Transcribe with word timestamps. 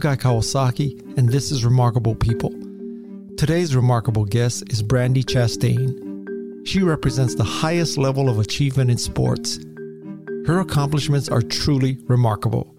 Guy 0.00 0.16
Kawasaki, 0.16 1.18
and 1.18 1.28
this 1.28 1.52
is 1.52 1.62
Remarkable 1.62 2.14
People. 2.14 2.50
Today's 3.36 3.76
remarkable 3.76 4.24
guest 4.24 4.64
is 4.72 4.82
Brandi 4.82 5.22
Chastain. 5.22 6.66
She 6.66 6.82
represents 6.82 7.34
the 7.34 7.44
highest 7.44 7.98
level 7.98 8.30
of 8.30 8.38
achievement 8.38 8.90
in 8.90 8.96
sports. 8.96 9.58
Her 10.46 10.60
accomplishments 10.60 11.28
are 11.28 11.42
truly 11.42 11.98
remarkable. 12.06 12.74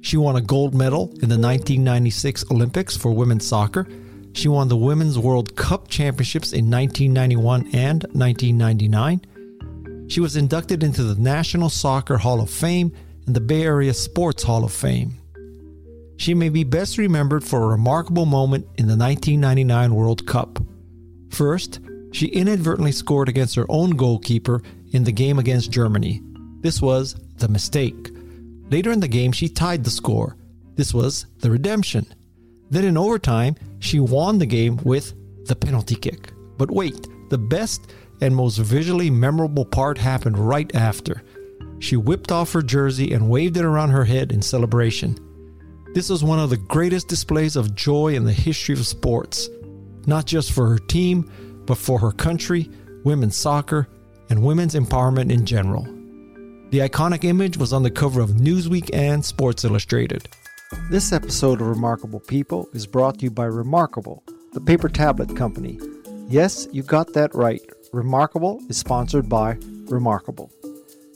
She 0.00 0.16
won 0.16 0.34
a 0.34 0.40
gold 0.40 0.74
medal 0.74 1.10
in 1.22 1.28
the 1.28 1.38
1996 1.38 2.50
Olympics 2.50 2.96
for 2.96 3.12
women's 3.12 3.46
soccer. 3.46 3.86
She 4.32 4.48
won 4.48 4.66
the 4.66 4.76
Women's 4.76 5.16
World 5.16 5.54
Cup 5.54 5.86
Championships 5.86 6.52
in 6.52 6.68
1991 6.68 7.70
and 7.72 8.02
1999. 8.12 10.08
She 10.08 10.18
was 10.18 10.34
inducted 10.34 10.82
into 10.82 11.04
the 11.04 11.20
National 11.22 11.70
Soccer 11.70 12.16
Hall 12.16 12.40
of 12.40 12.50
Fame 12.50 12.92
and 13.26 13.36
the 13.36 13.40
Bay 13.40 13.62
Area 13.62 13.94
Sports 13.94 14.42
Hall 14.42 14.64
of 14.64 14.72
Fame. 14.72 15.14
She 16.18 16.34
may 16.34 16.48
be 16.48 16.64
best 16.64 16.98
remembered 16.98 17.44
for 17.44 17.62
a 17.62 17.68
remarkable 17.68 18.26
moment 18.26 18.64
in 18.76 18.88
the 18.88 18.96
1999 18.96 19.94
World 19.94 20.26
Cup. 20.26 20.58
First, 21.30 21.78
she 22.12 22.26
inadvertently 22.26 22.90
scored 22.90 23.28
against 23.28 23.54
her 23.54 23.66
own 23.68 23.90
goalkeeper 23.90 24.60
in 24.90 25.04
the 25.04 25.12
game 25.12 25.38
against 25.38 25.70
Germany. 25.70 26.20
This 26.60 26.82
was 26.82 27.14
the 27.36 27.46
mistake. 27.46 28.10
Later 28.68 28.90
in 28.90 28.98
the 28.98 29.06
game, 29.06 29.30
she 29.30 29.48
tied 29.48 29.84
the 29.84 29.90
score. 29.90 30.36
This 30.74 30.92
was 30.92 31.26
the 31.38 31.52
redemption. 31.52 32.04
Then 32.68 32.84
in 32.84 32.98
overtime, 32.98 33.54
she 33.78 34.00
won 34.00 34.38
the 34.38 34.46
game 34.46 34.76
with 34.78 35.14
the 35.46 35.54
penalty 35.54 35.94
kick. 35.94 36.32
But 36.56 36.72
wait, 36.72 37.06
the 37.30 37.38
best 37.38 37.92
and 38.20 38.34
most 38.34 38.58
visually 38.58 39.08
memorable 39.08 39.64
part 39.64 39.98
happened 39.98 40.36
right 40.36 40.74
after. 40.74 41.22
She 41.78 41.96
whipped 41.96 42.32
off 42.32 42.52
her 42.54 42.62
jersey 42.62 43.12
and 43.12 43.30
waved 43.30 43.56
it 43.56 43.64
around 43.64 43.90
her 43.90 44.04
head 44.04 44.32
in 44.32 44.42
celebration. 44.42 45.16
This 45.98 46.10
was 46.10 46.22
one 46.22 46.38
of 46.38 46.48
the 46.48 46.56
greatest 46.56 47.08
displays 47.08 47.56
of 47.56 47.74
joy 47.74 48.14
in 48.14 48.22
the 48.22 48.32
history 48.32 48.72
of 48.72 48.86
sports, 48.86 49.48
not 50.06 50.26
just 50.26 50.52
for 50.52 50.68
her 50.68 50.78
team, 50.78 51.28
but 51.66 51.76
for 51.76 51.98
her 51.98 52.12
country, 52.12 52.70
women's 53.02 53.34
soccer, 53.34 53.88
and 54.30 54.40
women's 54.40 54.76
empowerment 54.76 55.32
in 55.32 55.44
general. 55.44 55.82
The 56.70 56.78
iconic 56.78 57.24
image 57.24 57.56
was 57.56 57.72
on 57.72 57.82
the 57.82 57.90
cover 57.90 58.20
of 58.20 58.30
Newsweek 58.30 58.90
and 58.92 59.24
Sports 59.24 59.64
Illustrated. 59.64 60.28
This 60.88 61.12
episode 61.12 61.60
of 61.60 61.66
Remarkable 61.66 62.20
People 62.20 62.68
is 62.72 62.86
brought 62.86 63.18
to 63.18 63.24
you 63.24 63.32
by 63.32 63.46
Remarkable, 63.46 64.22
the 64.52 64.60
paper 64.60 64.88
tablet 64.88 65.36
company. 65.36 65.80
Yes, 66.28 66.68
you 66.70 66.84
got 66.84 67.12
that 67.14 67.34
right. 67.34 67.62
Remarkable 67.92 68.60
is 68.68 68.76
sponsored 68.76 69.28
by 69.28 69.58
Remarkable. 69.86 70.52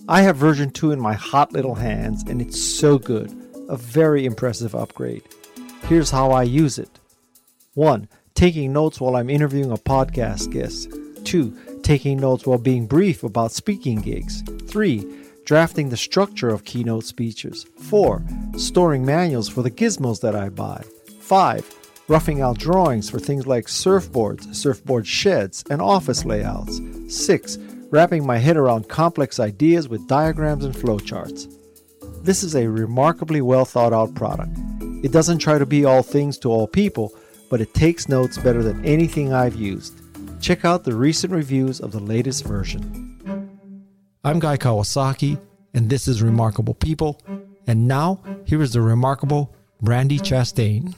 I 0.09 0.23
have 0.23 0.37
version 0.39 0.73
2 0.73 0.91
in 0.91 1.01
my 1.01 1.15
hot 1.15 1.53
little 1.53 1.77
hands, 1.77 2.25
and 2.25 2.43
it's 2.43 2.61
so 2.61 2.99
good. 2.99 3.42
A 3.69 3.77
very 3.77 4.25
impressive 4.25 4.75
upgrade. 4.75 5.23
Here's 5.85 6.11
how 6.11 6.31
I 6.31 6.43
use 6.43 6.79
it 6.79 6.91
1. 7.75 8.09
Taking 8.35 8.73
notes 8.73 9.01
while 9.01 9.17
I'm 9.17 9.31
interviewing 9.31 9.73
a 9.73 9.77
podcast 9.77 10.51
guest. 10.53 10.91
2. 11.25 11.81
Taking 11.83 12.19
notes 12.21 12.47
while 12.47 12.59
being 12.59 12.87
brief 12.87 13.23
about 13.23 13.53
speaking 13.53 14.01
gigs. 14.01 14.43
3 14.69 15.23
drafting 15.45 15.89
the 15.89 15.97
structure 15.97 16.51
of 16.51 16.65
keynote 16.65 17.05
speeches. 17.05 17.67
4. 17.79 18.23
Storing 18.57 19.05
manuals 19.05 19.49
for 19.49 19.63
the 19.63 19.71
gizmos 19.71 20.21
that 20.21 20.37
I 20.37 20.49
buy. 20.49 20.85
5. 21.21 21.75
Roughing 22.09 22.41
out 22.41 22.59
drawings 22.59 23.09
for 23.09 23.19
things 23.19 23.47
like 23.47 23.67
surfboards, 23.67 24.55
surfboard 24.55 25.07
sheds, 25.07 25.65
and 25.71 25.81
office 25.81 26.25
layouts. 26.25 26.81
6. 27.09 27.59
Wrapping 27.91 28.27
my 28.27 28.39
head 28.39 28.57
around 28.57 28.89
complex 28.89 29.39
ideas 29.39 29.89
with 29.89 30.07
diagrams 30.09 30.65
and 30.65 30.75
flowcharts. 30.75 31.53
This 32.23 32.45
is 32.45 32.55
a 32.55 32.69
remarkably 32.69 33.41
well 33.41 33.65
thought 33.65 33.92
out 33.92 34.15
product. 34.15 34.57
It 35.02 35.11
doesn't 35.11 35.39
try 35.39 35.58
to 35.58 35.67
be 35.67 35.85
all 35.85 36.05
things 36.05 36.39
to 36.39 36.51
all 36.51 36.69
people, 36.69 37.13
but 37.51 37.61
it 37.61 37.74
takes 37.74 38.08
notes 38.08 38.39
better 38.39 38.63
than 38.63 38.85
anything 38.85 39.33
I've 39.33 39.57
used. 39.57 40.01
Check 40.41 40.64
out 40.64 40.85
the 40.85 40.95
recent 40.95 41.33
reviews 41.33 41.80
of 41.80 41.91
the 41.91 41.98
latest 41.98 42.45
version. 42.45 43.58
I'm 44.23 44.39
Guy 44.39 44.57
Kawasaki, 44.57 45.41
and 45.74 45.91
this 45.91 46.07
is 46.07 46.23
Remarkable 46.23 46.74
People. 46.74 47.20
And 47.67 47.89
now, 47.89 48.20
here 48.45 48.63
is 48.63 48.73
the 48.73 48.83
remarkable 48.83 49.52
Brandi 49.83 50.20
Chastain. 50.20 50.95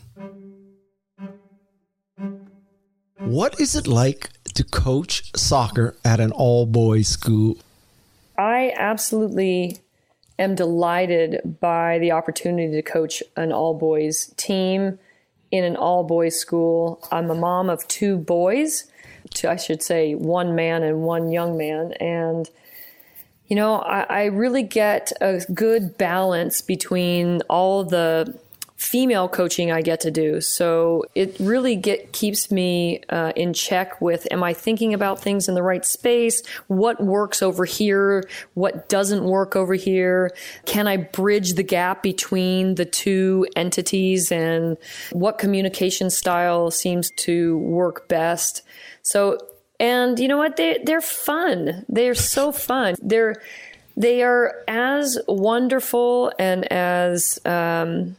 What 3.17 3.59
is 3.59 3.75
it 3.75 3.87
like 3.87 4.29
to 4.53 4.63
coach 4.63 5.35
soccer 5.35 5.97
at 6.05 6.21
an 6.21 6.33
all 6.33 6.67
boys 6.67 7.09
school? 7.09 7.57
I 8.37 8.75
absolutely 8.77 9.79
am 10.39 10.55
delighted 10.55 11.59
by 11.61 11.99
the 11.99 12.13
opportunity 12.13 12.73
to 12.73 12.83
coach 12.83 13.23
an 13.37 13.53
all 13.53 13.75
boys 13.75 14.33
team 14.37 14.99
in 15.51 15.65
an 15.65 15.77
all 15.77 16.05
boys 16.05 16.39
school. 16.39 17.07
I'm 17.13 17.31
a 17.31 17.35
mom 17.35 17.71
of 17.71 17.87
two 17.87 18.17
boys, 18.17 18.91
two, 19.31 19.49
I 19.49 19.57
should 19.57 19.83
say 19.83 20.15
one 20.15 20.55
man 20.55 20.83
and 20.83 21.03
one 21.03 21.31
young 21.31 21.57
man, 21.57 21.93
and 21.95 22.51
you 23.47 23.57
know, 23.57 23.77
I, 23.77 24.03
I 24.03 24.25
really 24.25 24.63
get 24.63 25.13
a 25.21 25.41
good 25.53 25.99
balance 25.99 26.63
between 26.63 27.43
all 27.43 27.85
the 27.85 28.39
female 28.85 29.29
coaching 29.29 29.73
I 29.73 29.81
get 29.81 30.01
to 30.01 30.11
do. 30.11 30.43
So 30.43 31.05
it 31.15 31.35
really 31.41 31.75
get 31.75 32.13
keeps 32.13 32.51
me 32.51 33.01
uh, 33.09 33.33
in 33.35 33.55
check 33.55 33.99
with 34.01 34.29
am 34.31 34.43
I 34.43 34.53
thinking 34.53 34.93
about 34.93 35.19
things 35.19 35.49
in 35.49 35.55
the 35.55 35.63
right 35.63 35.85
space? 35.87 36.45
What 36.67 37.03
works 37.03 37.43
over 37.43 37.65
here? 37.65 38.29
What 38.53 38.91
doesn't 38.91 39.25
work 39.25 39.57
over 39.57 39.75
here? 39.75 40.31
Can 40.67 40.87
I 40.87 40.99
bridge 40.99 41.55
the 41.55 41.63
gap 41.63 42.03
between 42.03 42.75
the 42.75 42.85
two 42.85 43.47
entities 43.57 44.31
and 44.31 44.77
what 45.13 45.39
communication 45.39 46.11
style 46.11 46.71
seems 46.71 47.11
to 47.13 47.57
work 47.59 48.07
best? 48.07 48.63
So 49.03 49.39
and 49.81 50.19
you 50.21 50.29
know 50.29 50.39
what? 50.39 50.57
They 50.57 50.79
they're 50.85 51.01
fun. 51.01 51.87
They're 51.89 52.15
so 52.15 52.53
fun. 52.53 52.97
They're 53.01 53.37
they 53.97 54.23
are 54.23 54.63
as 54.69 55.19
wonderful 55.27 56.33
and 56.39 56.71
as 56.71 57.41
um, 57.47 58.17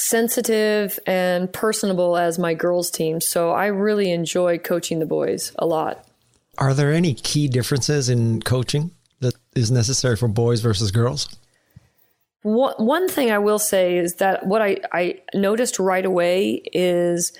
sensitive 0.00 0.98
and 1.06 1.52
personable 1.52 2.16
as 2.16 2.38
my 2.38 2.54
girls 2.54 2.90
team. 2.90 3.20
So 3.20 3.50
I 3.50 3.66
really 3.66 4.10
enjoy 4.12 4.58
coaching 4.58 4.98
the 4.98 5.06
boys 5.06 5.52
a 5.58 5.66
lot. 5.66 6.06
Are 6.58 6.74
there 6.74 6.92
any 6.92 7.14
key 7.14 7.48
differences 7.48 8.08
in 8.08 8.40
coaching 8.42 8.92
that 9.20 9.34
is 9.54 9.70
necessary 9.70 10.16
for 10.16 10.28
boys 10.28 10.60
versus 10.60 10.90
girls? 10.90 11.28
One, 12.42 12.74
one 12.78 13.08
thing 13.08 13.30
I 13.30 13.38
will 13.38 13.58
say 13.58 13.98
is 13.98 14.14
that 14.16 14.46
what 14.46 14.62
I, 14.62 14.78
I 14.92 15.20
noticed 15.34 15.78
right 15.78 16.04
away 16.04 16.62
is 16.72 17.32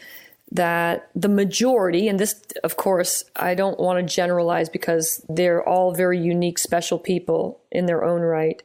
that 0.52 1.08
the 1.14 1.28
majority, 1.28 2.08
and 2.08 2.18
this, 2.18 2.42
of 2.62 2.76
course, 2.76 3.24
I 3.36 3.54
don't 3.54 3.80
want 3.80 4.06
to 4.06 4.14
generalize 4.14 4.68
because 4.68 5.24
they're 5.28 5.66
all 5.66 5.94
very 5.94 6.18
unique, 6.18 6.58
special 6.58 6.98
people 6.98 7.60
in 7.70 7.86
their 7.86 8.04
own 8.04 8.20
right, 8.20 8.62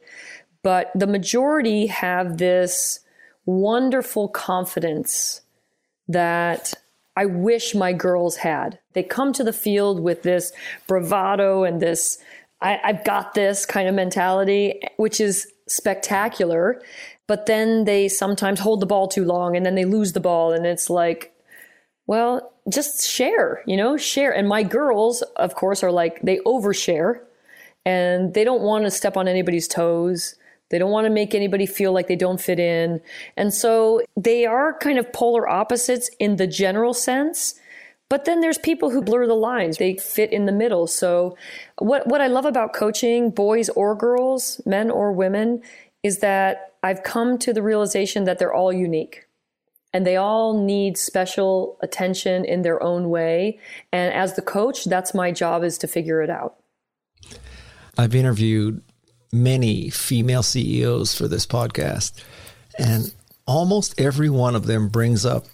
but 0.62 0.90
the 0.94 1.06
majority 1.06 1.86
have 1.86 2.36
this 2.36 3.00
wonderful 3.46 4.28
confidence 4.28 5.40
that 6.08 6.74
I 7.16 7.26
wish 7.26 7.74
my 7.74 7.92
girls 7.92 8.36
had. 8.36 8.78
They 8.92 9.02
come 9.02 9.32
to 9.32 9.44
the 9.44 9.52
field 9.52 10.00
with 10.00 10.22
this 10.22 10.52
bravado 10.86 11.64
and 11.64 11.80
this, 11.80 12.18
I, 12.60 12.78
have 12.82 13.04
got 13.04 13.34
this 13.34 13.64
kind 13.64 13.88
of 13.88 13.94
mentality, 13.94 14.82
which 14.96 15.20
is 15.20 15.50
spectacular. 15.66 16.82
But 17.26 17.46
then 17.46 17.84
they 17.84 18.08
sometimes 18.08 18.60
hold 18.60 18.80
the 18.80 18.86
ball 18.86 19.08
too 19.08 19.24
long 19.24 19.56
and 19.56 19.64
then 19.64 19.74
they 19.74 19.84
lose 19.84 20.12
the 20.12 20.20
ball. 20.20 20.52
And 20.52 20.66
it's 20.66 20.90
like, 20.90 21.32
well, 22.06 22.52
just 22.68 23.08
share, 23.08 23.62
you 23.66 23.76
know, 23.76 23.96
share. 23.96 24.32
And 24.32 24.48
my 24.48 24.62
girls, 24.62 25.22
of 25.36 25.54
course, 25.54 25.82
are 25.82 25.90
like, 25.90 26.20
they 26.22 26.38
overshare 26.40 27.20
and 27.84 28.34
they 28.34 28.44
don't 28.44 28.62
want 28.62 28.84
to 28.84 28.90
step 28.90 29.16
on 29.16 29.26
anybody's 29.26 29.68
toes. 29.68 30.36
They 30.70 30.78
don't 30.78 30.90
want 30.90 31.06
to 31.06 31.10
make 31.10 31.34
anybody 31.34 31.66
feel 31.66 31.92
like 31.92 32.08
they 32.08 32.16
don't 32.16 32.40
fit 32.40 32.58
in. 32.58 33.00
And 33.36 33.54
so 33.54 34.02
they 34.16 34.46
are 34.46 34.76
kind 34.78 34.98
of 34.98 35.12
polar 35.12 35.48
opposites 35.48 36.10
in 36.18 36.36
the 36.36 36.46
general 36.46 36.92
sense. 36.92 37.54
But 38.08 38.24
then 38.24 38.40
there's 38.40 38.58
people 38.58 38.90
who 38.90 39.02
blur 39.02 39.26
the 39.26 39.34
lines. 39.34 39.78
They 39.78 39.96
fit 39.96 40.32
in 40.32 40.46
the 40.46 40.52
middle. 40.52 40.86
So 40.86 41.36
what 41.78 42.06
what 42.06 42.20
I 42.20 42.28
love 42.28 42.44
about 42.44 42.72
coaching, 42.72 43.30
boys 43.30 43.68
or 43.70 43.94
girls, 43.96 44.60
men 44.64 44.90
or 44.90 45.12
women, 45.12 45.62
is 46.02 46.18
that 46.18 46.74
I've 46.82 47.02
come 47.02 47.38
to 47.38 47.52
the 47.52 47.62
realization 47.62 48.24
that 48.24 48.38
they're 48.38 48.54
all 48.54 48.72
unique 48.72 49.26
and 49.92 50.06
they 50.06 50.16
all 50.16 50.62
need 50.62 50.98
special 50.98 51.78
attention 51.80 52.44
in 52.44 52.62
their 52.62 52.80
own 52.82 53.08
way. 53.08 53.58
And 53.92 54.12
as 54.12 54.34
the 54.34 54.42
coach, 54.42 54.84
that's 54.84 55.14
my 55.14 55.32
job 55.32 55.64
is 55.64 55.78
to 55.78 55.88
figure 55.88 56.22
it 56.22 56.30
out. 56.30 56.56
I've 57.98 58.14
interviewed 58.14 58.82
many 59.32 59.90
female 59.90 60.42
CEOs 60.42 61.14
for 61.14 61.28
this 61.28 61.46
podcast, 61.46 62.12
and 62.78 63.12
almost 63.46 64.00
every 64.00 64.30
one 64.30 64.54
of 64.54 64.66
them 64.66 64.88
brings 64.88 65.24
up 65.24 65.46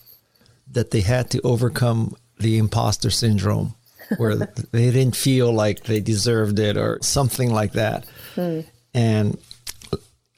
that 0.71 0.91
they 0.91 1.01
had 1.01 1.31
to 1.31 1.41
overcome 1.43 2.17
the 2.39 2.59
imposter 2.59 3.11
syndrome 3.11 3.75
where 4.17 4.37
they 4.73 4.91
didn't 4.91 5.17
feel 5.17 5.53
like 5.53 5.85
they 5.85 6.01
deserved 6.01 6.59
it 6.59 6.77
or 6.77 6.99
something 7.03 7.53
like 7.53 7.73
that. 7.73 8.07
Hmm. 8.35 8.61
And 8.95 9.39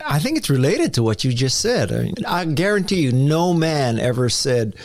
I 0.04 0.18
think 0.18 0.38
it's 0.38 0.50
related 0.50 0.94
to 0.94 1.02
what 1.02 1.24
you 1.24 1.32
just 1.32 1.60
said. 1.60 1.92
I, 1.92 2.02
mean, 2.02 2.14
I 2.26 2.44
guarantee 2.44 3.02
you, 3.02 3.12
no 3.12 3.54
man 3.54 3.98
ever 3.98 4.28
said, 4.28 4.76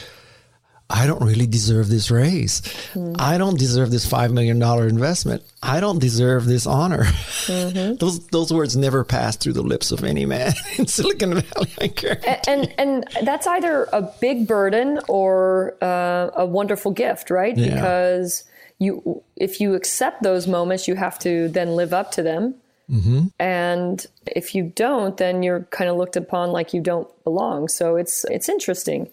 I 0.91 1.05
don't 1.05 1.21
really 1.21 1.45
deserve 1.45 1.87
this 1.87 2.09
raise. 2.09 2.61
Mm-hmm. 2.61 3.15
I 3.19 3.37
don't 3.37 3.59
deserve 3.59 3.91
this 3.91 4.07
$5 4.07 4.31
million 4.33 4.61
investment. 4.61 5.43
I 5.61 5.79
don't 5.79 5.99
deserve 5.99 6.45
this 6.45 6.65
honor. 6.65 7.03
Mm-hmm. 7.03 7.95
those, 7.99 8.25
those 8.27 8.51
words 8.51 8.75
never 8.75 9.03
pass 9.03 9.35
through 9.35 9.53
the 9.53 9.61
lips 9.61 9.91
of 9.91 10.03
any 10.03 10.25
man 10.25 10.53
in 10.77 10.87
Silicon 10.87 11.35
Valley. 11.35 11.71
I 11.79 11.87
guarantee. 11.87 12.27
And, 12.47 12.73
and, 12.79 13.05
and 13.17 13.27
that's 13.27 13.45
either 13.45 13.87
a 13.93 14.01
big 14.19 14.47
burden 14.47 14.99
or 15.07 15.77
uh, 15.81 16.31
a 16.35 16.45
wonderful 16.45 16.91
gift, 16.91 17.29
right? 17.29 17.55
Yeah. 17.55 17.75
Because 17.75 18.45
you, 18.79 19.21
if 19.35 19.61
you 19.61 19.75
accept 19.75 20.23
those 20.23 20.47
moments, 20.47 20.87
you 20.87 20.95
have 20.95 21.19
to 21.19 21.49
then 21.49 21.75
live 21.75 21.93
up 21.93 22.11
to 22.13 22.23
them. 22.23 22.55
Mm-hmm. 22.89 23.27
And 23.37 24.03
if 24.25 24.55
you 24.55 24.63
don't, 24.75 25.15
then 25.17 25.43
you're 25.43 25.61
kind 25.65 25.89
of 25.89 25.97
looked 25.97 26.15
upon 26.15 26.51
like 26.51 26.73
you 26.73 26.81
don't 26.81 27.07
belong. 27.23 27.67
So 27.67 27.97
it's 27.97 28.25
it's 28.25 28.49
interesting. 28.49 29.11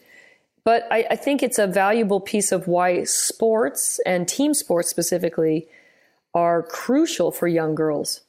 But 0.67 0.89
I, 0.91 1.07
I 1.13 1.17
think 1.17 1.45
it's 1.45 1.61
a 1.61 1.69
valuable 1.69 2.19
piece 2.19 2.51
of 2.51 2.67
why 2.67 3.05
sports 3.05 4.01
and 4.05 4.27
team 4.27 4.53
sports 4.53 4.89
specifically 4.89 5.69
are 6.35 6.65
crucial 6.65 7.31
for 7.31 7.47
young 7.47 7.77
girls. 7.77 8.23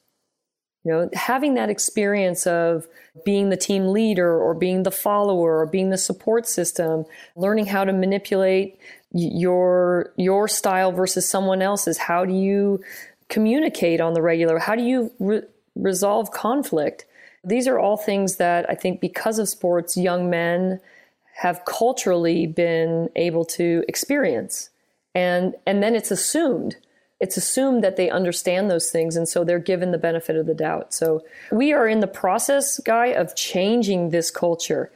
You 0.84 0.92
know, 0.92 1.10
having 1.14 1.54
that 1.54 1.68
experience 1.68 2.46
of 2.46 2.86
being 3.24 3.48
the 3.48 3.56
team 3.56 3.88
leader 3.88 4.40
or 4.40 4.54
being 4.54 4.84
the 4.84 4.92
follower 4.92 5.58
or 5.58 5.66
being 5.66 5.90
the 5.90 5.98
support 5.98 6.46
system, 6.46 7.06
learning 7.34 7.66
how 7.66 7.84
to 7.84 7.92
manipulate 7.92 8.78
your 9.10 10.12
your 10.16 10.46
style 10.46 10.92
versus 10.92 11.28
someone 11.28 11.60
else's. 11.60 11.98
How 11.98 12.24
do 12.24 12.32
you 12.32 12.80
communicate 13.28 14.00
on 14.00 14.14
the 14.14 14.22
regular? 14.22 14.60
How 14.60 14.76
do 14.76 14.82
you 14.82 15.10
re- 15.18 15.42
resolve 15.74 16.30
conflict? 16.30 17.04
These 17.42 17.66
are 17.66 17.80
all 17.80 17.96
things 17.96 18.36
that 18.36 18.70
I 18.70 18.76
think 18.76 19.00
because 19.00 19.40
of 19.40 19.48
sports, 19.48 19.96
young 19.96 20.30
men 20.30 20.78
have 21.38 21.64
culturally 21.64 22.48
been 22.48 23.08
able 23.14 23.44
to 23.44 23.84
experience. 23.86 24.70
And, 25.14 25.54
and 25.66 25.80
then 25.80 25.94
it's 25.94 26.10
assumed. 26.10 26.76
It's 27.20 27.36
assumed 27.36 27.84
that 27.84 27.96
they 27.96 28.10
understand 28.10 28.70
those 28.70 28.90
things, 28.90 29.14
and 29.16 29.28
so 29.28 29.44
they're 29.44 29.58
given 29.60 29.92
the 29.92 29.98
benefit 29.98 30.34
of 30.36 30.46
the 30.46 30.54
doubt. 30.54 30.92
So 30.92 31.24
we 31.52 31.72
are 31.72 31.86
in 31.86 32.00
the 32.00 32.08
process, 32.08 32.80
Guy, 32.80 33.06
of 33.06 33.34
changing 33.34 34.10
this 34.10 34.30
culture 34.30 34.90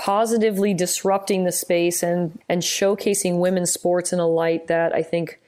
positively 0.00 0.72
disrupting 0.72 1.44
the 1.44 1.52
space 1.52 2.02
and 2.02 2.38
and 2.48 2.62
showcasing 2.62 3.38
women's 3.38 3.70
sports 3.70 4.14
in 4.14 4.18
a 4.18 4.26
light 4.26 4.66
that 4.68 4.94
I 4.94 5.02
think 5.02 5.38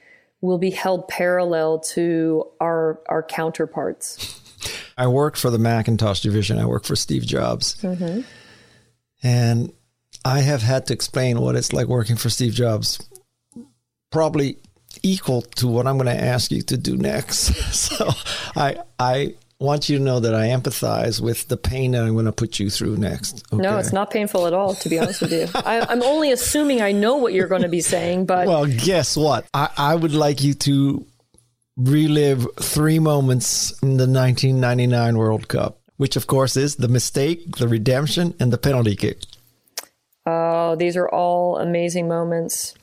will 0.41 0.59
be 0.59 0.69
held 0.69 1.07
parallel 1.07 1.79
to 1.79 2.45
our 2.61 2.99
our 3.07 3.23
counterparts. 3.23 4.39
I 4.95 5.07
worked 5.07 5.39
for 5.39 5.49
the 5.49 5.57
Macintosh 5.57 6.21
division. 6.21 6.59
I 6.59 6.65
worked 6.65 6.85
for 6.85 6.95
Steve 6.95 7.25
Jobs, 7.25 7.75
mm-hmm. 7.81 8.21
and 9.23 9.73
I 10.25 10.39
have 10.39 10.61
had 10.61 10.87
to 10.87 10.93
explain 10.93 11.39
what 11.39 11.55
it's 11.55 11.73
like 11.73 11.87
working 11.87 12.15
for 12.15 12.29
Steve 12.29 12.53
Jobs. 12.53 13.07
Probably 14.11 14.57
equal 15.01 15.41
to 15.41 15.67
what 15.67 15.87
I'm 15.87 15.97
going 15.97 16.15
to 16.15 16.23
ask 16.23 16.51
you 16.51 16.61
to 16.63 16.77
do 16.77 16.95
next. 16.95 17.53
so 17.73 18.09
I 18.55 18.77
I 18.99 19.35
want 19.59 19.87
you 19.89 19.97
to 19.97 20.03
know 20.03 20.19
that 20.19 20.35
I 20.35 20.47
empathize 20.47 21.21
with 21.21 21.47
the 21.47 21.57
pain 21.57 21.91
that 21.91 22.03
I'm 22.03 22.13
going 22.13 22.25
to 22.25 22.31
put 22.31 22.59
you 22.59 22.69
through 22.69 22.97
next. 22.97 23.45
Okay? 23.51 23.61
No, 23.61 23.77
it's 23.77 23.93
not 23.93 24.11
painful 24.11 24.45
at 24.45 24.53
all, 24.53 24.75
to 24.75 24.89
be 24.89 24.99
honest 24.99 25.21
with 25.21 25.31
you. 25.31 25.47
I, 25.55 25.91
am 25.91 26.03
only 26.03 26.31
assuming 26.31 26.81
I 26.81 26.91
know 26.91 27.15
what 27.15 27.33
you're 27.33 27.47
going 27.47 27.61
to 27.61 27.69
be 27.69 27.81
saying, 27.81 28.25
but. 28.25 28.47
Well, 28.47 28.65
guess 28.65 29.15
what? 29.15 29.45
I, 29.53 29.69
I 29.77 29.95
would 29.95 30.13
like 30.13 30.43
you 30.43 30.53
to 30.53 31.05
relive 31.77 32.45
three 32.59 32.99
moments 32.99 33.71
in 33.81 33.97
the 33.97 34.05
1999 34.05 35.17
World 35.17 35.47
Cup, 35.47 35.79
which, 35.95 36.17
of 36.17 36.27
course, 36.27 36.57
is 36.57 36.75
the 36.75 36.89
mistake, 36.89 37.55
the 37.55 37.67
redemption, 37.67 38.35
and 38.39 38.51
the 38.51 38.57
penalty 38.57 38.97
kick. 38.97 39.19
Oh, 40.25 40.75
these 40.75 40.95
are 40.95 41.09
all 41.09 41.57
amazing 41.57 42.07
moments 42.07 42.73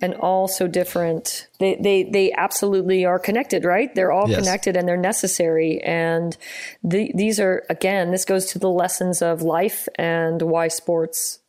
and 0.00 0.14
all 0.14 0.46
so 0.46 0.66
different. 0.68 1.48
They 1.58 1.76
they 1.76 2.02
they 2.04 2.32
absolutely 2.32 3.04
are 3.04 3.18
connected, 3.18 3.64
right? 3.64 3.94
They're 3.94 4.12
all 4.12 4.28
yes. 4.28 4.38
connected 4.38 4.76
and 4.76 4.86
they're 4.86 4.96
necessary. 4.96 5.80
And 5.82 6.36
the, 6.82 7.10
these 7.14 7.40
are 7.40 7.64
again, 7.70 8.10
this 8.10 8.24
goes 8.24 8.46
to 8.46 8.58
the 8.58 8.70
lessons 8.70 9.22
of 9.22 9.42
life 9.42 9.88
and 9.96 10.42
why 10.42 10.68
sports 10.68 11.40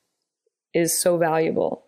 is 0.73 0.97
so 0.97 1.17
valuable. 1.17 1.83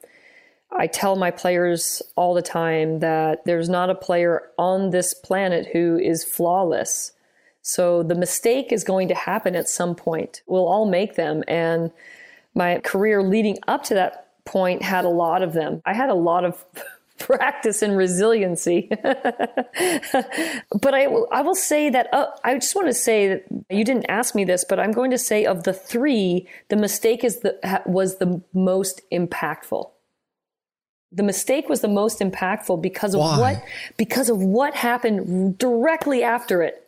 I 0.71 0.87
tell 0.87 1.15
my 1.15 1.31
players 1.31 2.01
all 2.15 2.33
the 2.33 2.41
time 2.41 2.99
that 2.99 3.45
there's 3.45 3.69
not 3.69 3.89
a 3.89 3.95
player 3.95 4.43
on 4.57 4.91
this 4.91 5.13
planet 5.13 5.67
who 5.73 5.97
is 5.97 6.23
flawless. 6.23 7.13
So 7.61 8.03
the 8.03 8.15
mistake 8.15 8.71
is 8.71 8.83
going 8.83 9.07
to 9.07 9.15
happen 9.15 9.55
at 9.55 9.67
some 9.67 9.95
point. 9.95 10.41
We'll 10.47 10.67
all 10.67 10.85
make 10.85 11.15
them 11.15 11.43
and 11.47 11.91
my 12.59 12.79
career 12.81 13.23
leading 13.23 13.57
up 13.67 13.83
to 13.85 13.93
that 13.95 14.27
point 14.43 14.81
had 14.83 15.05
a 15.05 15.09
lot 15.09 15.41
of 15.41 15.53
them. 15.53 15.81
I 15.85 15.93
had 15.93 16.09
a 16.09 16.13
lot 16.13 16.43
of 16.43 16.63
practice 17.17 17.81
in 17.81 17.95
resiliency. 17.95 18.89
but 19.01 19.13
I, 20.93 21.05
I 21.31 21.41
will 21.41 21.55
say 21.55 21.89
that 21.89 22.13
uh, 22.13 22.27
I 22.43 22.55
just 22.55 22.75
want 22.75 22.87
to 22.87 22.93
say 22.93 23.27
that 23.29 23.45
you 23.69 23.85
didn't 23.85 24.05
ask 24.09 24.35
me 24.35 24.43
this, 24.43 24.65
but 24.67 24.79
I'm 24.79 24.91
going 24.91 25.11
to 25.11 25.17
say 25.17 25.45
of 25.45 25.63
the 25.63 25.73
three, 25.73 26.47
the 26.67 26.75
mistake 26.75 27.23
is 27.23 27.39
the, 27.39 27.81
was 27.85 28.17
the 28.17 28.41
most 28.53 29.01
impactful. 29.11 29.89
The 31.11 31.23
mistake 31.23 31.69
was 31.69 31.81
the 31.81 31.87
most 31.87 32.19
impactful 32.19 32.81
because 32.81 33.15
of 33.15 33.21
Why? 33.21 33.39
what 33.39 33.63
because 33.97 34.29
of 34.29 34.43
what 34.43 34.75
happened 34.75 35.57
directly 35.57 36.21
after 36.21 36.61
it. 36.61 36.87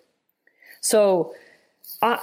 So, 0.80 1.34
uh, 2.04 2.18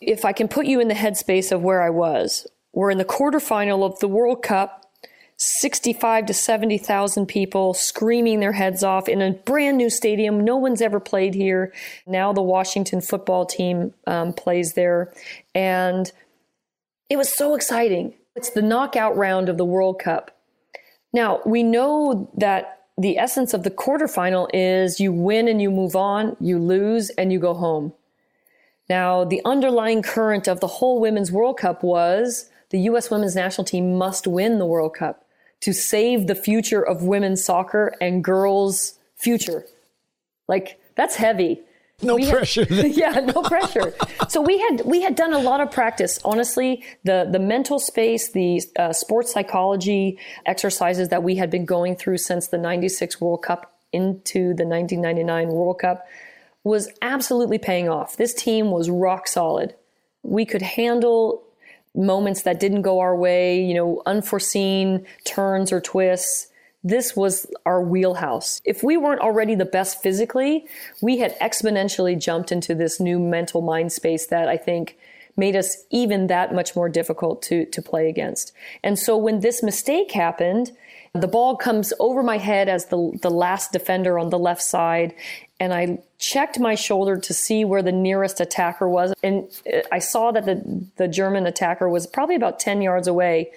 if 0.00 0.24
I 0.24 0.32
can 0.32 0.48
put 0.48 0.66
you 0.66 0.80
in 0.80 0.88
the 0.88 0.94
headspace 0.94 1.52
of 1.52 1.62
where 1.62 1.80
I 1.80 1.90
was, 1.90 2.48
we're 2.74 2.90
in 2.90 2.98
the 2.98 3.04
quarterfinal 3.04 3.84
of 3.84 3.98
the 4.00 4.08
World 4.08 4.42
Cup. 4.42 4.80
65 5.36 6.26
to 6.26 6.34
70,000 6.34 7.26
people 7.26 7.74
screaming 7.74 8.38
their 8.38 8.52
heads 8.52 8.84
off 8.84 9.08
in 9.08 9.20
a 9.20 9.32
brand 9.32 9.76
new 9.76 9.90
stadium. 9.90 10.44
No 10.44 10.56
one's 10.56 10.80
ever 10.80 11.00
played 11.00 11.34
here. 11.34 11.72
Now 12.06 12.32
the 12.32 12.40
Washington 12.40 13.00
football 13.00 13.44
team 13.44 13.92
um, 14.06 14.32
plays 14.32 14.74
there. 14.74 15.12
And 15.52 16.10
it 17.10 17.16
was 17.16 17.32
so 17.32 17.56
exciting. 17.56 18.14
It's 18.36 18.50
the 18.50 18.62
knockout 18.62 19.16
round 19.16 19.48
of 19.48 19.58
the 19.58 19.64
World 19.64 19.98
Cup. 19.98 20.30
Now, 21.12 21.40
we 21.44 21.62
know 21.62 22.30
that 22.36 22.86
the 22.98 23.18
essence 23.18 23.54
of 23.54 23.62
the 23.62 23.70
quarterfinal 23.70 24.50
is 24.52 25.00
you 25.00 25.12
win 25.12 25.48
and 25.48 25.60
you 25.60 25.70
move 25.70 25.96
on, 25.96 26.36
you 26.40 26.58
lose 26.58 27.10
and 27.10 27.32
you 27.32 27.38
go 27.38 27.54
home. 27.54 27.92
Now, 28.88 29.24
the 29.24 29.40
underlying 29.44 30.02
current 30.02 30.46
of 30.46 30.60
the 30.60 30.66
whole 30.66 31.00
Women's 31.00 31.32
World 31.32 31.58
Cup 31.58 31.82
was 31.82 32.50
the 32.74 32.80
U.S. 32.90 33.08
women's 33.08 33.36
national 33.36 33.64
team 33.64 33.96
must 33.96 34.26
win 34.26 34.58
the 34.58 34.66
World 34.66 34.94
Cup 34.94 35.24
to 35.60 35.72
save 35.72 36.26
the 36.26 36.34
future 36.34 36.84
of 36.84 37.04
women's 37.04 37.44
soccer 37.44 37.94
and 38.00 38.24
girls' 38.24 38.98
future. 39.14 39.64
Like 40.48 40.80
that's 40.96 41.14
heavy. 41.14 41.60
No 42.02 42.16
we 42.16 42.28
pressure. 42.28 42.64
Had, 42.64 42.86
yeah, 42.96 43.12
no 43.32 43.42
pressure. 43.42 43.94
so 44.28 44.40
we 44.40 44.58
had 44.58 44.82
we 44.84 45.00
had 45.02 45.14
done 45.14 45.32
a 45.32 45.38
lot 45.38 45.60
of 45.60 45.70
practice. 45.70 46.18
Honestly, 46.24 46.82
the 47.04 47.28
the 47.30 47.38
mental 47.38 47.78
space, 47.78 48.32
the 48.32 48.60
uh, 48.76 48.92
sports 48.92 49.32
psychology 49.32 50.18
exercises 50.44 51.10
that 51.10 51.22
we 51.22 51.36
had 51.36 51.50
been 51.50 51.66
going 51.66 51.94
through 51.94 52.18
since 52.18 52.48
the 52.48 52.58
'96 52.58 53.20
World 53.20 53.42
Cup 53.42 53.78
into 53.92 54.52
the 54.52 54.66
1999 54.66 55.46
World 55.46 55.78
Cup 55.78 56.04
was 56.64 56.88
absolutely 57.02 57.58
paying 57.58 57.88
off. 57.88 58.16
This 58.16 58.34
team 58.34 58.72
was 58.72 58.90
rock 58.90 59.28
solid. 59.28 59.76
We 60.24 60.44
could 60.44 60.62
handle 60.62 61.43
moments 61.94 62.42
that 62.42 62.60
didn't 62.60 62.82
go 62.82 63.00
our 63.00 63.16
way, 63.16 63.62
you 63.62 63.74
know, 63.74 64.02
unforeseen 64.06 65.06
turns 65.24 65.72
or 65.72 65.80
twists. 65.80 66.48
This 66.82 67.16
was 67.16 67.46
our 67.64 67.80
wheelhouse. 67.82 68.60
If 68.64 68.82
we 68.82 68.96
weren't 68.96 69.20
already 69.20 69.54
the 69.54 69.64
best 69.64 70.02
physically, 70.02 70.66
we 71.00 71.18
had 71.18 71.38
exponentially 71.38 72.20
jumped 72.20 72.52
into 72.52 72.74
this 72.74 73.00
new 73.00 73.18
mental 73.18 73.62
mind 73.62 73.92
space 73.92 74.26
that 74.26 74.48
I 74.48 74.56
think 74.56 74.98
made 75.36 75.56
us 75.56 75.84
even 75.90 76.26
that 76.28 76.54
much 76.54 76.76
more 76.76 76.88
difficult 76.88 77.42
to, 77.42 77.64
to 77.66 77.82
play 77.82 78.08
against. 78.08 78.52
And 78.82 78.98
so 78.98 79.16
when 79.16 79.40
this 79.40 79.62
mistake 79.62 80.12
happened, 80.12 80.72
the 81.12 81.28
ball 81.28 81.56
comes 81.56 81.92
over 82.00 82.22
my 82.22 82.38
head 82.38 82.68
as 82.68 82.86
the, 82.86 83.16
the 83.22 83.30
last 83.30 83.72
defender 83.72 84.18
on 84.18 84.30
the 84.30 84.38
left 84.38 84.62
side, 84.62 85.14
and 85.60 85.72
I 85.72 85.98
checked 86.18 86.58
my 86.58 86.74
shoulder 86.74 87.16
to 87.16 87.34
see 87.34 87.64
where 87.64 87.82
the 87.82 87.92
nearest 87.92 88.40
attacker 88.40 88.88
was. 88.88 89.14
And 89.22 89.48
I 89.92 90.00
saw 90.00 90.32
that 90.32 90.46
the, 90.46 90.86
the 90.96 91.08
German 91.08 91.46
attacker 91.46 91.88
was 91.88 92.06
probably 92.06 92.34
about 92.34 92.58
10 92.58 92.82
yards 92.82 93.06
away. 93.06 93.52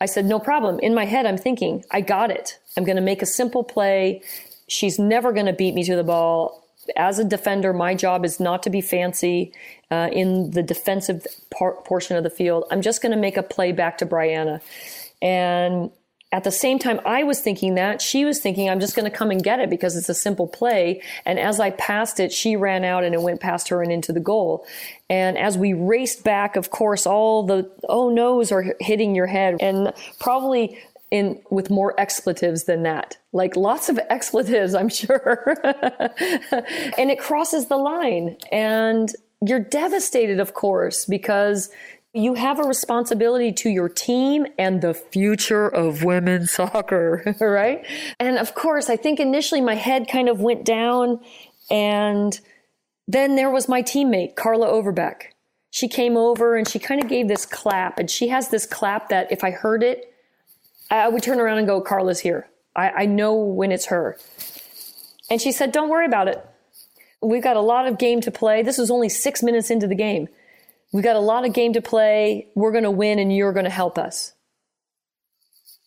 I 0.00 0.06
said, 0.06 0.24
No 0.24 0.38
problem. 0.38 0.78
In 0.80 0.94
my 0.94 1.04
head, 1.04 1.26
I'm 1.26 1.36
thinking, 1.36 1.84
I 1.90 2.00
got 2.00 2.30
it. 2.30 2.58
I'm 2.76 2.84
going 2.84 2.96
to 2.96 3.02
make 3.02 3.22
a 3.22 3.26
simple 3.26 3.62
play. 3.62 4.22
She's 4.68 4.98
never 4.98 5.32
going 5.32 5.46
to 5.46 5.52
beat 5.52 5.74
me 5.74 5.84
to 5.84 5.96
the 5.96 6.04
ball. 6.04 6.66
As 6.96 7.18
a 7.18 7.24
defender, 7.24 7.72
my 7.72 7.94
job 7.94 8.24
is 8.24 8.40
not 8.40 8.62
to 8.64 8.70
be 8.70 8.80
fancy 8.80 9.52
uh, 9.90 10.08
in 10.12 10.50
the 10.50 10.62
defensive 10.62 11.26
portion 11.50 12.16
of 12.16 12.24
the 12.24 12.30
field. 12.30 12.64
I'm 12.70 12.82
just 12.82 13.02
going 13.02 13.12
to 13.12 13.18
make 13.18 13.36
a 13.36 13.42
play 13.42 13.70
back 13.70 13.98
to 13.98 14.06
Briana. 14.06 14.60
And 15.20 15.90
at 16.32 16.44
the 16.44 16.50
same 16.50 16.78
time 16.78 16.98
I 17.04 17.24
was 17.24 17.40
thinking 17.40 17.74
that, 17.74 18.00
she 18.00 18.24
was 18.24 18.40
thinking, 18.40 18.70
I'm 18.70 18.80
just 18.80 18.96
going 18.96 19.10
to 19.10 19.16
come 19.16 19.30
and 19.30 19.42
get 19.42 19.60
it 19.60 19.68
because 19.68 19.96
it's 19.96 20.08
a 20.08 20.14
simple 20.14 20.48
play. 20.48 21.02
And 21.26 21.38
as 21.38 21.60
I 21.60 21.70
passed 21.70 22.18
it, 22.18 22.32
she 22.32 22.56
ran 22.56 22.84
out 22.84 23.04
and 23.04 23.14
it 23.14 23.20
went 23.20 23.40
past 23.40 23.68
her 23.68 23.82
and 23.82 23.92
into 23.92 24.12
the 24.12 24.20
goal. 24.20 24.66
And 25.10 25.36
as 25.36 25.58
we 25.58 25.74
raced 25.74 26.24
back, 26.24 26.56
of 26.56 26.70
course, 26.70 27.06
all 27.06 27.42
the 27.42 27.70
oh 27.88 28.08
no's 28.08 28.50
are 28.50 28.74
hitting 28.80 29.14
your 29.14 29.26
head 29.26 29.58
and 29.60 29.92
probably 30.18 30.78
in 31.10 31.38
with 31.50 31.68
more 31.68 31.98
expletives 32.00 32.64
than 32.64 32.84
that. 32.84 33.18
Like 33.32 33.54
lots 33.54 33.90
of 33.90 34.00
expletives, 34.08 34.74
I'm 34.74 34.88
sure. 34.88 35.54
and 36.96 37.10
it 37.10 37.20
crosses 37.20 37.66
the 37.66 37.76
line. 37.76 38.38
And 38.50 39.12
you're 39.44 39.60
devastated, 39.60 40.40
of 40.40 40.54
course, 40.54 41.04
because 41.04 41.68
you 42.14 42.34
have 42.34 42.58
a 42.58 42.64
responsibility 42.64 43.52
to 43.52 43.70
your 43.70 43.88
team 43.88 44.46
and 44.58 44.82
the 44.82 44.92
future 44.92 45.66
of 45.66 46.04
women's 46.04 46.52
soccer, 46.52 47.36
right? 47.40 47.86
And 48.20 48.38
of 48.38 48.54
course, 48.54 48.90
I 48.90 48.96
think 48.96 49.18
initially 49.20 49.60
my 49.60 49.74
head 49.74 50.08
kind 50.08 50.28
of 50.28 50.40
went 50.40 50.64
down 50.64 51.20
and 51.70 52.38
then 53.08 53.36
there 53.36 53.50
was 53.50 53.68
my 53.68 53.82
teammate, 53.82 54.36
Carla 54.36 54.68
Overbeck. 54.68 55.34
She 55.70 55.88
came 55.88 56.16
over 56.16 56.54
and 56.54 56.68
she 56.68 56.78
kind 56.78 57.02
of 57.02 57.08
gave 57.08 57.28
this 57.28 57.46
clap 57.46 57.98
and 57.98 58.10
she 58.10 58.28
has 58.28 58.48
this 58.48 58.66
clap 58.66 59.08
that 59.08 59.32
if 59.32 59.42
I 59.42 59.50
heard 59.50 59.82
it, 59.82 60.14
I 60.90 61.08
would 61.08 61.22
turn 61.22 61.40
around 61.40 61.58
and 61.58 61.66
go, 61.66 61.80
Carla's 61.80 62.20
here. 62.20 62.46
I, 62.76 62.90
I 62.90 63.06
know 63.06 63.34
when 63.34 63.72
it's 63.72 63.86
her. 63.86 64.18
And 65.30 65.40
she 65.40 65.50
said, 65.50 65.72
don't 65.72 65.88
worry 65.88 66.04
about 66.04 66.28
it. 66.28 66.46
We've 67.22 67.42
got 67.42 67.56
a 67.56 67.60
lot 67.60 67.86
of 67.86 67.98
game 67.98 68.20
to 68.22 68.30
play. 68.30 68.62
This 68.62 68.76
was 68.76 68.90
only 68.90 69.08
six 69.08 69.42
minutes 69.42 69.70
into 69.70 69.86
the 69.86 69.94
game. 69.94 70.28
We've 70.92 71.04
got 71.04 71.16
a 71.16 71.20
lot 71.20 71.46
of 71.46 71.54
game 71.54 71.72
to 71.72 71.82
play. 71.82 72.48
We're 72.54 72.72
going 72.72 72.84
to 72.84 72.90
win 72.90 73.18
and 73.18 73.34
you're 73.34 73.52
going 73.52 73.64
to 73.64 73.70
help 73.70 73.98
us. 73.98 74.34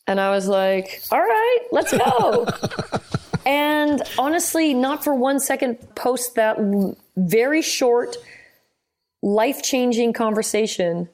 And 0.08 0.20
I 0.20 0.32
was 0.32 0.48
like, 0.48 1.02
all 1.12 1.20
right, 1.20 1.60
let's 1.72 1.96
go. 1.96 2.48
and 3.46 4.02
honestly, 4.18 4.74
not 4.74 5.04
for 5.04 5.14
one 5.14 5.40
second 5.40 5.96
post 5.96 6.36
that 6.36 6.58
very 7.16 7.62
short, 7.62 8.18
life 9.22 9.64
changing 9.64 10.14
conversation 10.14 11.10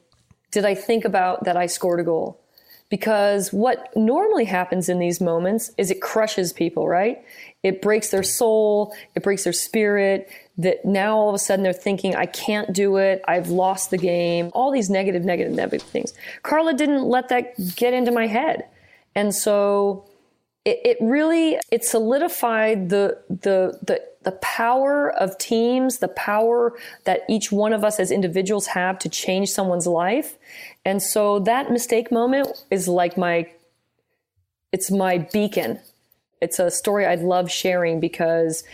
did 0.50 0.64
I 0.64 0.74
think 0.74 1.04
about 1.04 1.44
that 1.44 1.56
I 1.56 1.66
scored 1.66 2.00
a 2.00 2.04
goal. 2.04 2.38
Because 2.90 3.54
what 3.54 3.88
normally 3.96 4.44
happens 4.44 4.90
in 4.90 4.98
these 4.98 5.18
moments 5.18 5.70
is 5.78 5.90
it 5.90 6.02
crushes 6.02 6.52
people, 6.52 6.86
right? 6.86 7.24
It 7.62 7.80
breaks 7.80 8.10
their 8.10 8.22
soul, 8.22 8.94
it 9.14 9.22
breaks 9.22 9.44
their 9.44 9.54
spirit, 9.54 10.28
that 10.58 10.84
now 10.84 11.16
all 11.16 11.28
of 11.28 11.34
a 11.34 11.38
sudden 11.38 11.62
they're 11.62 11.72
thinking, 11.72 12.14
I 12.14 12.26
can't 12.26 12.72
do 12.72 12.96
it, 12.96 13.22
I've 13.26 13.48
lost 13.48 13.90
the 13.90 13.98
game, 13.98 14.50
all 14.54 14.70
these 14.70 14.90
negative, 14.90 15.24
negative, 15.24 15.52
negative 15.52 15.82
things. 15.82 16.12
Carla 16.42 16.74
didn't 16.74 17.04
let 17.04 17.28
that 17.30 17.54
get 17.76 17.94
into 17.94 18.12
my 18.12 18.26
head. 18.26 18.66
And 19.14 19.34
so 19.34 20.04
it, 20.64 20.80
it 20.84 20.96
really 21.00 21.58
it 21.70 21.84
solidified 21.84 22.88
the 22.88 23.18
the 23.28 23.78
the 23.82 24.02
the 24.22 24.32
power 24.32 25.10
of 25.10 25.36
teams, 25.38 25.98
the 25.98 26.08
power 26.08 26.74
that 27.04 27.22
each 27.28 27.50
one 27.50 27.72
of 27.72 27.84
us 27.84 27.98
as 27.98 28.12
individuals 28.12 28.68
have 28.68 28.98
to 29.00 29.08
change 29.08 29.50
someone's 29.50 29.86
life. 29.86 30.38
And 30.84 31.02
so 31.02 31.40
that 31.40 31.72
mistake 31.72 32.12
moment 32.12 32.64
is 32.70 32.86
like 32.86 33.16
my 33.16 33.50
it's 34.70 34.90
my 34.90 35.18
beacon. 35.18 35.80
It's 36.40 36.58
a 36.58 36.70
story 36.70 37.06
I'd 37.06 37.20
love 37.20 37.50
sharing 37.50 38.00
because 38.00 38.64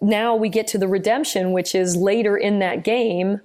now 0.00 0.36
we 0.36 0.48
get 0.48 0.66
to 0.68 0.78
the 0.78 0.88
redemption, 0.88 1.52
which 1.52 1.74
is 1.74 1.96
later 1.96 2.36
in 2.36 2.58
that 2.58 2.84
game. 2.84 3.40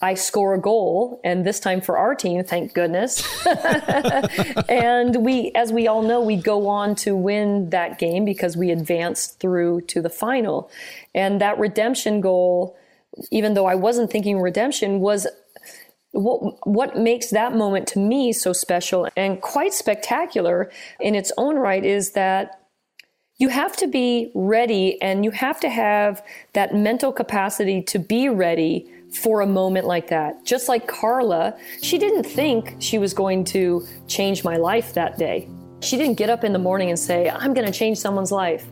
I 0.00 0.14
score 0.14 0.54
a 0.54 0.60
goal, 0.60 1.20
and 1.24 1.44
this 1.44 1.58
time 1.58 1.80
for 1.80 1.98
our 1.98 2.14
team, 2.14 2.44
thank 2.44 2.72
goodness. 2.72 3.26
and 4.68 5.24
we, 5.24 5.50
as 5.56 5.72
we 5.72 5.88
all 5.88 6.02
know, 6.02 6.20
we 6.20 6.36
go 6.36 6.68
on 6.68 6.94
to 6.96 7.16
win 7.16 7.70
that 7.70 7.98
game 7.98 8.24
because 8.24 8.56
we 8.56 8.70
advanced 8.70 9.40
through 9.40 9.80
to 9.82 10.00
the 10.00 10.10
final. 10.10 10.70
And 11.16 11.40
that 11.40 11.58
redemption 11.58 12.20
goal, 12.20 12.76
even 13.32 13.54
though 13.54 13.66
I 13.66 13.74
wasn't 13.74 14.08
thinking 14.08 14.40
redemption, 14.40 15.00
was 15.00 15.26
what 16.12 16.66
what 16.66 16.96
makes 16.96 17.30
that 17.30 17.54
moment 17.54 17.86
to 17.88 17.98
me 17.98 18.32
so 18.32 18.52
special 18.52 19.08
and 19.16 19.40
quite 19.42 19.74
spectacular 19.74 20.70
in 21.00 21.14
its 21.14 21.30
own 21.36 21.56
right 21.56 21.84
is 21.84 22.12
that 22.12 22.57
you 23.38 23.48
have 23.48 23.76
to 23.76 23.86
be 23.86 24.32
ready 24.34 25.00
and 25.00 25.24
you 25.24 25.30
have 25.30 25.60
to 25.60 25.68
have 25.68 26.24
that 26.54 26.74
mental 26.74 27.12
capacity 27.12 27.80
to 27.80 27.98
be 27.98 28.28
ready 28.28 28.84
for 29.22 29.40
a 29.40 29.46
moment 29.46 29.86
like 29.86 30.08
that. 30.08 30.44
Just 30.44 30.68
like 30.68 30.88
Carla, 30.88 31.56
she 31.80 31.98
didn't 31.98 32.24
think 32.24 32.74
she 32.80 32.98
was 32.98 33.14
going 33.14 33.44
to 33.44 33.86
change 34.08 34.42
my 34.42 34.56
life 34.56 34.92
that 34.94 35.18
day. 35.18 35.48
She 35.80 35.96
didn't 35.96 36.16
get 36.16 36.28
up 36.28 36.42
in 36.42 36.52
the 36.52 36.58
morning 36.58 36.90
and 36.90 36.98
say, 36.98 37.30
I'm 37.30 37.54
going 37.54 37.66
to 37.66 37.72
change 37.72 37.98
someone's 37.98 38.32
life. 38.32 38.66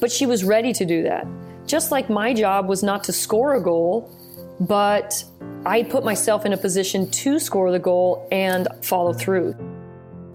But 0.00 0.10
she 0.10 0.24
was 0.24 0.42
ready 0.42 0.72
to 0.72 0.86
do 0.86 1.02
that. 1.02 1.26
Just 1.66 1.92
like 1.92 2.08
my 2.08 2.32
job 2.32 2.68
was 2.68 2.82
not 2.82 3.04
to 3.04 3.12
score 3.12 3.54
a 3.54 3.62
goal, 3.62 4.10
but 4.58 5.22
I 5.66 5.82
put 5.82 6.02
myself 6.02 6.46
in 6.46 6.54
a 6.54 6.56
position 6.56 7.10
to 7.10 7.38
score 7.38 7.70
the 7.70 7.78
goal 7.78 8.26
and 8.32 8.66
follow 8.80 9.12
through. 9.12 9.54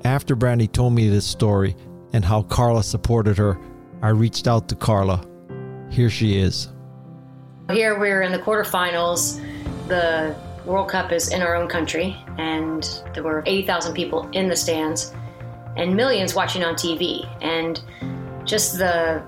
After 0.05 0.35
Brandi 0.35 0.71
told 0.71 0.93
me 0.93 1.09
this 1.09 1.25
story, 1.25 1.75
and 2.13 2.23
how 2.23 2.43
Carla 2.43 2.83
supported 2.83 3.37
her, 3.37 3.59
I 4.01 4.09
reached 4.09 4.47
out 4.47 4.69
to 4.69 4.75
Carla. 4.75 5.25
Here 5.89 6.09
she 6.09 6.37
is. 6.37 6.69
Here 7.71 7.99
we're 7.99 8.21
in 8.21 8.31
the 8.31 8.39
quarterfinals. 8.39 9.41
The 9.87 10.35
World 10.65 10.89
Cup 10.89 11.11
is 11.11 11.31
in 11.31 11.41
our 11.41 11.55
own 11.55 11.67
country, 11.67 12.17
and 12.37 13.01
there 13.13 13.23
were 13.23 13.43
80,000 13.45 13.93
people 13.93 14.29
in 14.33 14.49
the 14.49 14.55
stands 14.55 15.13
and 15.77 15.95
millions 15.95 16.35
watching 16.35 16.63
on 16.63 16.75
TV. 16.75 17.27
And 17.41 17.81
just 18.45 18.77
the 18.77 19.23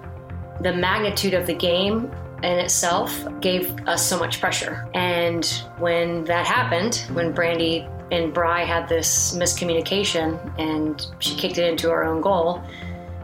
the 0.61 0.73
magnitude 0.73 1.33
of 1.33 1.47
the 1.47 1.53
game 1.53 2.11
in 2.43 2.59
itself 2.59 3.25
gave 3.39 3.71
us 3.87 4.05
so 4.05 4.19
much 4.19 4.41
pressure. 4.41 4.89
And 4.93 5.45
when 5.77 6.25
that 6.25 6.45
happened, 6.45 7.05
when 7.13 7.33
Brandi 7.33 7.87
and 8.11 8.33
Bry 8.33 8.63
had 8.63 8.89
this 8.89 9.35
miscommunication 9.35 10.39
and 10.59 11.05
she 11.19 11.35
kicked 11.35 11.57
it 11.57 11.67
into 11.67 11.89
her 11.89 12.03
own 12.03 12.21
goal. 12.21 12.63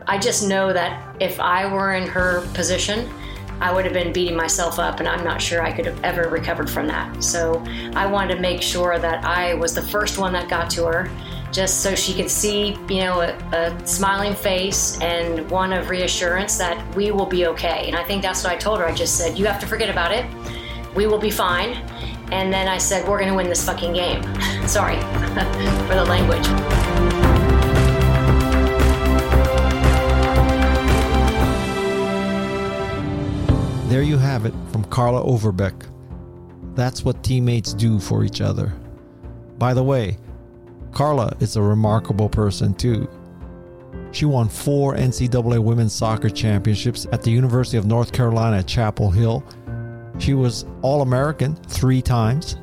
I 0.08 0.20
just 0.20 0.48
know 0.48 0.72
that 0.72 1.16
if 1.20 1.40
I 1.40 1.72
were 1.72 1.96
in 1.96 2.08
her 2.08 2.42
position, 2.54 3.10
I 3.62 3.72
would 3.72 3.86
have 3.86 3.94
been 3.94 4.12
beating 4.12 4.36
myself 4.36 4.80
up, 4.80 5.00
and 5.00 5.08
I'm 5.08 5.24
not 5.24 5.42
sure 5.42 5.62
I 5.62 5.72
could 5.72 5.86
have 5.86 6.04
ever 6.04 6.28
recovered 6.30 6.70
from 6.70 6.88
that. 6.88 7.24
So 7.24 7.64
I 7.96 8.06
wanted 8.06 8.36
to 8.36 8.42
make 8.42 8.62
sure 8.62 9.00
that 9.00 9.24
I 9.24 9.54
was 9.54 9.74
the 9.74 9.82
first 9.82 10.18
one 10.18 10.34
that 10.34 10.50
got 10.50 10.70
to 10.72 10.86
her, 10.86 11.10
just 11.52 11.82
so 11.82 11.96
she 11.96 12.14
could 12.14 12.30
see, 12.30 12.78
you 12.90 13.00
know, 13.00 13.22
a, 13.22 13.34
a 13.54 13.88
smiling 13.88 14.36
face 14.36 15.00
and 15.00 15.50
one 15.50 15.72
of 15.72 15.90
reassurance 15.90 16.58
that 16.58 16.96
we 16.96 17.12
will 17.12 17.26
be 17.26 17.48
okay. 17.48 17.88
And 17.88 17.96
I 17.96 18.04
think 18.04 18.22
that's 18.22 18.44
what 18.44 18.52
I 18.52 18.58
told 18.58 18.80
her. 18.80 18.86
I 18.86 18.94
just 18.94 19.18
said, 19.18 19.38
You 19.38 19.46
have 19.46 19.62
to 19.62 19.68
forget 19.68 19.90
about 19.90 20.12
it. 20.12 20.26
We 20.94 21.08
will 21.08 21.18
be 21.18 21.32
fine. 21.32 21.76
And 22.32 22.52
then 22.52 22.68
I 22.68 22.78
said, 22.78 23.08
We're 23.08 23.20
going 23.20 23.30
to 23.30 23.36
win 23.36 23.48
this 23.48 23.66
fucking 23.66 23.94
game. 23.94 24.22
Sorry 24.68 24.96
for 25.88 25.96
the 25.96 26.06
language. 26.08 26.46
There 33.90 34.02
you 34.02 34.18
have 34.18 34.46
it 34.46 34.54
from 34.72 34.84
Carla 34.86 35.24
Overbeck. 35.24 35.74
That's 36.76 37.06
what 37.06 37.24
teammates 37.24 37.74
do 37.74 38.00
for 38.00 38.24
each 38.24 38.42
other. 38.42 38.74
By 39.58 39.74
the 39.74 39.84
way, 39.84 40.18
Carla 40.92 41.36
is 41.40 41.56
a 41.56 41.62
remarkable 41.62 42.30
person 42.30 42.74
too. 42.74 43.08
She 44.12 44.26
won 44.26 44.50
four 44.50 44.96
NCAA 44.96 45.60
women's 45.60 45.94
soccer 45.94 46.30
championships 46.30 47.08
at 47.12 47.22
the 47.22 47.32
University 47.32 47.78
of 47.78 47.86
North 47.86 48.12
Carolina 48.12 48.58
at 48.58 48.68
Chapel 48.68 49.12
Hill 49.12 49.44
she 50.20 50.34
was 50.34 50.66
All 50.82 51.02
American 51.02 51.56
three 51.56 52.02
times. 52.02 52.58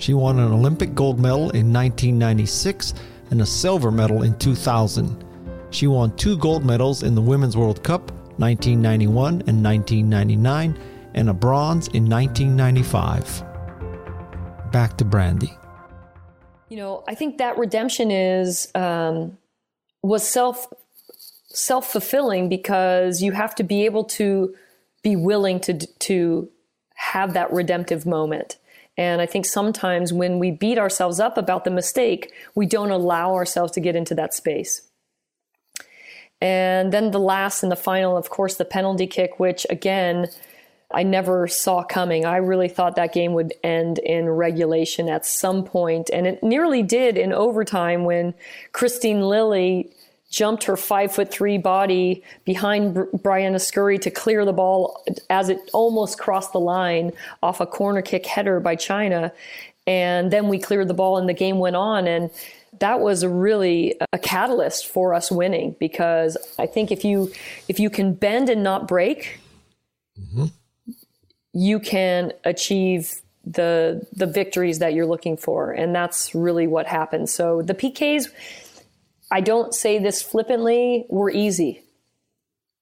She 0.00 0.14
won 0.14 0.38
an 0.38 0.50
Olympic 0.50 0.94
gold 0.94 1.20
medal 1.20 1.50
in 1.50 1.70
1996 1.72 2.94
and 3.30 3.42
a 3.42 3.46
silver 3.46 3.90
medal 3.90 4.22
in 4.22 4.36
2000. 4.38 5.24
She 5.70 5.86
won 5.86 6.16
two 6.16 6.38
gold 6.38 6.64
medals 6.64 7.02
in 7.02 7.14
the 7.14 7.20
Women's 7.20 7.54
World 7.54 7.84
Cup 7.84 8.10
1991 8.38 9.42
and 9.46 9.62
1999 9.62 10.78
and 11.12 11.28
a 11.28 11.34
bronze 11.34 11.88
in 11.88 12.08
1995. 12.08 13.44
Back 14.72 14.96
to 14.96 15.04
Brandi. 15.04 15.54
You 16.70 16.78
know, 16.78 17.04
I 17.06 17.14
think 17.14 17.36
that 17.36 17.58
redemption 17.58 18.10
is 18.10 18.70
um, 18.74 19.36
was 20.02 20.26
self 20.26 20.66
self 21.44 21.92
fulfilling 21.92 22.48
because 22.48 23.20
you 23.20 23.32
have 23.32 23.54
to 23.56 23.64
be 23.64 23.84
able 23.84 24.04
to 24.04 24.54
be 25.02 25.14
willing 25.14 25.60
to 25.60 25.74
to 25.76 26.48
have 26.94 27.34
that 27.34 27.52
redemptive 27.52 28.06
moment. 28.06 28.56
And 29.00 29.22
I 29.22 29.24
think 29.24 29.46
sometimes 29.46 30.12
when 30.12 30.38
we 30.38 30.50
beat 30.50 30.76
ourselves 30.76 31.20
up 31.20 31.38
about 31.38 31.64
the 31.64 31.70
mistake, 31.70 32.34
we 32.54 32.66
don't 32.66 32.90
allow 32.90 33.32
ourselves 33.32 33.72
to 33.72 33.80
get 33.80 33.96
into 33.96 34.14
that 34.16 34.34
space. 34.34 34.82
And 36.42 36.92
then 36.92 37.10
the 37.10 37.18
last 37.18 37.62
and 37.62 37.72
the 37.72 37.76
final, 37.76 38.14
of 38.14 38.28
course, 38.28 38.56
the 38.56 38.66
penalty 38.66 39.06
kick, 39.06 39.40
which 39.40 39.66
again, 39.70 40.28
I 40.90 41.02
never 41.02 41.48
saw 41.48 41.82
coming. 41.82 42.26
I 42.26 42.36
really 42.36 42.68
thought 42.68 42.96
that 42.96 43.14
game 43.14 43.32
would 43.32 43.54
end 43.64 44.00
in 44.00 44.28
regulation 44.28 45.08
at 45.08 45.24
some 45.24 45.64
point, 45.64 46.10
and 46.12 46.26
it 46.26 46.42
nearly 46.42 46.82
did 46.82 47.16
in 47.16 47.32
overtime 47.32 48.04
when 48.04 48.34
Kristine 48.72 49.26
Lilly 49.26 49.90
jumped 50.30 50.64
her 50.64 50.76
five 50.76 51.12
foot 51.12 51.30
three 51.30 51.58
body 51.58 52.22
behind 52.44 52.94
Briana 52.94 53.60
Scurry 53.60 53.98
to 53.98 54.10
clear 54.10 54.44
the 54.44 54.52
ball 54.52 55.04
as 55.28 55.48
it 55.48 55.58
almost 55.72 56.18
crossed 56.18 56.52
the 56.52 56.60
line 56.60 57.12
off 57.42 57.60
a 57.60 57.66
corner 57.66 58.00
kick 58.00 58.24
header 58.24 58.60
by 58.60 58.76
China. 58.76 59.32
And 59.86 60.30
then 60.30 60.48
we 60.48 60.58
cleared 60.58 60.88
the 60.88 60.94
ball 60.94 61.18
and 61.18 61.28
the 61.28 61.34
game 61.34 61.58
went 61.58 61.74
on. 61.74 62.06
And 62.06 62.30
that 62.78 63.00
was 63.00 63.26
really 63.26 63.96
a 64.12 64.18
catalyst 64.18 64.86
for 64.86 65.12
us 65.12 65.32
winning 65.32 65.74
because 65.80 66.36
I 66.58 66.66
think 66.66 66.92
if 66.92 67.04
you 67.04 67.32
if 67.68 67.80
you 67.80 67.90
can 67.90 68.14
bend 68.14 68.48
and 68.48 68.62
not 68.62 68.86
break, 68.86 69.40
mm-hmm. 70.18 70.46
you 71.52 71.80
can 71.80 72.32
achieve 72.44 73.20
the 73.44 74.06
the 74.12 74.26
victories 74.26 74.78
that 74.78 74.94
you're 74.94 75.06
looking 75.06 75.36
for, 75.36 75.72
and 75.72 75.94
that's 75.94 76.34
really 76.34 76.66
what 76.66 76.86
happened. 76.86 77.28
So 77.28 77.62
the 77.62 77.74
PKs 77.74 78.28
I 79.30 79.40
don't 79.40 79.74
say 79.74 79.98
this 79.98 80.22
flippantly, 80.22 81.06
we 81.08 81.18
were 81.18 81.30
easy, 81.30 81.82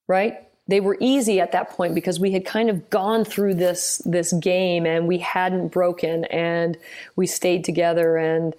right? 0.06 0.38
They 0.66 0.80
were 0.80 0.96
easy 1.00 1.40
at 1.40 1.52
that 1.52 1.70
point 1.70 1.94
because 1.94 2.20
we 2.20 2.32
had 2.32 2.44
kind 2.44 2.68
of 2.70 2.90
gone 2.90 3.24
through 3.24 3.54
this 3.54 4.02
this 4.04 4.32
game 4.34 4.86
and 4.86 5.08
we 5.08 5.18
hadn't 5.18 5.68
broken 5.68 6.24
and 6.26 6.76
we 7.16 7.26
stayed 7.26 7.64
together 7.64 8.16
and 8.16 8.54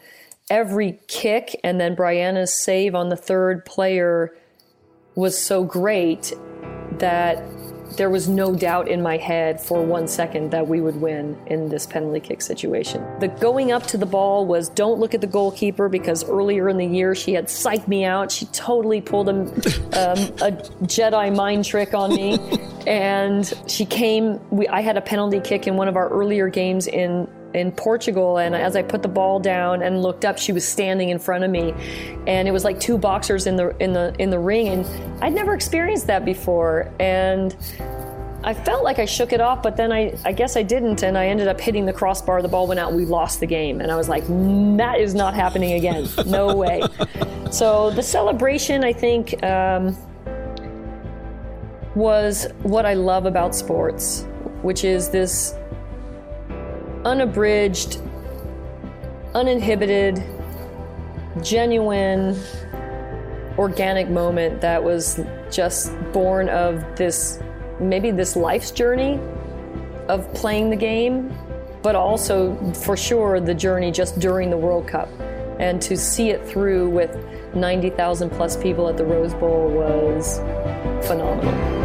every 0.50 1.00
kick 1.08 1.60
and 1.64 1.80
then 1.80 1.96
Briana's 1.96 2.54
save 2.54 2.96
on 2.96 3.10
the 3.10 3.16
third 3.16 3.64
player 3.66 4.34
was 5.14 5.38
so 5.38 5.64
great 5.64 6.34
that 6.98 7.44
there 7.98 8.10
was 8.10 8.28
no 8.28 8.56
doubt 8.56 8.88
in 8.88 9.02
my 9.02 9.18
head 9.18 9.62
for 9.62 9.84
one 9.84 10.08
second 10.08 10.52
that 10.52 10.68
we 10.68 10.82
would 10.82 10.96
win 10.96 11.38
in 11.48 11.70
this 11.70 11.86
penalty 11.86 12.20
kick 12.20 12.42
situation. 12.42 13.06
The 13.20 13.28
going 13.28 13.72
up 13.72 13.86
to 13.88 13.98
the 13.98 14.06
ball 14.06 14.46
was 14.46 14.70
don't 14.70 15.00
look 15.00 15.14
at 15.14 15.22
the 15.22 15.28
goalkeeper 15.28 15.90
because 15.90 16.24
earlier 16.24 16.70
in 16.70 16.78
the 16.78 16.86
year 16.86 17.16
she 17.16 17.34
had 17.34 17.48
psyched 17.48 17.88
me 17.88 18.06
out. 18.06 18.32
She 18.32 18.46
totally 18.48 19.02
pulled 19.02 19.30
a, 19.30 19.34
um, 19.34 20.20
a 20.42 20.52
Jedi 20.84 21.36
mind 21.36 21.66
trick 21.66 21.94
on 21.94 22.16
me. 22.16 22.40
and 22.88 23.54
she 23.68 23.86
came, 23.86 24.40
we, 24.50 24.68
I 24.68 24.82
had 24.82 24.98
a 24.98 25.02
penalty 25.02 25.40
kick 25.40 25.68
in 25.68 25.76
one 25.76 25.88
of 25.88 25.96
our 25.96 26.10
earlier 26.10 26.50
games 26.50 26.88
in 26.88 27.28
in 27.54 27.72
Portugal 27.72 28.38
and 28.38 28.56
as 28.56 28.76
I 28.76 28.84
put 28.84 29.02
the 29.02 29.08
ball 29.08 29.40
down 29.40 29.82
and 29.82 30.02
looked 30.02 30.26
up 30.26 30.38
she 30.38 30.52
was 30.52 30.68
standing 30.68 31.10
in 31.10 31.20
front 31.20 31.44
of 31.44 31.50
me. 31.50 31.74
And 32.28 32.48
it 32.48 32.52
was 32.52 32.64
like 32.64 32.80
two 32.80 32.98
boxers 32.98 33.48
in 33.48 33.56
the 33.56 33.76
in 33.82 33.94
the 33.94 34.16
in 34.20 34.30
the 34.30 34.40
ring 34.40 34.68
and 34.68 35.24
I'd 35.24 35.34
never 35.34 35.54
experienced 35.54 36.08
that 36.08 36.26
before. 36.26 36.92
And 37.00 37.56
I 38.44 38.54
felt 38.54 38.84
like 38.84 39.00
I 39.00 39.06
shook 39.06 39.34
it 39.34 39.42
off 39.42 39.64
but 39.64 39.78
then 39.78 39.92
I 39.92 40.18
I 40.26 40.32
guess 40.32 40.56
I 40.56 40.64
didn't 40.64 41.04
and 41.04 41.18
I 41.18 41.28
ended 41.28 41.48
up 41.48 41.60
hitting 41.60 41.86
the 41.86 41.94
crossbar. 41.94 42.42
The 42.42 42.48
ball 42.48 42.68
went 42.68 42.80
out. 42.80 42.94
We 42.94 43.06
lost 43.06 43.40
the 43.40 43.48
game. 43.48 43.82
And 43.82 43.92
I 43.92 43.96
was 43.96 44.10
like 44.10 44.26
that 44.78 45.00
is 45.00 45.16
not 45.16 45.34
happening 45.34 45.74
again. 45.74 46.08
No 46.26 46.56
way. 46.64 46.84
So 47.52 47.90
the 47.92 48.04
celebration 48.04 48.84
I 48.84 48.94
think 48.94 49.44
um, 49.44 49.98
was 51.96 52.48
what 52.62 52.86
I 52.86 52.94
love 52.94 53.26
about 53.26 53.56
sports 53.56 54.26
which 54.62 54.84
is 54.84 55.10
this 55.10 55.56
unabridged, 57.06 58.02
uninhibited, 59.34 60.24
genuine, 61.42 62.38
organic 63.58 64.10
moment 64.10 64.62
that 64.62 64.82
was 64.82 65.20
just 65.52 65.92
born 66.14 66.48
of 66.50 66.84
this 66.96 67.40
maybe 67.80 68.12
this 68.12 68.36
life's 68.36 68.72
journey 68.72 69.20
of 70.08 70.32
playing 70.34 70.70
the 70.70 70.76
game, 70.76 71.34
but 71.82 71.96
also 71.96 72.56
for 72.74 72.98
sure 72.98 73.40
the 73.40 73.54
journey 73.54 73.92
just 73.92 74.20
during 74.20 74.50
the 74.50 74.58
World 74.58 74.88
Cup. 74.88 75.10
And 75.60 75.82
to 75.84 75.98
see 75.98 76.30
it 76.30 76.46
through 76.48 76.90
with 76.90 77.16
90,000 77.54 78.30
plus 78.30 78.56
people 78.56 78.88
at 78.88 78.98
the 78.98 79.06
Rose 79.06 79.34
Bowl 79.34 79.70
was 79.70 80.40
phenomenal. 81.06 81.79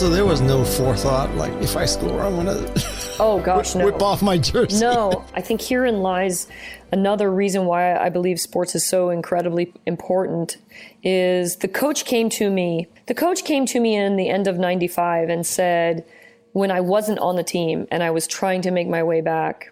So 0.00 0.08
there 0.08 0.24
was 0.24 0.40
no 0.40 0.64
forethought, 0.64 1.34
like 1.34 1.52
if 1.62 1.76
I 1.76 1.84
score, 1.84 2.22
I'm 2.22 2.34
gonna. 2.34 2.72
Oh 3.18 3.38
gosh, 3.44 3.74
no. 3.74 3.84
Whip 3.84 4.00
off 4.00 4.22
my 4.22 4.38
jersey. 4.38 4.80
No, 4.80 5.26
I 5.34 5.42
think 5.42 5.60
herein 5.60 6.00
lies 6.00 6.48
another 6.90 7.30
reason 7.30 7.66
why 7.66 7.94
I 7.94 8.08
believe 8.08 8.40
sports 8.40 8.74
is 8.74 8.82
so 8.82 9.10
incredibly 9.10 9.74
important. 9.84 10.56
Is 11.02 11.56
the 11.56 11.68
coach 11.68 12.06
came 12.06 12.30
to 12.30 12.50
me. 12.50 12.88
The 13.08 13.14
coach 13.14 13.44
came 13.44 13.66
to 13.66 13.78
me 13.78 13.94
in 13.94 14.16
the 14.16 14.30
end 14.30 14.46
of 14.46 14.58
'95 14.58 15.28
and 15.28 15.46
said, 15.46 16.06
when 16.52 16.70
I 16.70 16.80
wasn't 16.80 17.18
on 17.18 17.36
the 17.36 17.44
team 17.44 17.86
and 17.90 18.02
I 18.02 18.10
was 18.10 18.26
trying 18.26 18.62
to 18.62 18.70
make 18.70 18.88
my 18.88 19.02
way 19.02 19.20
back, 19.20 19.70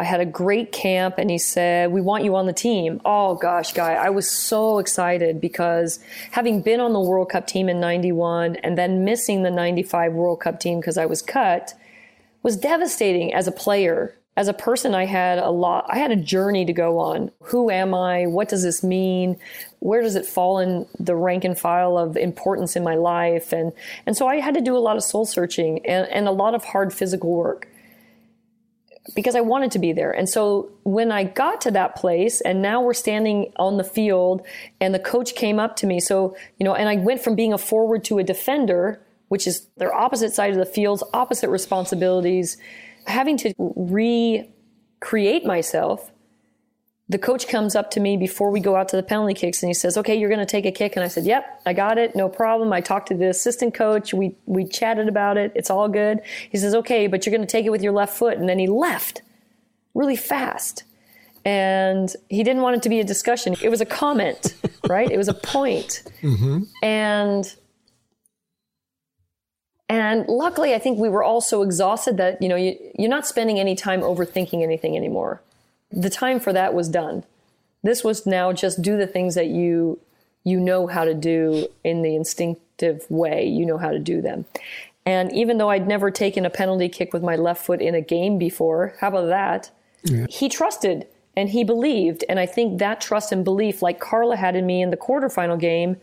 I 0.00 0.04
had 0.04 0.20
a 0.20 0.24
great 0.24 0.72
camp 0.72 1.16
and 1.18 1.30
he 1.30 1.36
said, 1.36 1.92
We 1.92 2.00
want 2.00 2.24
you 2.24 2.34
on 2.34 2.46
the 2.46 2.54
team. 2.54 3.02
Oh 3.04 3.34
gosh, 3.34 3.74
guy, 3.74 3.92
I 3.92 4.08
was 4.08 4.30
so 4.30 4.78
excited 4.78 5.42
because 5.42 6.00
having 6.30 6.62
been 6.62 6.80
on 6.80 6.94
the 6.94 7.00
World 7.00 7.28
Cup 7.28 7.46
team 7.46 7.68
in 7.68 7.80
91 7.80 8.56
and 8.56 8.78
then 8.78 9.04
missing 9.04 9.42
the 9.42 9.50
95 9.50 10.14
World 10.14 10.40
Cup 10.40 10.58
team 10.58 10.80
because 10.80 10.96
I 10.96 11.04
was 11.04 11.20
cut 11.20 11.74
was 12.42 12.56
devastating 12.56 13.34
as 13.34 13.46
a 13.46 13.52
player. 13.52 14.16
As 14.38 14.48
a 14.48 14.54
person, 14.54 14.94
I 14.94 15.04
had 15.04 15.38
a 15.38 15.50
lot, 15.50 15.84
I 15.90 15.98
had 15.98 16.12
a 16.12 16.16
journey 16.16 16.64
to 16.64 16.72
go 16.72 16.98
on. 16.98 17.30
Who 17.42 17.70
am 17.70 17.92
I? 17.92 18.24
What 18.24 18.48
does 18.48 18.62
this 18.62 18.82
mean? 18.82 19.38
Where 19.80 20.00
does 20.00 20.14
it 20.14 20.24
fall 20.24 20.60
in 20.60 20.86
the 20.98 21.14
rank 21.14 21.44
and 21.44 21.58
file 21.58 21.98
of 21.98 22.16
importance 22.16 22.74
in 22.74 22.82
my 22.82 22.94
life? 22.94 23.52
And, 23.52 23.70
and 24.06 24.16
so 24.16 24.26
I 24.26 24.36
had 24.36 24.54
to 24.54 24.62
do 24.62 24.74
a 24.74 24.78
lot 24.78 24.96
of 24.96 25.02
soul 25.02 25.26
searching 25.26 25.84
and, 25.84 26.08
and 26.08 26.26
a 26.26 26.30
lot 26.30 26.54
of 26.54 26.64
hard 26.64 26.94
physical 26.94 27.30
work 27.30 27.68
because 29.14 29.34
I 29.34 29.40
wanted 29.40 29.70
to 29.72 29.78
be 29.78 29.92
there. 29.92 30.10
And 30.10 30.28
so 30.28 30.70
when 30.84 31.10
I 31.10 31.24
got 31.24 31.60
to 31.62 31.70
that 31.72 31.96
place 31.96 32.40
and 32.40 32.62
now 32.62 32.82
we're 32.82 32.94
standing 32.94 33.52
on 33.56 33.76
the 33.76 33.84
field 33.84 34.46
and 34.80 34.94
the 34.94 34.98
coach 34.98 35.34
came 35.34 35.58
up 35.58 35.76
to 35.76 35.86
me. 35.86 36.00
So, 36.00 36.36
you 36.58 36.64
know, 36.64 36.74
and 36.74 36.88
I 36.88 36.96
went 36.96 37.20
from 37.20 37.34
being 37.34 37.52
a 37.52 37.58
forward 37.58 38.04
to 38.04 38.18
a 38.18 38.22
defender, 38.22 39.00
which 39.28 39.46
is 39.46 39.66
their 39.76 39.94
opposite 39.94 40.32
side 40.32 40.52
of 40.52 40.58
the 40.58 40.66
fields, 40.66 41.02
opposite 41.14 41.48
responsibilities, 41.48 42.58
having 43.06 43.36
to 43.38 43.54
recreate 43.58 45.44
myself 45.44 46.10
the 47.10 47.18
coach 47.18 47.48
comes 47.48 47.74
up 47.74 47.90
to 47.90 47.98
me 47.98 48.16
before 48.16 48.52
we 48.52 48.60
go 48.60 48.76
out 48.76 48.88
to 48.90 48.96
the 48.96 49.02
penalty 49.02 49.34
kicks 49.34 49.64
and 49.64 49.68
he 49.68 49.74
says, 49.74 49.98
"Okay, 49.98 50.14
you're 50.14 50.28
going 50.28 50.38
to 50.38 50.46
take 50.46 50.64
a 50.64 50.70
kick." 50.70 50.94
And 50.94 51.04
I 51.04 51.08
said, 51.08 51.24
"Yep, 51.24 51.62
I 51.66 51.72
got 51.72 51.98
it, 51.98 52.14
no 52.14 52.28
problem." 52.28 52.72
I 52.72 52.80
talked 52.80 53.08
to 53.08 53.14
the 53.14 53.28
assistant 53.28 53.74
coach. 53.74 54.14
We 54.14 54.36
we 54.46 54.64
chatted 54.64 55.08
about 55.08 55.36
it. 55.36 55.50
It's 55.56 55.70
all 55.70 55.88
good. 55.88 56.20
He 56.50 56.56
says, 56.56 56.72
"Okay, 56.72 57.08
but 57.08 57.26
you're 57.26 57.34
going 57.34 57.46
to 57.46 57.50
take 57.50 57.66
it 57.66 57.70
with 57.70 57.82
your 57.82 57.92
left 57.92 58.16
foot." 58.16 58.38
And 58.38 58.48
then 58.48 58.60
he 58.60 58.68
left 58.68 59.22
really 59.92 60.14
fast. 60.14 60.84
And 61.44 62.14
he 62.28 62.44
didn't 62.44 62.62
want 62.62 62.76
it 62.76 62.82
to 62.82 62.88
be 62.88 63.00
a 63.00 63.04
discussion. 63.04 63.56
It 63.60 63.70
was 63.70 63.80
a 63.80 63.86
comment, 63.86 64.54
right? 64.88 65.10
It 65.10 65.16
was 65.16 65.26
a 65.26 65.34
point. 65.34 66.04
Mm-hmm. 66.22 66.62
And 66.80 67.54
and 69.88 70.28
luckily, 70.28 70.74
I 70.74 70.78
think 70.78 71.00
we 71.00 71.08
were 71.08 71.24
all 71.24 71.40
so 71.40 71.62
exhausted 71.62 72.18
that 72.18 72.40
you 72.40 72.48
know 72.48 72.56
you, 72.56 72.76
you're 72.96 73.10
not 73.10 73.26
spending 73.26 73.58
any 73.58 73.74
time 73.74 74.00
overthinking 74.02 74.62
anything 74.62 74.96
anymore 74.96 75.42
the 75.90 76.10
time 76.10 76.40
for 76.40 76.52
that 76.52 76.74
was 76.74 76.88
done. 76.88 77.24
This 77.82 78.04
was 78.04 78.26
now 78.26 78.52
just 78.52 78.82
do 78.82 78.96
the 78.96 79.06
things 79.06 79.34
that 79.34 79.48
you 79.48 79.98
you 80.44 80.58
know 80.58 80.86
how 80.86 81.04
to 81.04 81.14
do 81.14 81.66
in 81.84 82.02
the 82.02 82.16
instinctive 82.16 83.04
way. 83.10 83.46
You 83.46 83.66
know 83.66 83.76
how 83.76 83.90
to 83.90 83.98
do 83.98 84.22
them. 84.22 84.46
And 85.04 85.32
even 85.32 85.58
though 85.58 85.70
I'd 85.70 85.88
never 85.88 86.10
taken 86.10 86.46
a 86.46 86.50
penalty 86.50 86.88
kick 86.88 87.12
with 87.12 87.22
my 87.22 87.36
left 87.36 87.64
foot 87.64 87.80
in 87.80 87.94
a 87.94 88.00
game 88.00 88.38
before, 88.38 88.94
how 89.00 89.08
about 89.08 89.26
that? 89.26 89.70
Yeah. 90.04 90.26
He 90.30 90.48
trusted 90.48 91.06
and 91.36 91.48
he 91.48 91.64
believed. 91.64 92.24
And 92.28 92.38
I 92.38 92.46
think 92.46 92.78
that 92.78 93.00
trust 93.00 93.32
and 93.32 93.44
belief, 93.44 93.82
like 93.82 94.00
Carla 94.00 94.36
had 94.36 94.56
in 94.56 94.66
me 94.66 94.82
in 94.82 94.90
the 94.90 94.96
quarterfinal 94.96 95.58
game, 95.58 95.96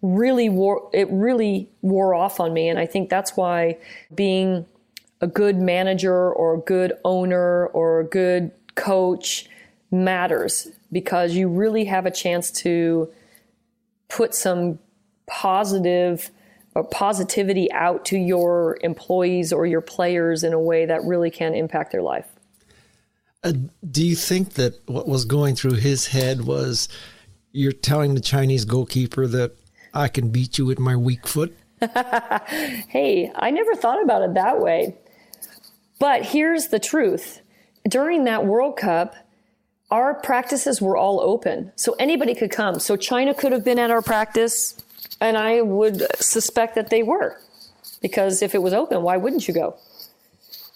really 0.00 0.48
wore 0.48 0.88
it 0.92 1.08
really 1.10 1.68
wore 1.82 2.14
off 2.14 2.40
on 2.40 2.52
me. 2.52 2.68
And 2.68 2.78
I 2.78 2.86
think 2.86 3.10
that's 3.10 3.36
why 3.36 3.76
being 4.14 4.66
a 5.20 5.26
good 5.26 5.56
manager 5.56 6.32
or 6.32 6.54
a 6.54 6.58
good 6.58 6.92
owner 7.04 7.66
or 7.66 8.00
a 8.00 8.04
good 8.04 8.52
coach 8.78 9.46
matters 9.90 10.68
because 10.92 11.34
you 11.34 11.48
really 11.48 11.84
have 11.84 12.06
a 12.06 12.10
chance 12.10 12.50
to 12.50 13.12
put 14.08 14.34
some 14.34 14.78
positive 15.26 16.30
or 16.74 16.84
positivity 16.84 17.70
out 17.72 18.04
to 18.06 18.16
your 18.16 18.78
employees 18.82 19.52
or 19.52 19.66
your 19.66 19.80
players 19.80 20.44
in 20.44 20.52
a 20.52 20.60
way 20.60 20.86
that 20.86 21.02
really 21.04 21.30
can 21.30 21.54
impact 21.54 21.92
their 21.92 22.02
life. 22.02 22.26
Uh, 23.42 23.52
do 23.90 24.04
you 24.04 24.16
think 24.16 24.54
that 24.54 24.80
what 24.86 25.08
was 25.08 25.24
going 25.24 25.54
through 25.54 25.74
his 25.74 26.08
head 26.08 26.42
was 26.42 26.88
you're 27.52 27.72
telling 27.72 28.14
the 28.14 28.20
Chinese 28.20 28.64
goalkeeper 28.64 29.26
that 29.26 29.52
I 29.94 30.08
can 30.08 30.30
beat 30.30 30.58
you 30.58 30.66
with 30.66 30.78
my 30.78 30.96
weak 30.96 31.26
foot? 31.26 31.56
hey, 32.88 33.30
I 33.34 33.50
never 33.50 33.74
thought 33.74 34.02
about 34.02 34.22
it 34.22 34.34
that 34.34 34.60
way. 34.60 34.96
But 35.98 36.24
here's 36.24 36.68
the 36.68 36.78
truth. 36.78 37.40
During 37.88 38.24
that 38.24 38.44
World 38.44 38.76
Cup, 38.76 39.16
our 39.90 40.14
practices 40.14 40.82
were 40.82 40.96
all 40.96 41.20
open. 41.20 41.72
So 41.76 41.94
anybody 41.98 42.34
could 42.34 42.50
come. 42.50 42.78
So 42.78 42.96
China 42.96 43.32
could 43.34 43.52
have 43.52 43.64
been 43.64 43.78
at 43.78 43.90
our 43.90 44.02
practice, 44.02 44.76
and 45.20 45.36
I 45.36 45.62
would 45.62 46.02
suspect 46.22 46.74
that 46.74 46.90
they 46.90 47.02
were. 47.02 47.40
Because 48.02 48.42
if 48.42 48.54
it 48.54 48.62
was 48.62 48.72
open, 48.72 49.02
why 49.02 49.16
wouldn't 49.16 49.48
you 49.48 49.54
go? 49.54 49.76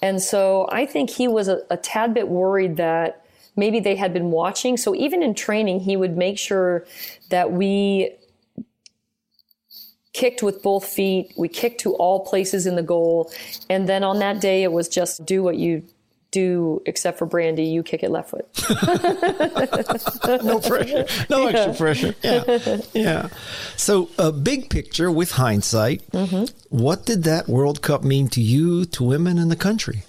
And 0.01 0.21
so 0.21 0.69
I 0.73 0.87
think 0.87 1.11
he 1.11 1.29
was 1.29 1.49
a, 1.49 1.63
a 1.71 1.77
tad 1.77 2.15
bit 2.15 2.29
worried 2.29 2.77
that 2.79 3.25
maybe 3.55 3.79
they 3.81 3.95
had 3.95 4.13
been 4.13 4.31
watching. 4.31 4.77
So 4.77 4.95
even 4.95 5.23
in 5.23 5.35
training, 5.35 5.81
he 5.81 5.97
would 5.97 6.17
make 6.17 6.39
sure 6.39 6.87
that 7.29 7.53
we 7.53 8.17
kicked 10.13 10.43
with 10.43 10.63
both 10.63 10.85
feet. 10.85 11.33
We 11.37 11.49
kicked 11.49 11.81
to 11.83 11.95
all 11.95 12.25
places 12.25 12.67
in 12.67 12.77
the 12.77 12.83
goal. 12.83 13.31
And 13.71 13.89
then 13.89 14.03
on 14.03 14.19
that 14.19 14.41
day, 14.41 14.63
it 14.63 14.73
was 14.73 14.89
just 14.89 15.25
do 15.25 15.43
what 15.43 15.57
you 15.57 15.85
do, 16.33 16.83
except 16.87 17.19
for 17.19 17.27
Brandi, 17.27 17.71
you 17.71 17.85
kick 17.85 18.03
it 18.03 18.11
left 18.11 18.31
foot. 18.31 18.49
no 20.43 20.59
pressure, 20.59 21.07
no 21.31 21.47
extra 21.49 21.73
yeah. 21.73 21.77
pressure. 21.77 22.15
Yeah, 22.23 22.81
yeah. 22.93 23.29
So, 23.77 24.09
a 24.19 24.23
uh, 24.23 24.31
big 24.33 24.69
picture 24.69 25.13
with 25.13 25.33
hindsight, 25.33 26.11
mm-hmm. 26.11 26.45
what 26.77 27.07
did 27.07 27.23
that 27.25 27.49
World 27.49 27.83
Cup 27.83 28.03
mean 28.03 28.29
to 28.31 28.41
you, 28.41 28.85
to 28.87 29.05
women 29.05 29.39
in 29.39 29.49
the 29.49 29.57
country? 29.57 30.03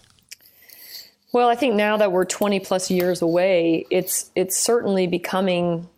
Well, 1.34 1.50
I 1.50 1.56
think 1.56 1.76
now 1.76 1.98
that 1.98 2.12
we're 2.12 2.26
20 2.26 2.60
plus 2.62 2.90
years 2.90 3.22
away, 3.22 3.86
it's 3.90 4.32
it's 4.36 4.58
certainly 4.58 5.08
becoming 5.08 5.90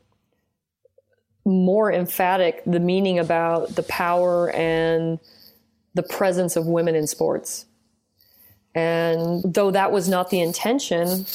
more 1.45 1.91
emphatic 1.91 2.63
the 2.65 2.79
meaning 2.79 3.19
about 3.19 3.75
the 3.75 3.83
power 3.83 4.49
and 4.51 5.19
the 5.93 6.03
presence 6.03 6.55
of 6.55 6.65
women 6.65 6.95
in 6.95 7.05
sports. 7.05 7.65
And 8.75 9.41
though 9.43 9.71
that 9.71 9.91
was 9.91 10.07
not 10.07 10.29
the 10.29 10.41
intention, 10.41 11.25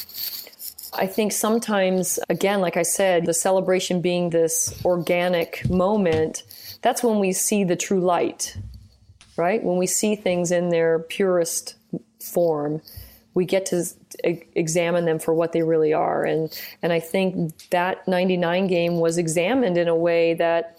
I 0.93 1.07
think 1.07 1.31
sometimes, 1.31 2.19
again, 2.29 2.61
like 2.61 2.77
I 2.77 2.83
said, 2.83 3.25
the 3.25 3.33
celebration 3.33 3.99
being 4.01 4.29
this 4.29 4.79
organic 4.85 5.69
moment, 5.69 6.43
that's 6.81 7.03
when 7.03 7.19
we 7.19 7.33
see 7.33 7.63
the 7.63 7.75
true 7.75 7.99
light, 7.99 8.55
right? 9.35 9.63
When 9.63 9.77
we 9.77 9.87
see 9.87 10.15
things 10.15 10.51
in 10.51 10.69
their 10.69 10.99
purest 10.99 11.75
form 12.21 12.81
we 13.33 13.45
get 13.45 13.65
to 13.67 13.85
examine 14.23 15.05
them 15.05 15.19
for 15.19 15.33
what 15.33 15.53
they 15.53 15.63
really 15.63 15.93
are. 15.93 16.23
And 16.23 16.51
and 16.81 16.91
I 16.91 16.99
think 16.99 17.69
that 17.69 18.07
99 18.07 18.67
game 18.67 18.99
was 18.99 19.17
examined 19.17 19.77
in 19.77 19.87
a 19.87 19.95
way 19.95 20.33
that 20.35 20.77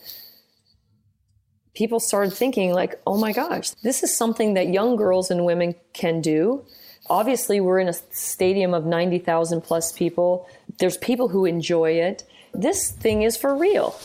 people 1.75 2.01
started 2.01 2.33
thinking 2.33 2.73
like, 2.73 3.01
"Oh 3.07 3.17
my 3.17 3.33
gosh, 3.33 3.71
this 3.83 4.03
is 4.03 4.15
something 4.15 4.55
that 4.55 4.69
young 4.69 4.97
girls 4.97 5.31
and 5.31 5.45
women 5.45 5.75
can 5.93 6.21
do." 6.21 6.65
Obviously, 7.11 7.61
we're 7.61 7.81
in 7.81 7.89
a 7.89 7.93
stadium 7.93 8.75
of 8.75 8.87
90,000 8.87 9.61
plus 9.61 9.93
people. 9.93 10.47
There's 10.79 10.97
people 10.99 11.29
who 11.29 11.45
enjoy 11.45 11.93
it. 11.93 12.25
This 12.55 12.91
thing 12.91 13.23
is 13.23 13.37
for 13.37 13.57
real. 13.57 13.99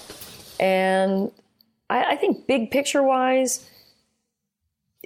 And 0.60 1.32
I, 1.90 2.14
I 2.14 2.16
think 2.16 2.48
big 2.48 2.72
picture 2.72 3.04
wise, 3.04 3.70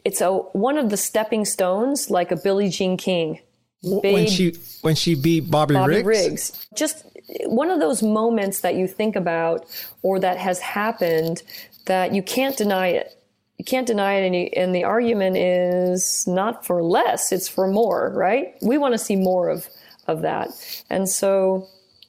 it's 0.03 0.21
a 0.21 0.31
one 0.31 0.77
of 0.77 0.89
the 0.89 0.97
stepping 0.97 1.45
stones, 1.45 2.09
like 2.09 2.31
a 2.31 2.35
Billie 2.35 2.69
Jean 2.69 2.97
King. 2.97 3.39
when 3.83 4.27
she 4.27 4.55
when 4.81 4.95
she 4.95 5.15
beat 5.15 5.49
Bobby, 5.51 5.73
Bobby 5.73 5.95
Riggs? 5.95 6.05
Riggs, 6.05 6.67
just 6.75 7.05
one 7.45 7.69
of 7.69 7.79
those 7.79 8.03
moments 8.03 8.61
that 8.61 8.75
you 8.75 8.87
think 8.87 9.15
about 9.15 9.65
or 10.01 10.19
that 10.19 10.37
has 10.37 10.59
happened 10.59 11.43
that 11.85 12.13
you 12.13 12.23
can't 12.23 12.57
deny 12.57 12.87
it. 12.87 13.17
You 13.57 13.65
can't 13.65 13.85
deny 13.85 14.15
it, 14.15 14.25
and, 14.25 14.35
you, 14.35 14.49
and 14.55 14.73
the 14.73 14.83
argument 14.83 15.37
is 15.37 16.25
not 16.27 16.65
for 16.65 16.81
less; 16.81 17.31
it's 17.31 17.47
for 17.47 17.67
more, 17.67 18.11
right? 18.15 18.55
We 18.61 18.77
want 18.77 18.93
to 18.93 18.97
see 18.97 19.15
more 19.15 19.49
of 19.49 19.69
of 20.07 20.21
that, 20.21 20.49
and 20.89 21.07
so 21.07 21.67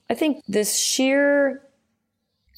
I 0.08 0.14
think 0.14 0.42
this 0.48 0.78
sheer 0.78 1.62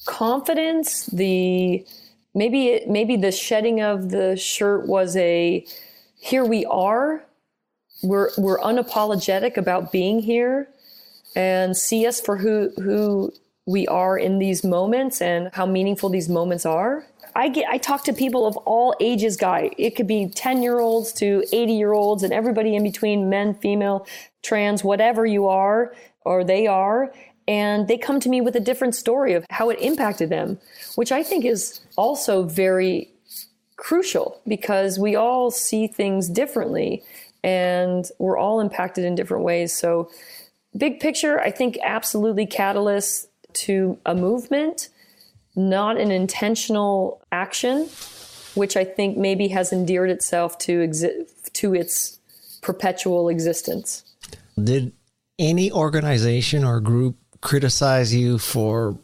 confidence, 0.05 1.07
the 1.07 1.85
maybe 2.33 2.67
it, 2.67 2.89
maybe 2.89 3.17
the 3.17 3.31
shedding 3.31 3.81
of 3.81 4.11
the 4.11 4.35
shirt 4.37 4.87
was 4.87 5.15
a 5.17 5.65
here 6.19 6.45
we 6.45 6.65
are 6.65 7.25
we're 8.03 8.29
we're 8.37 8.59
unapologetic 8.59 9.57
about 9.57 9.91
being 9.91 10.19
here 10.19 10.67
and 11.35 11.75
see 11.75 12.05
us 12.05 12.21
for 12.21 12.37
who 12.37 12.71
who 12.77 13.33
we 13.65 13.87
are 13.87 14.17
in 14.17 14.39
these 14.39 14.63
moments 14.63 15.21
and 15.21 15.49
how 15.53 15.65
meaningful 15.65 16.09
these 16.09 16.29
moments 16.29 16.65
are. 16.65 17.05
I 17.35 17.49
get 17.49 17.67
I 17.67 17.77
talk 17.77 18.03
to 18.05 18.13
people 18.13 18.45
of 18.45 18.55
all 18.57 18.95
ages 18.99 19.35
guy. 19.35 19.71
It 19.77 19.95
could 19.95 20.07
be 20.07 20.27
10 20.27 20.61
year 20.61 20.79
olds 20.79 21.11
to 21.13 21.43
80 21.51 21.73
year 21.73 21.93
olds 21.93 22.23
and 22.23 22.31
everybody 22.31 22.75
in 22.75 22.83
between 22.83 23.29
men 23.29 23.55
female 23.55 24.07
trans 24.43 24.83
whatever 24.83 25.25
you 25.25 25.47
are 25.47 25.93
or 26.21 26.43
they 26.43 26.67
are. 26.67 27.13
And 27.47 27.87
they 27.87 27.97
come 27.97 28.19
to 28.21 28.29
me 28.29 28.41
with 28.41 28.55
a 28.55 28.59
different 28.59 28.95
story 28.95 29.33
of 29.33 29.45
how 29.49 29.69
it 29.69 29.79
impacted 29.79 30.29
them, 30.29 30.57
which 30.95 31.11
I 31.11 31.21
think 31.21 31.45
is 31.45 31.81
also 31.95 32.43
very 32.43 33.11
crucial 33.77 34.41
because 34.47 34.97
we 34.97 35.15
all 35.15 35.51
see 35.51 35.87
things 35.87 36.29
differently 36.29 37.03
and 37.43 38.05
we're 38.17 38.37
all 38.37 38.59
impacted 38.59 39.05
in 39.05 39.13
different 39.13 39.43
ways. 39.43 39.77
So, 39.77 40.09
big 40.75 40.99
picture, 40.99 41.39
I 41.39 41.51
think 41.51 41.77
absolutely 41.83 42.47
catalyst 42.47 43.27
to 43.55 43.97
a 44.05 44.15
movement, 44.15 44.89
not 45.55 45.99
an 45.99 46.11
intentional 46.11 47.21
action, 47.31 47.89
which 48.55 48.77
I 48.77 48.83
think 48.83 49.17
maybe 49.17 49.47
has 49.49 49.73
endeared 49.73 50.09
itself 50.09 50.57
to 50.59 50.79
exi- 50.79 51.27
to 51.53 51.73
its 51.73 52.19
perpetual 52.61 53.29
existence. 53.29 54.03
Did 54.61 54.93
any 55.37 55.71
organization 55.71 56.63
or 56.63 56.79
group 56.79 57.17
criticize 57.41 58.13
you 58.13 58.37
for 58.37 58.97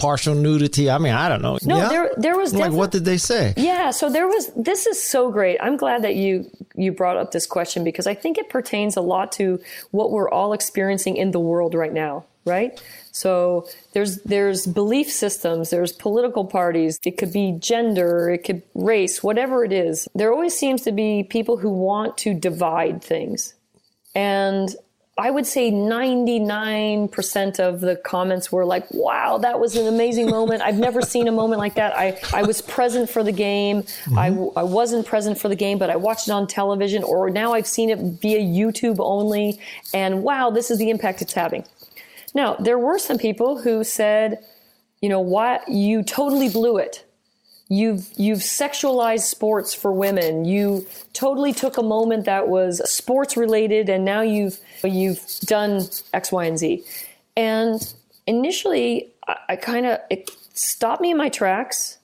partial 0.00 0.34
nudity. 0.34 0.90
I 0.90 0.98
mean, 0.98 1.12
I 1.12 1.28
don't 1.28 1.42
know. 1.42 1.58
No, 1.62 1.76
yeah? 1.76 1.88
there 1.88 2.10
there 2.16 2.36
was 2.36 2.54
like 2.54 2.72
what 2.72 2.90
did 2.90 3.04
they 3.04 3.18
say? 3.18 3.54
Yeah, 3.56 3.90
so 3.90 4.10
there 4.10 4.26
was 4.26 4.50
this 4.56 4.86
is 4.86 5.00
so 5.02 5.30
great. 5.30 5.58
I'm 5.60 5.76
glad 5.76 6.02
that 6.02 6.16
you 6.16 6.50
you 6.74 6.90
brought 6.90 7.16
up 7.16 7.30
this 7.30 7.46
question 7.46 7.84
because 7.84 8.06
I 8.06 8.14
think 8.14 8.38
it 8.38 8.48
pertains 8.48 8.96
a 8.96 9.00
lot 9.00 9.30
to 9.32 9.60
what 9.90 10.10
we're 10.10 10.30
all 10.30 10.52
experiencing 10.52 11.16
in 11.16 11.30
the 11.30 11.38
world 11.38 11.74
right 11.74 11.92
now, 11.92 12.24
right? 12.44 12.82
So 13.12 13.68
there's 13.92 14.22
there's 14.22 14.66
belief 14.66 15.10
systems, 15.10 15.70
there's 15.70 15.92
political 15.92 16.44
parties, 16.44 16.98
it 17.04 17.18
could 17.18 17.32
be 17.32 17.56
gender, 17.58 18.30
it 18.30 18.44
could 18.44 18.62
race, 18.74 19.22
whatever 19.22 19.64
it 19.64 19.72
is. 19.72 20.08
There 20.14 20.32
always 20.32 20.56
seems 20.56 20.82
to 20.82 20.92
be 20.92 21.24
people 21.24 21.56
who 21.56 21.70
want 21.70 22.16
to 22.18 22.34
divide 22.34 23.02
things. 23.02 23.54
And 24.14 24.74
I 25.20 25.30
would 25.30 25.46
say 25.46 25.70
99% 25.70 27.60
of 27.60 27.80
the 27.80 27.96
comments 27.96 28.50
were 28.50 28.64
like, 28.64 28.90
wow, 28.90 29.36
that 29.38 29.60
was 29.60 29.76
an 29.76 29.86
amazing 29.86 30.30
moment. 30.30 30.62
I've 30.62 30.78
never 30.78 31.02
seen 31.02 31.28
a 31.28 31.32
moment 31.32 31.58
like 31.58 31.74
that. 31.74 31.94
I, 31.94 32.18
I 32.32 32.42
was 32.42 32.62
present 32.62 33.10
for 33.10 33.22
the 33.22 33.32
game. 33.32 33.82
Mm-hmm. 33.82 34.18
I, 34.18 34.28
I 34.60 34.62
wasn't 34.62 35.06
present 35.06 35.38
for 35.38 35.48
the 35.48 35.56
game, 35.56 35.76
but 35.76 35.90
I 35.90 35.96
watched 35.96 36.28
it 36.28 36.30
on 36.30 36.46
television, 36.46 37.02
or 37.02 37.28
now 37.28 37.52
I've 37.52 37.66
seen 37.66 37.90
it 37.90 37.98
via 37.98 38.38
YouTube 38.38 38.96
only. 38.98 39.60
And 39.92 40.22
wow, 40.22 40.48
this 40.48 40.70
is 40.70 40.78
the 40.78 40.88
impact 40.88 41.20
it's 41.20 41.34
having. 41.34 41.64
Now, 42.34 42.54
there 42.54 42.78
were 42.78 42.98
some 42.98 43.18
people 43.18 43.58
who 43.58 43.84
said, 43.84 44.44
you 45.00 45.08
know, 45.08 45.20
why 45.20 45.60
you 45.66 46.02
totally 46.02 46.48
blew 46.48 46.76
it. 46.76 47.04
You've 47.68 48.08
you've 48.16 48.40
sexualized 48.40 49.22
sports 49.22 49.72
for 49.72 49.92
women. 49.92 50.44
You 50.44 50.86
totally 51.12 51.52
took 51.52 51.78
a 51.78 51.82
moment 51.82 52.24
that 52.24 52.48
was 52.48 52.82
sports 52.90 53.36
related, 53.36 53.88
and 53.88 54.04
now 54.04 54.22
you've 54.22 54.58
you've 54.82 55.24
done 55.42 55.82
X, 56.12 56.32
Y, 56.32 56.44
and 56.44 56.58
Z. 56.58 56.84
And 57.36 57.94
initially, 58.26 59.12
I, 59.26 59.36
I 59.50 59.56
kind 59.56 59.86
of 59.86 60.00
it 60.10 60.28
stopped 60.52 61.00
me 61.00 61.12
in 61.12 61.16
my 61.16 61.28
tracks, 61.28 61.98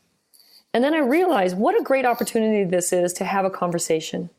and 0.73 0.85
then 0.85 0.95
I 0.95 0.99
realized 0.99 1.57
what 1.57 1.79
a 1.79 1.83
great 1.83 2.05
opportunity 2.05 2.63
this 2.63 2.93
is 2.93 3.13
to 3.15 3.25
have 3.25 3.45
a 3.45 3.51
conversation. 3.51 4.31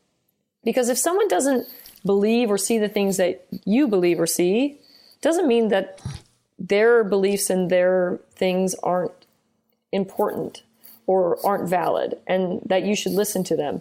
Because 0.64 0.88
if 0.88 0.96
someone 0.96 1.28
doesn't 1.28 1.68
believe 2.06 2.50
or 2.50 2.56
see 2.56 2.78
the 2.78 2.88
things 2.88 3.18
that 3.18 3.46
you 3.64 3.86
believe 3.86 4.18
or 4.18 4.26
see, 4.26 4.78
doesn't 5.20 5.46
mean 5.46 5.68
that 5.68 6.00
their 6.58 7.04
beliefs 7.04 7.50
and 7.50 7.70
their 7.70 8.20
things 8.34 8.74
aren't 8.82 9.26
important 9.92 10.62
or 11.06 11.38
aren't 11.46 11.68
valid 11.68 12.18
and 12.26 12.60
that 12.66 12.84
you 12.84 12.94
should 12.94 13.12
listen 13.12 13.44
to 13.44 13.56
them. 13.56 13.80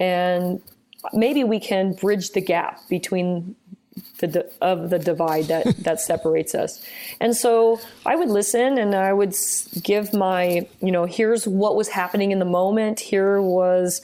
And 0.00 0.60
maybe 1.12 1.44
we 1.44 1.60
can 1.60 1.92
bridge 1.92 2.30
the 2.30 2.40
gap 2.40 2.88
between 2.88 3.56
the 4.18 4.50
of 4.60 4.90
the 4.90 4.98
divide 4.98 5.46
that 5.46 5.76
that 5.78 6.00
separates 6.00 6.54
us. 6.54 6.84
And 7.20 7.36
so 7.36 7.80
I 8.06 8.16
would 8.16 8.28
listen 8.28 8.78
and 8.78 8.94
I 8.94 9.12
would 9.12 9.34
give 9.82 10.14
my, 10.14 10.66
you 10.80 10.92
know, 10.92 11.04
here's 11.04 11.46
what 11.46 11.76
was 11.76 11.88
happening 11.88 12.30
in 12.30 12.38
the 12.38 12.44
moment. 12.44 13.00
Here 13.00 13.40
was 13.40 14.00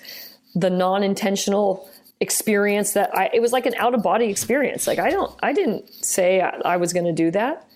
the 0.55 0.71
non-intentional 0.71 1.88
experience 2.21 2.93
that 2.95 3.17
I 3.17 3.31
it 3.33 3.41
was 3.41 3.53
like 3.53 3.67
an 3.67 3.75
out 3.77 3.95
of 3.95 4.03
body 4.03 4.27
experience. 4.27 4.87
Like 4.87 4.99
I 4.99 5.11
don't 5.11 5.35
I 5.43 5.53
didn't 5.53 5.93
say 6.05 6.41
I, 6.41 6.59
I 6.65 6.77
was 6.77 6.93
going 6.93 7.07
to 7.07 7.13
do 7.13 7.31
that. 7.33 7.67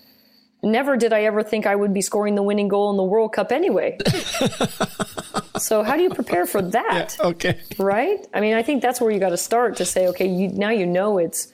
never 0.61 0.97
did 0.97 1.13
I 1.13 1.23
ever 1.23 1.43
think 1.43 1.65
I 1.65 1.75
would 1.75 1.93
be 1.93 2.01
scoring 2.01 2.35
the 2.35 2.43
winning 2.43 2.67
goal 2.67 2.89
in 2.91 2.97
the 2.97 3.03
World 3.03 3.33
Cup 3.33 3.51
anyway. 3.51 3.97
so 5.57 5.83
how 5.83 5.95
do 5.95 6.03
you 6.03 6.09
prepare 6.09 6.45
for 6.45 6.61
that? 6.61 7.15
Yeah, 7.19 7.27
okay. 7.27 7.59
Right? 7.77 8.25
I 8.33 8.41
mean, 8.41 8.53
I 8.53 8.63
think 8.63 8.81
that's 8.81 8.99
where 8.99 9.11
you 9.11 9.19
got 9.19 9.29
to 9.29 9.37
start 9.37 9.77
to 9.77 9.85
say, 9.85 10.07
okay, 10.07 10.27
you, 10.27 10.49
now 10.49 10.69
you 10.69 10.85
know 10.85 11.17
it's 11.17 11.51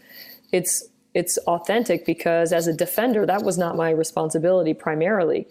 it's 0.52 0.88
it's 1.13 1.38
authentic 1.39 2.06
because 2.06 2.54
as 2.54 2.67
a 2.67 2.73
defender, 2.73 3.25
that 3.25 3.43
was 3.43 3.58
not 3.58 3.75
my 3.75 3.89
responsibility 3.89 4.73
primarily. 4.73 5.47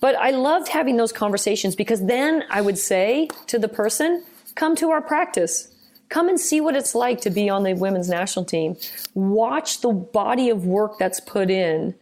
But 0.00 0.16
I 0.16 0.30
loved 0.30 0.68
having 0.68 0.96
those 0.96 1.12
conversations 1.12 1.74
because 1.74 2.04
then 2.06 2.44
I 2.50 2.60
would 2.60 2.78
say 2.78 3.28
to 3.46 3.58
the 3.58 3.68
person, 3.68 4.22
come 4.54 4.76
to 4.76 4.90
our 4.90 5.00
practice. 5.00 5.73
Come 6.14 6.28
and 6.28 6.38
see 6.38 6.60
what 6.60 6.76
it's 6.76 6.94
like 6.94 7.20
to 7.22 7.30
be 7.30 7.50
on 7.50 7.64
the 7.64 7.74
women's 7.74 8.08
national 8.08 8.44
team. 8.44 8.76
Watch 9.14 9.80
the 9.80 9.88
body 9.88 10.48
of 10.48 10.64
work 10.64 10.96
that's 10.96 11.18
put 11.18 11.50
in 11.50 11.96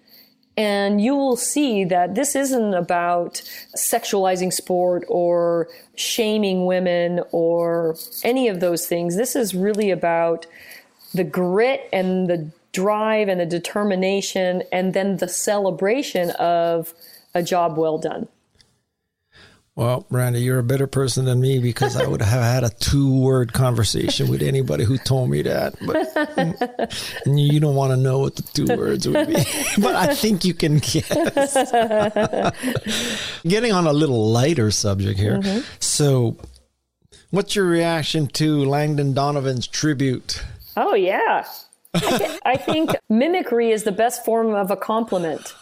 and 0.54 1.00
you 1.00 1.16
will 1.16 1.38
see 1.38 1.84
that 1.86 2.14
this 2.14 2.36
isn't 2.36 2.74
about 2.74 3.40
sexualizing 3.74 4.52
sport 4.52 5.04
or 5.08 5.70
shaming 5.94 6.66
women 6.66 7.22
or 7.30 7.96
any 8.22 8.48
of 8.48 8.60
those 8.60 8.86
things. 8.86 9.16
This 9.16 9.34
is 9.34 9.54
really 9.54 9.90
about 9.90 10.44
the 11.14 11.24
grit 11.24 11.88
and 11.90 12.28
the 12.28 12.50
drive 12.72 13.28
and 13.28 13.40
the 13.40 13.46
determination 13.46 14.62
and 14.70 14.92
then 14.92 15.16
the 15.16 15.28
celebration 15.28 16.32
of 16.32 16.92
a 17.34 17.42
job 17.42 17.78
well 17.78 17.96
done. 17.96 18.28
Well, 19.74 20.06
Brandi, 20.10 20.44
you're 20.44 20.58
a 20.58 20.62
better 20.62 20.86
person 20.86 21.24
than 21.24 21.40
me 21.40 21.58
because 21.58 21.96
I 21.96 22.06
would 22.06 22.20
have 22.20 22.42
had 22.42 22.62
a 22.62 22.68
two 22.68 23.18
word 23.20 23.54
conversation 23.54 24.28
with 24.28 24.42
anybody 24.42 24.84
who 24.84 24.98
told 24.98 25.30
me 25.30 25.40
that. 25.42 25.74
But 25.80 27.24
you 27.26 27.58
don't 27.58 27.74
want 27.74 27.92
to 27.92 27.96
know 27.96 28.18
what 28.18 28.36
the 28.36 28.42
two 28.42 28.66
words 28.76 29.08
would 29.08 29.28
be. 29.28 29.32
but 29.80 29.94
I 29.94 30.14
think 30.14 30.44
you 30.44 30.52
can 30.52 30.78
guess. 30.78 31.54
Getting 33.44 33.72
on 33.72 33.86
a 33.86 33.94
little 33.94 34.30
lighter 34.30 34.70
subject 34.70 35.18
here. 35.18 35.38
Mm-hmm. 35.38 35.60
So, 35.80 36.36
what's 37.30 37.56
your 37.56 37.66
reaction 37.66 38.26
to 38.26 38.66
Landon 38.66 39.14
Donovan's 39.14 39.66
tribute? 39.66 40.44
Oh, 40.76 40.94
yeah. 40.94 41.46
I, 41.94 42.18
th- 42.18 42.40
I 42.44 42.56
think 42.58 42.90
mimicry 43.08 43.70
is 43.70 43.84
the 43.84 43.92
best 43.92 44.22
form 44.22 44.54
of 44.54 44.70
a 44.70 44.76
compliment. 44.76 45.54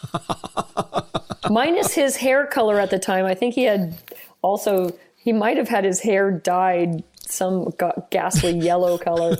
Minus 1.48 1.94
his 1.94 2.16
hair 2.16 2.46
color 2.46 2.80
at 2.80 2.90
the 2.90 2.98
time. 2.98 3.24
I 3.24 3.34
think 3.34 3.54
he 3.54 3.64
had 3.64 3.94
also, 4.42 4.96
he 5.16 5.32
might 5.32 5.56
have 5.56 5.68
had 5.68 5.84
his 5.84 6.00
hair 6.00 6.30
dyed 6.30 7.02
some 7.32 7.72
ghastly 8.10 8.58
yellow 8.58 8.98
color. 8.98 9.36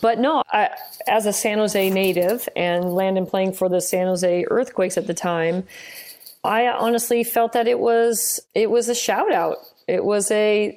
But 0.00 0.18
no, 0.18 0.42
I, 0.50 0.70
as 1.06 1.26
a 1.26 1.32
San 1.32 1.58
Jose 1.58 1.90
native 1.90 2.48
and 2.56 2.94
Landon 2.94 3.26
playing 3.26 3.52
for 3.52 3.68
the 3.68 3.80
San 3.80 4.06
Jose 4.06 4.44
Earthquakes 4.48 4.96
at 4.96 5.06
the 5.06 5.14
time, 5.14 5.64
I 6.44 6.68
honestly 6.68 7.22
felt 7.24 7.52
that 7.52 7.68
it 7.68 7.78
was 7.78 8.40
it 8.54 8.70
was 8.70 8.88
a 8.88 8.94
shout 8.94 9.32
out. 9.32 9.58
It 9.86 10.04
was 10.04 10.30
a 10.30 10.76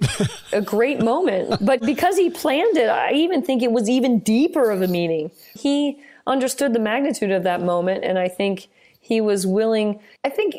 a 0.52 0.62
great 0.62 1.00
moment. 1.00 1.58
But 1.62 1.82
because 1.82 2.18
he 2.18 2.30
planned 2.30 2.78
it, 2.78 2.90
I 2.90 3.14
even 3.14 3.42
think 3.42 3.64
it 3.64 3.72
was 3.72 3.90
even 3.90 4.20
deeper 4.20 4.70
of 4.70 4.82
a 4.82 4.88
meaning. 4.88 5.32
He 5.58 6.00
understood 6.28 6.74
the 6.74 6.80
magnitude 6.80 7.32
of 7.32 7.44
that 7.44 7.62
moment 7.62 8.04
and 8.04 8.18
I 8.18 8.28
think 8.28 8.68
he 9.06 9.22
was 9.22 9.46
willing 9.46 10.00
I 10.24 10.30
think 10.30 10.56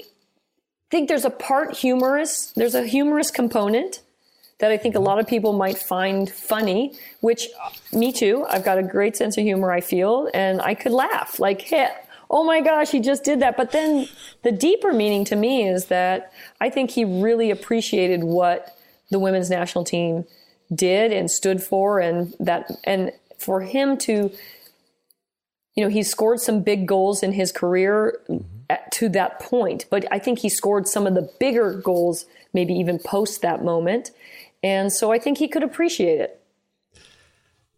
think 0.91 1.09
there's 1.09 1.25
a 1.25 1.31
part 1.31 1.77
humorous, 1.77 2.53
there's 2.57 2.75
a 2.75 2.87
humorous 2.87 3.31
component 3.31 4.03
that 4.59 4.71
I 4.71 4.77
think 4.79 4.95
a 4.95 5.01
lot 5.01 5.19
of 5.19 5.27
people 5.27 5.53
might 5.53 5.77
find 5.77 6.31
funny, 6.31 6.95
which 7.21 7.49
uh, 7.63 7.71
me 7.97 8.13
too. 8.13 8.47
I've 8.49 8.65
got 8.65 8.79
a 8.79 8.83
great 8.83 9.17
sense 9.17 9.37
of 9.37 9.45
humor, 9.45 9.71
I 9.71 9.81
feel, 9.81 10.31
and 10.33 10.63
I 10.63 10.75
could 10.75 10.93
laugh 10.93 11.39
like, 11.39 11.61
hey, 11.61 11.89
oh 12.31 12.45
my 12.45 12.61
gosh, 12.61 12.91
he 12.91 13.01
just 13.01 13.25
did 13.25 13.41
that. 13.41 13.57
But 13.57 13.73
then 13.73 14.09
the 14.43 14.53
deeper 14.53 14.93
meaning 14.93 15.25
to 15.27 15.37
me 15.37 15.69
is 15.69 15.87
that 15.87 16.33
I 16.61 16.71
think 16.71 16.91
he 16.91 17.05
really 17.05 17.51
appreciated 17.51 18.25
what 18.25 18.77
the 19.11 19.19
women's 19.19 19.51
national 19.51 19.85
team 19.85 20.25
did 20.75 21.13
and 21.13 21.31
stood 21.31 21.63
for 21.63 22.01
and 22.01 22.35
that 22.41 22.71
and 22.85 23.13
for 23.39 23.61
him 23.61 23.99
to 23.99 24.33
you 25.77 25.85
know, 25.85 25.91
he 25.91 26.03
scored 26.03 26.41
some 26.41 26.63
big 26.63 26.87
goals 26.87 27.23
in 27.23 27.33
his 27.33 27.53
career 27.53 28.19
mm-hmm. 28.29 28.45
at, 28.71 28.91
to 28.93 29.09
that 29.11 29.39
point, 29.39 29.85
but 29.91 30.07
I 30.11 30.19
think 30.19 30.41
he 30.41 30.49
scored 30.49 30.89
some 30.89 31.07
of 31.07 31.15
the 31.15 31.31
bigger 31.39 31.75
goals, 31.75 32.25
maybe 32.53 32.73
even 32.75 32.99
post 32.99 33.43
that 33.43 33.63
moment. 33.63 34.11
And 34.63 34.93
so 34.93 35.13
I 35.13 35.19
think 35.19 35.39
he 35.39 35.49
could 35.49 35.63
appreciate 35.63 36.19
it. 36.19 36.43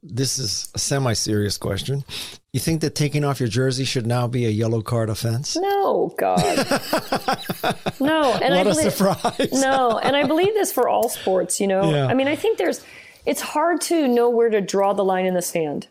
This 0.00 0.38
is 0.38 0.70
a 0.76 0.78
semi 0.78 1.12
serious 1.12 1.58
question. 1.58 2.04
You 2.52 2.60
think 2.60 2.82
that 2.82 2.94
taking 2.94 3.24
off 3.24 3.40
your 3.40 3.48
jersey 3.48 3.84
should 3.84 4.06
now 4.06 4.28
be 4.28 4.46
a 4.46 4.48
yellow 4.48 4.80
card 4.80 5.10
offense? 5.10 5.56
No, 5.56 6.14
God. 6.16 6.38
no. 8.00 8.32
And 8.32 8.54
what 8.54 8.60
I 8.60 8.62
believe, 8.62 8.92
surprise. 8.92 9.52
no. 9.52 9.98
And 9.98 10.14
I 10.14 10.24
believe 10.24 10.54
this 10.54 10.72
for 10.72 10.88
all 10.88 11.08
sports, 11.08 11.60
you 11.60 11.66
know. 11.66 11.90
Yeah. 11.90 12.06
I 12.06 12.14
mean, 12.14 12.28
I 12.28 12.36
think 12.36 12.58
there's, 12.58 12.84
it's 13.26 13.40
hard 13.40 13.80
to 13.82 14.06
know 14.06 14.30
where 14.30 14.48
to 14.48 14.60
draw 14.60 14.92
the 14.92 15.04
line 15.04 15.26
in 15.26 15.34
the 15.34 15.42
sand 15.42 15.88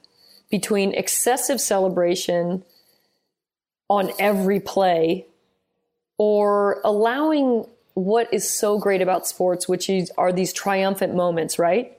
between 0.49 0.93
excessive 0.93 1.59
celebration 1.59 2.63
on 3.89 4.11
every 4.19 4.59
play 4.59 5.25
or 6.17 6.81
allowing 6.83 7.65
what 7.93 8.31
is 8.33 8.49
so 8.49 8.77
great 8.77 9.01
about 9.01 9.27
sports, 9.27 9.67
which 9.67 9.89
is, 9.89 10.11
are 10.17 10.31
these 10.31 10.53
triumphant 10.53 11.15
moments, 11.15 11.57
right? 11.57 11.97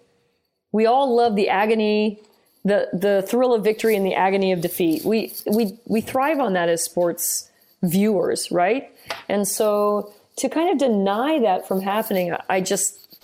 We 0.70 0.86
all 0.86 1.14
love 1.14 1.34
the 1.34 1.48
agony, 1.48 2.20
the 2.64 2.88
the 2.92 3.22
thrill 3.26 3.54
of 3.54 3.64
victory 3.64 3.96
and 3.96 4.04
the 4.04 4.14
agony 4.14 4.52
of 4.52 4.60
defeat. 4.60 5.04
We 5.04 5.32
we 5.46 5.78
we 5.86 6.00
thrive 6.00 6.38
on 6.38 6.52
that 6.52 6.68
as 6.68 6.84
sports 6.84 7.50
viewers, 7.82 8.50
right? 8.50 8.90
And 9.28 9.48
so 9.48 10.12
to 10.36 10.48
kind 10.48 10.70
of 10.70 10.78
deny 10.78 11.40
that 11.40 11.66
from 11.66 11.80
happening, 11.80 12.34
I 12.48 12.60
just 12.60 13.18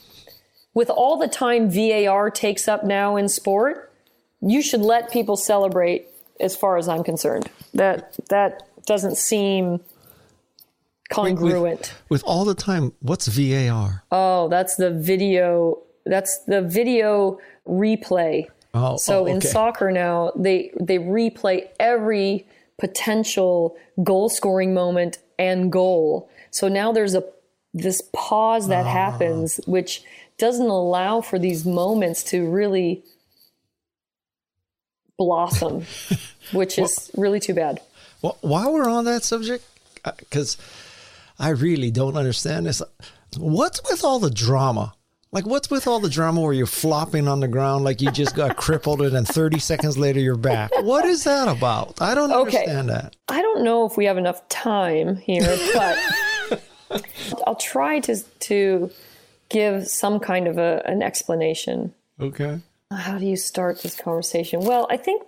with 0.73 0.91
all 0.91 1.17
the 1.17 1.29
time 1.29 1.71
VAR 1.71 2.31
takes 2.31 2.67
up 2.67 2.85
now 2.85 3.17
in 3.17 3.29
sport, 3.29 3.93
you 4.45 4.63
should 4.63 4.81
let 4.81 5.11
people 5.11 5.37
celebrate 5.37 6.09
as 6.41 6.55
far 6.55 6.77
as 6.77 6.89
I'm 6.89 7.03
concerned. 7.03 7.51
That 7.73 8.15
that 8.29 8.69
doesn't 8.87 9.17
seem 9.17 9.81
congruent. 11.11 11.81
With, 12.09 12.23
with, 12.23 12.25
all 12.25 12.45
the 12.45 12.55
time, 12.55 12.93
what's 13.01 13.27
VAR? 13.27 14.05
Oh, 14.11 14.49
that's 14.49 14.77
the 14.77 14.91
video 14.91 15.83
that's 16.05 16.45
the 16.45 16.61
video 16.61 17.39
replay. 17.67 18.47
Oh, 18.75 18.97
so 18.97 19.21
oh, 19.21 19.23
okay. 19.23 19.33
in 19.33 19.41
soccer 19.41 19.91
now, 19.91 20.33
they 20.37 20.73
they 20.81 20.99
replay 20.99 21.69
every 21.81 22.47
potential 22.79 23.77
goal 24.03 24.29
scoring 24.29 24.75
moment 24.75 25.19
and 25.39 25.71
goal. 25.71 26.29
So 26.51 26.69
now 26.69 26.93
there's 26.93 27.15
a 27.15 27.25
this 27.73 28.03
pause 28.13 28.69
that 28.69 28.87
ah. 28.87 28.93
happens 28.93 29.61
which 29.67 30.03
doesn't 30.39 30.67
allow 30.67 31.21
for 31.21 31.39
these 31.39 31.65
moments 31.65 32.23
to 32.25 32.49
really 32.49 33.03
blossom, 35.17 35.85
which 36.53 36.79
is 36.79 37.11
well, 37.15 37.23
really 37.23 37.41
too 37.41 37.55
bad. 37.55 37.81
Well, 38.23 38.39
while 38.41 38.73
we're 38.73 38.89
on 38.89 39.05
that 39.05 39.23
subject, 39.25 39.65
because 40.19 40.59
uh, 40.59 41.45
I 41.45 41.49
really 41.51 41.91
don't 41.91 42.17
understand 42.17 42.67
this, 42.67 42.83
what's 43.37 43.83
with 43.91 44.05
all 44.05 44.19
the 44.19 44.31
drama? 44.31 44.95
Like, 45.35 45.47
what's 45.47 45.69
with 45.69 45.89
all 45.89 45.99
the 45.99 46.09
drama 46.09 46.41
where 46.41 46.53
you're 46.53 46.65
flopping 46.65 47.27
on 47.27 47.41
the 47.41 47.49
ground 47.49 47.83
like 47.83 48.01
you 48.01 48.13
just 48.13 48.37
got 48.37 48.57
crippled 48.57 49.03
and 49.03 49.17
then 49.17 49.25
30 49.25 49.59
seconds 49.59 49.99
later 49.99 50.21
you're 50.21 50.37
back? 50.37 50.71
What 50.83 51.05
is 51.05 51.25
that 51.25 51.49
about? 51.49 52.01
I 52.01 52.15
don't 52.15 52.31
okay. 52.31 52.59
understand 52.59 52.89
that. 52.91 53.17
I 53.29 53.43
don't 53.43 53.65
know 53.65 53.85
if 53.85 53.97
we 53.97 54.05
have 54.05 54.17
enough 54.17 54.49
time 54.49 55.17
here, 55.17 55.59
but 55.75 57.03
I'll 57.49 57.57
try 57.57 57.99
to, 58.01 58.17
to 58.17 58.91
give 59.49 59.89
some 59.89 60.21
kind 60.21 60.47
of 60.47 60.57
a, 60.57 60.83
an 60.87 61.03
explanation. 61.03 61.93
Okay. 62.21 62.61
How 62.95 63.19
do 63.19 63.27
you 63.27 63.37
start 63.37 63.83
this 63.83 63.97
conversation? 63.97 64.61
Well, 64.61 64.87
I 64.91 64.97
think 64.97 65.23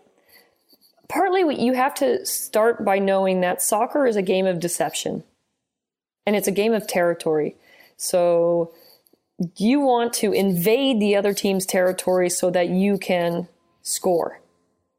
partly 1.08 1.62
you 1.62 1.74
have 1.74 1.94
to 1.96 2.24
start 2.26 2.84
by 2.84 2.98
knowing 2.98 3.40
that 3.40 3.62
soccer 3.62 4.06
is 4.06 4.16
a 4.16 4.22
game 4.22 4.46
of 4.46 4.60
deception 4.60 5.24
and 6.26 6.34
it's 6.34 6.48
a 6.48 6.52
game 6.52 6.72
of 6.72 6.86
territory. 6.86 7.56
So 7.96 8.72
you 9.56 9.80
want 9.80 10.12
to 10.14 10.32
invade 10.32 11.00
the 11.00 11.16
other 11.16 11.32
team's 11.32 11.66
territory 11.66 12.30
so 12.30 12.50
that 12.50 12.68
you 12.68 12.98
can 12.98 13.48
score. 13.82 14.40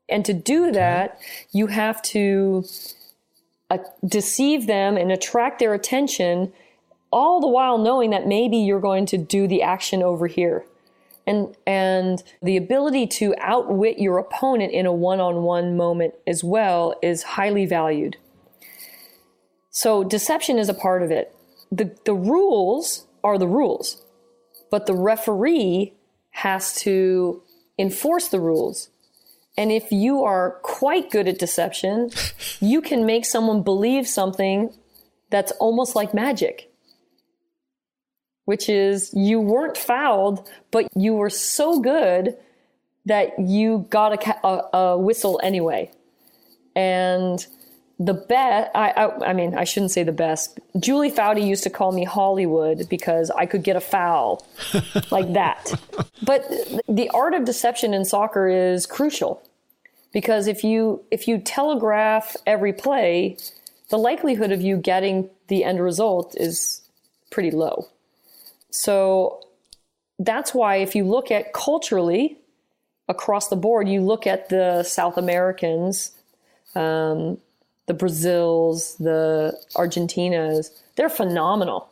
And 0.09 0.23
to 0.25 0.33
do 0.33 0.71
that, 0.71 1.19
you 1.51 1.67
have 1.67 2.01
to 2.03 2.63
uh, 3.69 3.79
deceive 4.05 4.67
them 4.67 4.95
and 4.95 5.11
attract 5.11 5.59
their 5.59 5.73
attention, 5.73 6.53
all 7.11 7.41
the 7.41 7.47
while 7.47 7.77
knowing 7.77 8.11
that 8.11 8.25
maybe 8.25 8.57
you're 8.57 8.79
going 8.79 9.05
to 9.07 9.17
do 9.17 9.47
the 9.47 9.61
action 9.61 10.01
over 10.01 10.27
here 10.27 10.65
and 11.27 11.55
and 11.67 12.23
the 12.41 12.57
ability 12.57 13.05
to 13.05 13.35
outwit 13.39 13.99
your 13.99 14.17
opponent 14.17 14.71
in 14.71 14.85
a 14.85 14.93
one-on-one 14.93 15.77
moment 15.77 16.15
as 16.25 16.43
well 16.43 16.97
is 17.03 17.21
highly 17.21 17.65
valued. 17.65 18.17
So 19.69 20.03
deception 20.03 20.57
is 20.57 20.69
a 20.69 20.73
part 20.73 21.03
of 21.03 21.11
it. 21.11 21.35
The 21.71 21.95
the 22.05 22.15
rules 22.15 23.05
are 23.23 23.37
the 23.37 23.47
rules, 23.47 24.01
but 24.71 24.85
the 24.85 24.95
referee 24.95 25.93
has 26.31 26.73
to 26.75 27.43
enforce 27.77 28.29
the 28.29 28.39
rules. 28.39 28.89
And 29.57 29.71
if 29.71 29.91
you 29.91 30.23
are 30.23 30.59
quite 30.61 31.09
good 31.09 31.27
at 31.27 31.39
deception, 31.39 32.11
you 32.59 32.81
can 32.81 33.05
make 33.05 33.25
someone 33.25 33.63
believe 33.63 34.07
something 34.07 34.73
that's 35.29 35.51
almost 35.53 35.95
like 35.95 36.13
magic, 36.13 36.66
which 38.47 38.69
is 38.69 39.13
you 39.13 39.41
weren't 39.41 39.77
fouled, 39.77 40.49
but 40.71 40.87
you 40.95 41.13
were 41.13 41.29
so 41.29 41.81
good 41.81 42.33
that 43.05 43.37
you 43.37 43.85
got 43.89 44.25
a, 44.25 44.47
a, 44.47 44.77
a 44.77 44.97
whistle 44.97 45.37
anyway. 45.43 45.91
And 46.73 47.45
the 47.99 48.13
best, 48.13 48.71
I, 48.73 48.91
I, 48.91 49.29
I, 49.31 49.33
mean, 49.33 49.53
I 49.53 49.65
shouldn't 49.65 49.91
say 49.91 50.03
the 50.03 50.13
best. 50.13 50.61
Julie 50.79 51.11
Foudy 51.11 51.45
used 51.45 51.63
to 51.63 51.69
call 51.69 51.91
me 51.91 52.05
Hollywood 52.05 52.87
because 52.87 53.29
I 53.31 53.45
could 53.47 53.63
get 53.63 53.75
a 53.75 53.81
foul 53.81 54.47
like 55.11 55.33
that. 55.33 55.73
But 56.21 56.45
the 56.87 57.09
art 57.09 57.33
of 57.33 57.43
deception 57.43 57.93
in 57.93 58.05
soccer 58.05 58.47
is 58.47 58.85
crucial 58.85 59.43
because 60.13 60.47
if 60.47 60.63
you 60.63 61.03
if 61.11 61.27
you 61.27 61.37
telegraph 61.37 62.37
every 62.45 62.71
play, 62.71 63.35
the 63.89 63.97
likelihood 63.97 64.53
of 64.53 64.61
you 64.61 64.77
getting 64.77 65.29
the 65.49 65.65
end 65.65 65.81
result 65.81 66.33
is 66.37 66.81
pretty 67.29 67.51
low. 67.51 67.89
So 68.71 69.41
that's 70.19 70.53
why 70.53 70.77
if 70.77 70.95
you 70.95 71.03
look 71.03 71.31
at 71.31 71.53
culturally 71.53 72.37
across 73.07 73.47
the 73.47 73.55
board, 73.55 73.87
you 73.87 74.01
look 74.01 74.27
at 74.27 74.49
the 74.49 74.83
South 74.83 75.17
Americans. 75.17 76.11
Um, 76.75 77.39
the 77.87 77.93
Brazils, 77.93 78.95
the 78.97 79.57
Argentinas, 79.75 80.71
they're 80.95 81.09
phenomenal. 81.09 81.89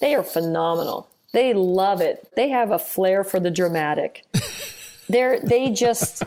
They 0.00 0.14
are 0.14 0.22
phenomenal. 0.22 1.08
They 1.32 1.54
love 1.54 2.00
it. 2.00 2.30
They 2.36 2.48
have 2.48 2.70
a 2.70 2.78
flair 2.78 3.24
for 3.24 3.40
the 3.40 3.50
dramatic. 3.50 4.24
They're 5.08 5.40
they 5.40 5.70
just 5.70 6.22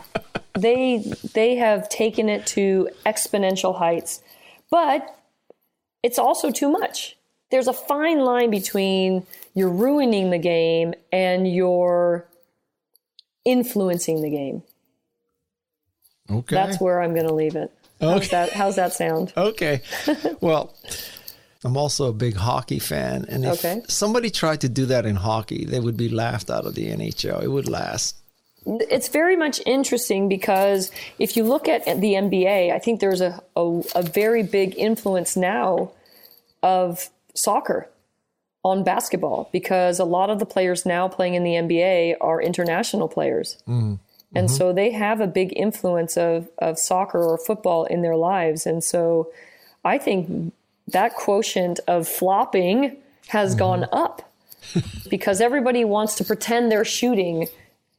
they 0.54 0.98
they 1.34 1.56
have 1.56 1.88
taken 1.88 2.28
it 2.28 2.46
to 2.48 2.88
exponential 3.06 3.78
heights. 3.78 4.22
But 4.70 5.16
it's 6.02 6.18
also 6.18 6.50
too 6.50 6.70
much. 6.70 7.16
There's 7.52 7.68
a 7.68 7.72
fine 7.74 8.20
line 8.20 8.50
between 8.50 9.26
you're 9.54 9.68
ruining 9.68 10.30
the 10.30 10.38
game 10.38 10.94
and 11.12 11.46
you're 11.46 12.26
influencing 13.44 14.22
the 14.22 14.30
game. 14.30 14.62
Okay. 16.30 16.54
That's 16.54 16.80
where 16.80 17.02
I'm 17.02 17.12
going 17.12 17.26
to 17.26 17.34
leave 17.34 17.54
it. 17.54 17.70
Okay. 18.00 18.10
How's 18.12 18.28
that, 18.30 18.52
how's 18.52 18.76
that 18.76 18.94
sound? 18.94 19.34
Okay. 19.36 19.82
well, 20.40 20.74
I'm 21.62 21.76
also 21.76 22.08
a 22.08 22.12
big 22.14 22.36
hockey 22.36 22.78
fan. 22.78 23.26
And 23.28 23.44
if 23.44 23.64
okay. 23.64 23.82
somebody 23.86 24.30
tried 24.30 24.62
to 24.62 24.68
do 24.70 24.86
that 24.86 25.04
in 25.04 25.16
hockey, 25.16 25.66
they 25.66 25.78
would 25.78 25.96
be 25.96 26.08
laughed 26.08 26.50
out 26.50 26.64
of 26.64 26.74
the 26.74 26.86
NHL. 26.86 27.42
It 27.42 27.48
would 27.48 27.68
last. 27.68 28.16
It's 28.64 29.08
very 29.08 29.36
much 29.36 29.60
interesting 29.66 30.26
because 30.26 30.90
if 31.18 31.36
you 31.36 31.44
look 31.44 31.68
at 31.68 31.84
the 31.84 32.14
NBA, 32.14 32.72
I 32.72 32.78
think 32.78 33.00
there's 33.00 33.20
a, 33.20 33.42
a, 33.56 33.82
a 33.94 34.02
very 34.02 34.42
big 34.42 34.78
influence 34.78 35.36
now 35.36 35.90
of 36.62 37.10
soccer 37.34 37.88
on 38.64 38.84
basketball 38.84 39.48
because 39.52 39.98
a 39.98 40.04
lot 40.04 40.30
of 40.30 40.38
the 40.38 40.46
players 40.46 40.86
now 40.86 41.08
playing 41.08 41.34
in 41.34 41.42
the 41.42 41.52
NBA 41.52 42.16
are 42.20 42.40
international 42.40 43.08
players. 43.08 43.56
Mm. 43.66 43.98
And 44.34 44.48
mm-hmm. 44.48 44.56
so 44.56 44.72
they 44.72 44.92
have 44.92 45.20
a 45.20 45.26
big 45.26 45.52
influence 45.56 46.16
of, 46.16 46.48
of 46.58 46.78
soccer 46.78 47.22
or 47.22 47.38
football 47.38 47.84
in 47.84 48.02
their 48.02 48.16
lives. 48.16 48.66
And 48.66 48.82
so 48.82 49.30
I 49.84 49.98
think 49.98 50.54
that 50.88 51.14
quotient 51.14 51.80
of 51.88 52.08
flopping 52.08 52.96
has 53.28 53.50
mm-hmm. 53.50 53.58
gone 53.58 53.86
up 53.92 54.30
because 55.10 55.40
everybody 55.40 55.84
wants 55.84 56.14
to 56.16 56.24
pretend 56.24 56.70
they're 56.70 56.84
shooting 56.84 57.48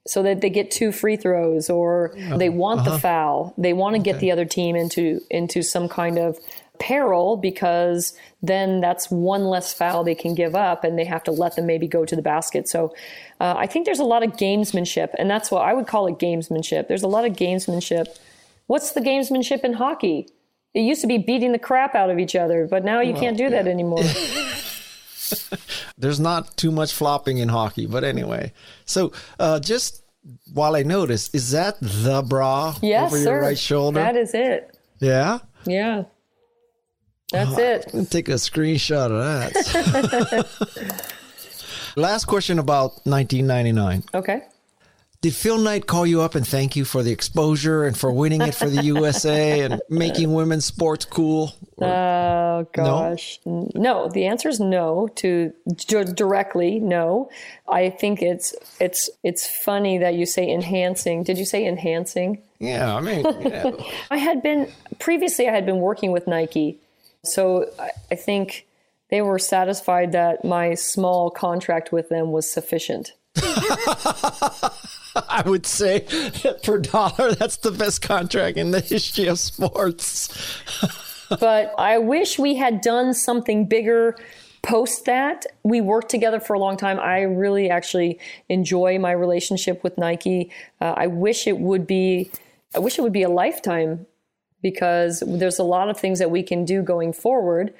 so 0.05 0.21
that 0.23 0.41
they 0.41 0.49
get 0.49 0.69
two 0.69 0.91
free 0.91 1.15
throws 1.15 1.69
or 1.69 2.13
they 2.35 2.49
want 2.49 2.81
uh-huh. 2.81 2.91
the 2.91 2.99
foul. 2.99 3.53
They 3.57 3.73
want 3.73 3.95
to 3.95 4.01
okay. 4.01 4.11
get 4.11 4.19
the 4.19 4.31
other 4.31 4.45
team 4.45 4.75
into 4.75 5.21
into 5.29 5.61
some 5.61 5.87
kind 5.87 6.17
of 6.17 6.37
peril 6.79 7.37
because 7.37 8.13
then 8.41 8.81
that's 8.81 9.09
one 9.09 9.45
less 9.45 9.73
foul 9.73 10.03
they 10.03 10.15
can 10.15 10.35
give 10.35 10.55
up 10.55 10.83
and 10.83 10.97
they 10.97 11.05
have 11.05 11.23
to 11.23 11.31
let 11.31 11.55
them 11.55 11.65
maybe 11.65 11.87
go 11.87 12.05
to 12.05 12.15
the 12.15 12.21
basket. 12.21 12.67
So 12.67 12.93
uh, 13.39 13.53
I 13.57 13.67
think 13.67 13.85
there's 13.85 13.99
a 13.99 14.03
lot 14.03 14.23
of 14.23 14.31
gamesmanship, 14.33 15.09
and 15.17 15.29
that's 15.29 15.51
what 15.51 15.61
I 15.61 15.73
would 15.73 15.87
call 15.87 16.07
it 16.07 16.19
gamesmanship. 16.19 16.87
There's 16.87 17.03
a 17.03 17.07
lot 17.07 17.25
of 17.25 17.33
gamesmanship. 17.33 18.07
What's 18.67 18.91
the 18.91 19.01
gamesmanship 19.01 19.63
in 19.63 19.73
hockey? 19.73 20.27
It 20.73 20.81
used 20.81 21.01
to 21.01 21.07
be 21.07 21.19
beating 21.19 21.51
the 21.51 21.59
crap 21.59 21.93
out 21.93 22.09
of 22.09 22.17
each 22.17 22.35
other, 22.35 22.67
but 22.69 22.83
now 22.83 22.99
you 22.99 23.13
well, 23.13 23.21
can't 23.21 23.37
do 23.37 23.43
yeah. 23.43 23.49
that 23.49 23.67
anymore. 23.67 24.03
there's 25.97 26.19
not 26.19 26.57
too 26.57 26.71
much 26.71 26.93
flopping 26.93 27.37
in 27.37 27.49
hockey, 27.49 27.85
but 27.85 28.03
anyway. 28.03 28.53
So 28.85 29.11
uh, 29.39 29.59
just 29.59 30.03
while 30.53 30.75
I 30.75 30.83
notice, 30.83 31.29
is 31.33 31.51
that 31.51 31.77
the 31.81 32.23
bra 32.27 32.75
yes, 32.81 33.07
over 33.07 33.17
your 33.17 33.25
sir. 33.25 33.41
right 33.41 33.57
shoulder? 33.57 33.99
That 33.99 34.15
is 34.15 34.33
it. 34.33 34.77
Yeah. 34.99 35.39
Yeah. 35.65 36.03
That's 37.33 37.57
oh, 37.57 37.99
it. 37.99 38.11
Take 38.11 38.29
a 38.29 38.33
screenshot 38.33 39.09
of 39.11 39.51
that. 39.51 41.09
Last 41.95 42.25
question 42.25 42.59
about 42.59 42.91
1999. 43.05 44.03
Okay. 44.13 44.43
Did 45.21 45.33
Phil 45.33 45.57
Knight 45.57 45.87
call 45.87 46.05
you 46.05 46.21
up 46.21 46.35
and 46.35 46.45
thank 46.45 46.75
you 46.75 46.83
for 46.85 47.01
the 47.01 47.11
exposure 47.11 47.85
and 47.85 47.97
for 47.97 48.11
winning 48.11 48.41
it 48.41 48.53
for 48.53 48.69
the 48.69 48.83
USA 48.93 49.61
and 49.61 49.81
making 49.89 50.33
women's 50.33 50.65
sports 50.65 51.05
cool? 51.05 51.55
Or, 51.77 51.87
oh 51.87 52.67
gosh, 52.73 53.39
no? 53.45 53.71
no? 53.73 54.09
The 54.09 54.25
answer 54.25 54.49
is 54.49 54.59
no. 54.59 55.07
To 55.15 55.53
d- 55.73 56.03
directly, 56.03 56.79
no. 56.79 57.31
I 57.69 57.89
think 57.89 58.21
it's 58.21 58.53
it's 58.81 59.09
it's 59.23 59.47
funny 59.47 59.97
that 59.99 60.13
you 60.15 60.25
say 60.25 60.47
enhancing. 60.47 61.23
Did 61.23 61.37
you 61.37 61.45
say 61.45 61.65
enhancing? 61.65 62.41
Yeah, 62.59 62.93
I 62.93 62.99
mean, 62.99 63.25
I 64.11 64.17
had 64.17 64.43
been 64.43 64.69
previously. 64.99 65.47
I 65.47 65.53
had 65.53 65.65
been 65.65 65.79
working 65.79 66.11
with 66.11 66.27
Nike 66.27 66.79
so 67.23 67.69
I 68.11 68.15
think 68.15 68.67
they 69.09 69.21
were 69.21 69.39
satisfied 69.39 70.11
that 70.13 70.43
my 70.43 70.73
small 70.73 71.29
contract 71.29 71.91
with 71.91 72.09
them 72.09 72.31
was 72.31 72.49
sufficient. 72.49 73.13
I 75.15 75.43
would 75.45 75.65
say 75.65 75.99
that 75.99 76.61
per 76.63 76.79
dollar, 76.79 77.33
that's 77.33 77.57
the 77.57 77.71
best 77.71 78.01
contract 78.01 78.57
in 78.57 78.71
the 78.71 78.79
history 78.79 79.27
of 79.27 79.39
sports. 79.39 80.29
but 81.39 81.73
I 81.77 81.97
wish 81.99 82.39
we 82.39 82.55
had 82.55 82.81
done 82.81 83.13
something 83.13 83.65
bigger 83.67 84.15
post 84.63 85.05
that. 85.05 85.45
We 85.63 85.81
worked 85.81 86.09
together 86.09 86.39
for 86.39 86.53
a 86.53 86.59
long 86.59 86.77
time. 86.77 86.99
I 86.99 87.21
really 87.21 87.69
actually 87.69 88.19
enjoy 88.49 88.97
my 88.97 89.11
relationship 89.11 89.83
with 89.83 89.97
Nike. 89.97 90.51
Uh, 90.81 90.93
I 90.97 91.07
wish 91.07 91.47
it 91.47 91.59
would 91.59 91.85
be. 91.85 92.31
I 92.75 92.79
wish 92.79 92.97
it 92.97 93.01
would 93.03 93.13
be 93.13 93.23
a 93.23 93.29
lifetime 93.29 94.07
because 94.63 95.21
there's 95.27 95.59
a 95.59 95.63
lot 95.63 95.89
of 95.89 95.99
things 95.99 96.17
that 96.17 96.31
we 96.31 96.41
can 96.41 96.65
do 96.65 96.81
going 96.81 97.13
forward. 97.13 97.71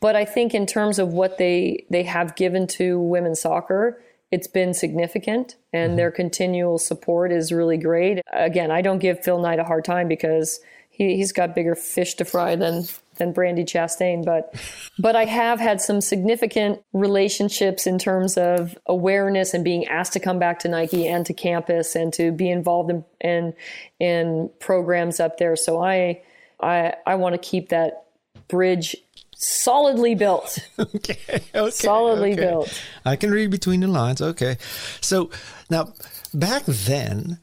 But 0.00 0.16
I 0.16 0.26
think 0.26 0.52
in 0.52 0.66
terms 0.66 0.98
of 0.98 1.14
what 1.14 1.38
they 1.38 1.86
they 1.88 2.02
have 2.02 2.36
given 2.36 2.66
to 2.66 3.00
women's 3.00 3.40
soccer, 3.40 4.02
it's 4.32 4.48
been 4.48 4.74
significant 4.74 5.56
and 5.72 5.90
mm-hmm. 5.90 5.96
their 5.96 6.10
continual 6.10 6.78
support 6.78 7.32
is 7.32 7.52
really 7.52 7.78
great. 7.78 8.20
Again, 8.32 8.70
I 8.70 8.82
don't 8.82 8.98
give 8.98 9.22
Phil 9.22 9.38
Knight 9.38 9.60
a 9.60 9.64
hard 9.64 9.84
time 9.84 10.08
because 10.08 10.60
he, 10.90 11.16
he's 11.16 11.32
got 11.32 11.54
bigger 11.54 11.74
fish 11.74 12.14
to 12.14 12.24
fry 12.24 12.56
than 12.56 12.84
than 13.16 13.34
Brandi 13.34 13.64
Chastain, 13.64 14.24
but 14.24 14.54
but 14.98 15.14
I 15.14 15.26
have 15.26 15.60
had 15.60 15.80
some 15.80 16.00
significant 16.00 16.82
relationships 16.92 17.86
in 17.86 17.98
terms 17.98 18.36
of 18.36 18.76
awareness 18.86 19.54
and 19.54 19.62
being 19.62 19.86
asked 19.86 20.14
to 20.14 20.20
come 20.20 20.38
back 20.38 20.58
to 20.60 20.68
Nike 20.68 21.06
and 21.06 21.24
to 21.26 21.34
campus 21.34 21.94
and 21.94 22.12
to 22.14 22.32
be 22.32 22.50
involved 22.50 22.90
in 22.90 23.04
in, 23.20 23.54
in 24.00 24.50
programs 24.60 25.20
up 25.20 25.38
there. 25.38 25.56
So 25.56 25.82
I 25.82 26.22
I 26.62 26.94
I 27.06 27.16
want 27.16 27.34
to 27.34 27.38
keep 27.38 27.70
that 27.70 28.06
bridge 28.48 28.96
solidly 29.34 30.14
built. 30.14 30.58
okay, 30.78 31.18
okay. 31.54 31.70
Solidly 31.70 32.32
okay. 32.32 32.40
built. 32.42 32.82
I 33.04 33.16
can 33.16 33.30
read 33.30 33.50
between 33.50 33.80
the 33.80 33.88
lines. 33.88 34.22
Okay. 34.22 34.56
So 35.00 35.30
now 35.68 35.92
back 36.32 36.64
then, 36.64 37.38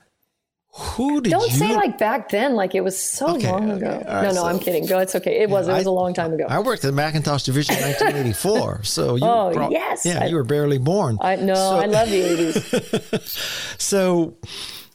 who 0.72 1.20
did 1.20 1.32
Don't 1.32 1.52
you... 1.52 1.58
say 1.58 1.76
like 1.76 1.98
back 1.98 2.30
then, 2.30 2.56
like 2.56 2.74
it 2.74 2.82
was 2.82 2.98
so 2.98 3.36
okay, 3.36 3.52
long 3.52 3.70
ago. 3.70 3.90
Right, 3.90 4.06
no, 4.06 4.22
no, 4.22 4.34
so, 4.34 4.46
I'm 4.46 4.60
kidding. 4.60 4.86
Go, 4.86 5.00
it's 5.00 5.16
okay. 5.16 5.42
It 5.42 5.50
was. 5.50 5.68
it 5.68 5.74
was 5.74 5.88
I, 5.88 5.90
a 5.90 5.94
long 5.94 6.14
time 6.14 6.32
ago. 6.34 6.46
I 6.48 6.60
worked 6.60 6.86
at 6.86 6.94
Macintosh 6.94 7.44
Division 7.44 7.76
in 7.76 7.82
1984. 7.84 8.84
So 8.84 9.16
you, 9.16 9.26
oh 9.26 9.52
pro- 9.54 9.70
yes, 9.70 10.06
yeah, 10.06 10.24
I, 10.24 10.28
you 10.28 10.36
were 10.36 10.44
barely 10.44 10.78
born. 10.78 11.18
I 11.22 11.36
no, 11.36 11.56
so, 11.56 11.80
I 11.80 11.86
love 11.86 12.10
the 12.10 12.22
80s. 12.22 13.78
so, 13.82 14.38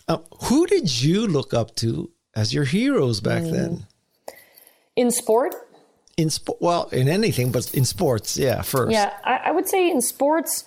uh, 0.09 0.19
who 0.45 0.67
did 0.67 1.03
you 1.03 1.27
look 1.27 1.53
up 1.53 1.75
to 1.77 2.11
as 2.35 2.55
your 2.55 2.65
heroes 2.65 3.21
back 3.21 3.43
mm. 3.43 3.53
then? 3.53 3.87
In 4.97 5.11
sport? 5.11 5.55
In 6.17 6.31
sport, 6.31 6.61
well, 6.61 6.89
in 6.91 7.09
anything, 7.09 7.51
but 7.51 7.75
in 7.75 7.85
sports, 7.85 8.37
yeah. 8.37 8.63
First, 8.63 8.93
yeah, 8.93 9.15
I, 9.25 9.37
I 9.47 9.51
would 9.51 9.69
say 9.69 9.91
in 9.91 10.01
sports, 10.01 10.65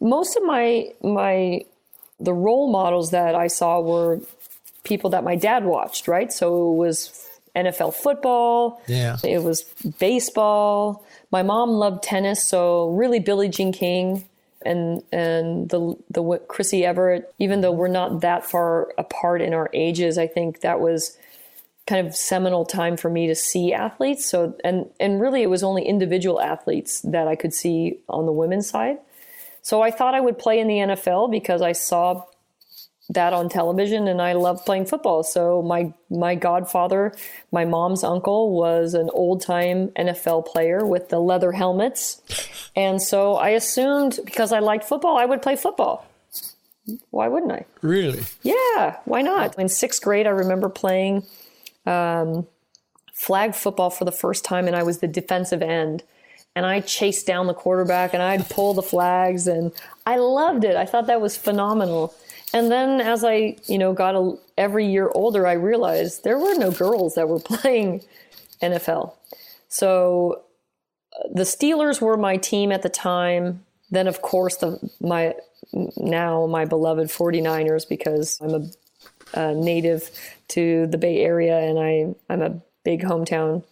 most 0.00 0.36
of 0.36 0.42
my 0.44 0.88
my 1.02 1.62
the 2.18 2.34
role 2.34 2.70
models 2.70 3.10
that 3.12 3.34
I 3.34 3.46
saw 3.46 3.80
were 3.80 4.20
people 4.84 5.10
that 5.10 5.24
my 5.24 5.36
dad 5.36 5.64
watched, 5.64 6.06
right? 6.06 6.32
So 6.32 6.72
it 6.72 6.76
was 6.76 7.26
NFL 7.56 7.94
football. 7.94 8.82
Yeah. 8.86 9.16
It 9.24 9.42
was 9.42 9.62
baseball. 9.98 11.04
My 11.30 11.42
mom 11.42 11.70
loved 11.70 12.02
tennis, 12.02 12.46
so 12.46 12.90
really 12.90 13.20
Billie 13.20 13.48
Jean 13.48 13.72
King 13.72 14.26
and 14.62 15.02
and 15.12 15.68
the 15.70 15.96
the 16.10 16.22
Chrissie 16.48 16.84
Evert, 16.84 17.32
even 17.38 17.60
though 17.60 17.72
we're 17.72 17.88
not 17.88 18.20
that 18.20 18.44
far 18.44 18.92
apart 18.98 19.40
in 19.40 19.54
our 19.54 19.70
ages, 19.72 20.18
I 20.18 20.26
think 20.26 20.60
that 20.60 20.80
was 20.80 21.16
kind 21.90 22.06
of 22.06 22.14
seminal 22.14 22.64
time 22.64 22.96
for 22.96 23.10
me 23.10 23.26
to 23.26 23.34
see 23.34 23.72
athletes. 23.72 24.24
So 24.24 24.56
and 24.62 24.88
and 25.00 25.20
really 25.20 25.42
it 25.42 25.50
was 25.50 25.64
only 25.64 25.82
individual 25.82 26.40
athletes 26.40 27.00
that 27.00 27.26
I 27.26 27.34
could 27.34 27.52
see 27.52 27.98
on 28.08 28.26
the 28.26 28.32
women's 28.32 28.70
side. 28.70 28.98
So 29.62 29.82
I 29.82 29.90
thought 29.90 30.14
I 30.14 30.20
would 30.20 30.38
play 30.38 30.60
in 30.60 30.68
the 30.68 30.76
NFL 30.76 31.32
because 31.32 31.62
I 31.62 31.72
saw 31.72 32.24
that 33.10 33.32
on 33.32 33.48
television 33.48 34.06
and 34.06 34.22
I 34.22 34.34
love 34.34 34.64
playing 34.64 34.86
football. 34.86 35.24
So 35.24 35.62
my 35.62 35.92
my 36.08 36.36
godfather, 36.36 37.12
my 37.50 37.64
mom's 37.64 38.04
uncle 38.04 38.56
was 38.56 38.94
an 38.94 39.10
old-time 39.12 39.88
NFL 39.88 40.46
player 40.46 40.86
with 40.86 41.08
the 41.08 41.18
leather 41.18 41.50
helmets. 41.50 42.22
And 42.76 43.02
so 43.02 43.34
I 43.34 43.48
assumed 43.50 44.20
because 44.24 44.52
I 44.52 44.60
liked 44.60 44.84
football, 44.84 45.16
I 45.18 45.24
would 45.24 45.42
play 45.42 45.56
football. 45.56 46.06
Why 47.10 47.26
wouldn't 47.26 47.52
I? 47.52 47.64
Really? 47.82 48.22
Yeah, 48.42 48.98
why 49.06 49.22
not? 49.22 49.58
In 49.58 49.66
6th 49.66 50.00
grade 50.00 50.28
I 50.28 50.30
remember 50.30 50.68
playing 50.68 51.26
um, 51.90 52.46
flag 53.12 53.54
football 53.54 53.90
for 53.90 54.04
the 54.04 54.12
first 54.12 54.44
time 54.44 54.66
and 54.66 54.76
I 54.76 54.82
was 54.82 54.98
the 54.98 55.08
defensive 55.08 55.62
end 55.62 56.02
and 56.56 56.66
I 56.66 56.80
chased 56.80 57.26
down 57.26 57.46
the 57.46 57.54
quarterback 57.54 58.14
and 58.14 58.22
I'd 58.22 58.48
pull 58.48 58.74
the 58.74 58.82
flags 58.82 59.46
and 59.46 59.72
I 60.06 60.16
loved 60.16 60.64
it. 60.64 60.76
I 60.76 60.86
thought 60.86 61.06
that 61.06 61.20
was 61.20 61.36
phenomenal. 61.36 62.14
And 62.52 62.70
then 62.70 63.00
as 63.00 63.22
I, 63.24 63.56
you 63.66 63.78
know, 63.78 63.92
got 63.92 64.14
a, 64.14 64.36
every 64.58 64.86
year 64.86 65.10
older, 65.14 65.46
I 65.46 65.52
realized 65.52 66.24
there 66.24 66.38
were 66.38 66.54
no 66.54 66.70
girls 66.70 67.14
that 67.14 67.28
were 67.28 67.38
playing 67.44 68.02
NFL. 68.62 69.14
So 69.68 70.42
uh, 71.14 71.28
the 71.32 71.42
Steelers 71.42 72.00
were 72.00 72.16
my 72.16 72.36
team 72.36 72.72
at 72.72 72.82
the 72.82 72.88
time. 72.88 73.64
Then 73.90 74.06
of 74.06 74.22
course 74.22 74.56
the 74.56 74.78
my 75.00 75.34
now 75.96 76.46
my 76.46 76.64
beloved 76.64 77.08
49ers 77.08 77.88
because 77.88 78.40
I'm 78.40 78.54
a, 78.54 78.66
a 79.34 79.54
native 79.54 80.10
to 80.48 80.86
the 80.86 80.98
Bay 80.98 81.20
Area 81.20 81.58
and 81.58 81.78
I 81.78 82.14
I'm 82.32 82.42
a 82.42 82.60
big 82.84 83.02
hometown 83.02 83.62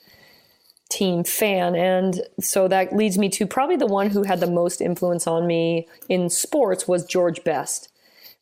team 0.90 1.24
fan. 1.24 1.74
And 1.74 2.20
so 2.40 2.68
that 2.68 2.94
leads 2.94 3.18
me 3.18 3.28
to 3.30 3.46
probably 3.46 3.76
the 3.76 3.86
one 3.86 4.10
who 4.10 4.22
had 4.22 4.40
the 4.40 4.50
most 4.50 4.80
influence 4.80 5.26
on 5.26 5.46
me 5.46 5.86
in 6.08 6.30
sports 6.30 6.88
was 6.88 7.04
George 7.04 7.44
Best 7.44 7.90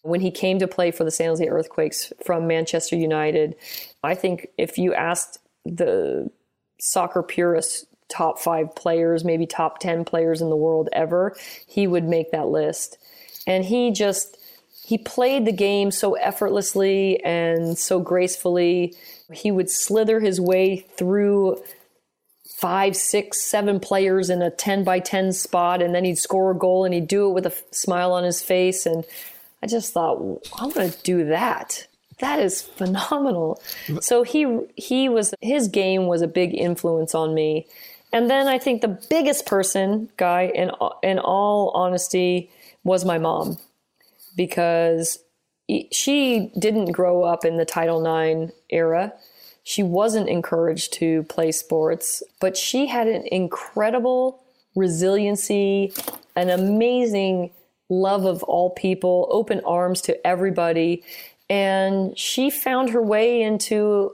when 0.03 0.21
he 0.21 0.31
came 0.31 0.59
to 0.61 0.69
play 0.69 0.93
for 0.93 1.03
the 1.03 1.11
San 1.11 1.29
Jose 1.29 1.47
Earthquakes 1.47 2.13
from 2.25 2.47
Manchester 2.47 2.95
United. 2.97 3.57
I 4.05 4.15
think 4.15 4.49
if 4.57 4.79
you 4.79 4.95
asked 4.95 5.39
the 5.65 6.31
soccer 6.79 7.23
purists 7.23 7.87
top 8.09 8.39
five 8.39 8.75
players, 8.77 9.25
maybe 9.25 9.47
top 9.47 9.81
10 9.81 10.05
players 10.05 10.41
in 10.41 10.49
the 10.49 10.57
world 10.57 10.89
ever, 10.93 11.35
he 11.67 11.89
would 11.89 12.05
make 12.05 12.31
that 12.31 12.47
list. 12.47 12.99
And 13.49 13.65
he 13.65 13.91
just, 13.91 14.36
he 14.87 14.99
played 14.99 15.45
the 15.45 15.53
game 15.53 15.91
so 15.91 16.15
effortlessly 16.15 17.21
and 17.25 17.77
so 17.77 17.99
gracefully. 17.99 18.95
He 19.33 19.51
would 19.51 19.69
slither 19.69 20.21
his 20.21 20.41
way 20.41 20.87
through 20.97 21.61
five, 22.57 22.95
six, 22.95 23.43
seven 23.43 23.81
players 23.81 24.31
in 24.31 24.43
a 24.43 24.51
10 24.53 24.85
by 24.85 25.01
10 25.01 25.33
spot, 25.33 25.83
and 25.83 25.93
then 25.93 26.05
he'd 26.05 26.19
score 26.19 26.53
a 26.53 26.57
goal 26.57 26.85
and 26.85 26.95
he'd 26.95 27.09
do 27.09 27.29
it 27.29 27.33
with 27.33 27.47
a 27.47 27.53
smile 27.73 28.13
on 28.13 28.23
his 28.23 28.41
face. 28.41 28.87
And 28.87 29.05
I 29.61 29.67
just 29.67 29.93
thought, 29.93 30.47
I'm 30.57 30.71
to 30.75 30.97
do 31.03 31.25
that. 31.25 31.89
That 32.21 32.39
is 32.39 32.63
phenomenal. 32.63 33.61
So 34.01 34.23
he 34.23 34.47
he 34.77 35.09
was 35.09 35.35
his 35.41 35.67
game 35.67 36.07
was 36.07 36.23
a 36.23 36.29
big 36.29 36.55
influence 36.55 37.13
on 37.13 37.35
me. 37.35 37.67
And 38.13 38.31
then 38.31 38.47
I 38.47 38.61
think 38.61 38.83
the 38.83 39.01
biggest 39.11 39.47
person, 39.47 40.11
guy, 40.17 40.43
in 40.55 40.71
in 41.03 41.19
all 41.19 41.71
honesty, 41.71 42.51
was 42.85 43.05
my 43.05 43.19
mom, 43.19 43.59
because 44.37 45.19
she 45.91 46.53
didn't 46.59 46.93
grow 46.93 47.25
up 47.25 47.45
in 47.45 47.57
the 47.57 47.65
Title 47.65 48.05
IX 48.07 48.53
era. 48.71 49.13
She 49.65 49.83
wasn't 49.83 50.29
encouraged 50.29 50.93
to 50.95 51.25
play 51.25 51.51
sports, 51.51 52.23
but 52.41 52.57
she 52.57 52.87
had 52.87 53.09
an 53.09 53.27
incredible 53.33 54.43
resiliency, 54.77 55.93
an 56.37 56.51
amazing 56.51 57.51
love 57.89 58.25
of 58.25 58.43
all 58.45 58.71
people, 58.71 59.29
open 59.31 59.61
arms 59.65 60.01
to 60.03 60.27
everybody. 60.27 61.03
And 61.51 62.17
she 62.17 62.51
found 62.51 62.91
her 62.91 63.03
way 63.03 63.43
into 63.43 64.13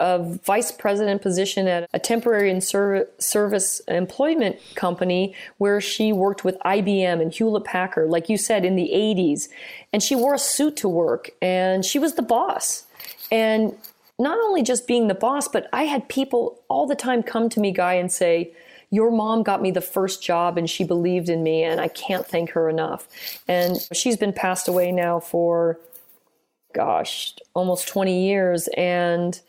a, 0.00 0.18
vice 0.18 0.70
president 0.72 1.22
position 1.22 1.66
at 1.66 1.88
a 1.92 1.98
temporary 1.98 2.50
and 2.50 2.62
service 2.62 3.80
employment 3.88 4.58
company 4.74 5.34
where 5.58 5.80
she 5.80 6.12
worked 6.12 6.44
with 6.44 6.58
IBM 6.64 7.20
and 7.22 7.32
Hewlett 7.32 7.64
Packard, 7.64 8.10
like 8.10 8.28
you 8.28 8.36
said, 8.36 8.64
in 8.64 8.76
the 8.76 8.90
80s. 8.94 9.48
And 9.92 10.02
she 10.02 10.14
wore 10.14 10.34
a 10.34 10.38
suit 10.38 10.76
to 10.78 10.88
work 10.88 11.30
and 11.40 11.84
she 11.84 11.98
was 11.98 12.14
the 12.14 12.22
boss. 12.22 12.84
And 13.30 13.74
not 14.18 14.38
only 14.38 14.62
just 14.62 14.86
being 14.86 15.08
the 15.08 15.14
boss, 15.14 15.48
but 15.48 15.68
I 15.72 15.84
had 15.84 16.08
people 16.08 16.60
all 16.68 16.86
the 16.86 16.94
time 16.94 17.22
come 17.22 17.48
to 17.50 17.60
me, 17.60 17.72
Guy, 17.72 17.94
and 17.94 18.12
say, 18.12 18.52
your 18.90 19.10
mom 19.10 19.42
got 19.42 19.60
me 19.60 19.72
the 19.72 19.80
first 19.80 20.22
job 20.22 20.56
and 20.56 20.70
she 20.70 20.84
believed 20.84 21.28
in 21.28 21.42
me 21.42 21.64
and 21.64 21.80
I 21.80 21.88
can't 21.88 22.24
thank 22.24 22.50
her 22.50 22.68
enough. 22.68 23.08
And 23.48 23.76
she's 23.92 24.16
been 24.16 24.32
passed 24.32 24.68
away 24.68 24.92
now 24.92 25.18
for 25.18 25.80
gosh, 26.74 27.34
almost 27.54 27.88
20 27.88 28.26
years 28.26 28.68
and 28.76 29.40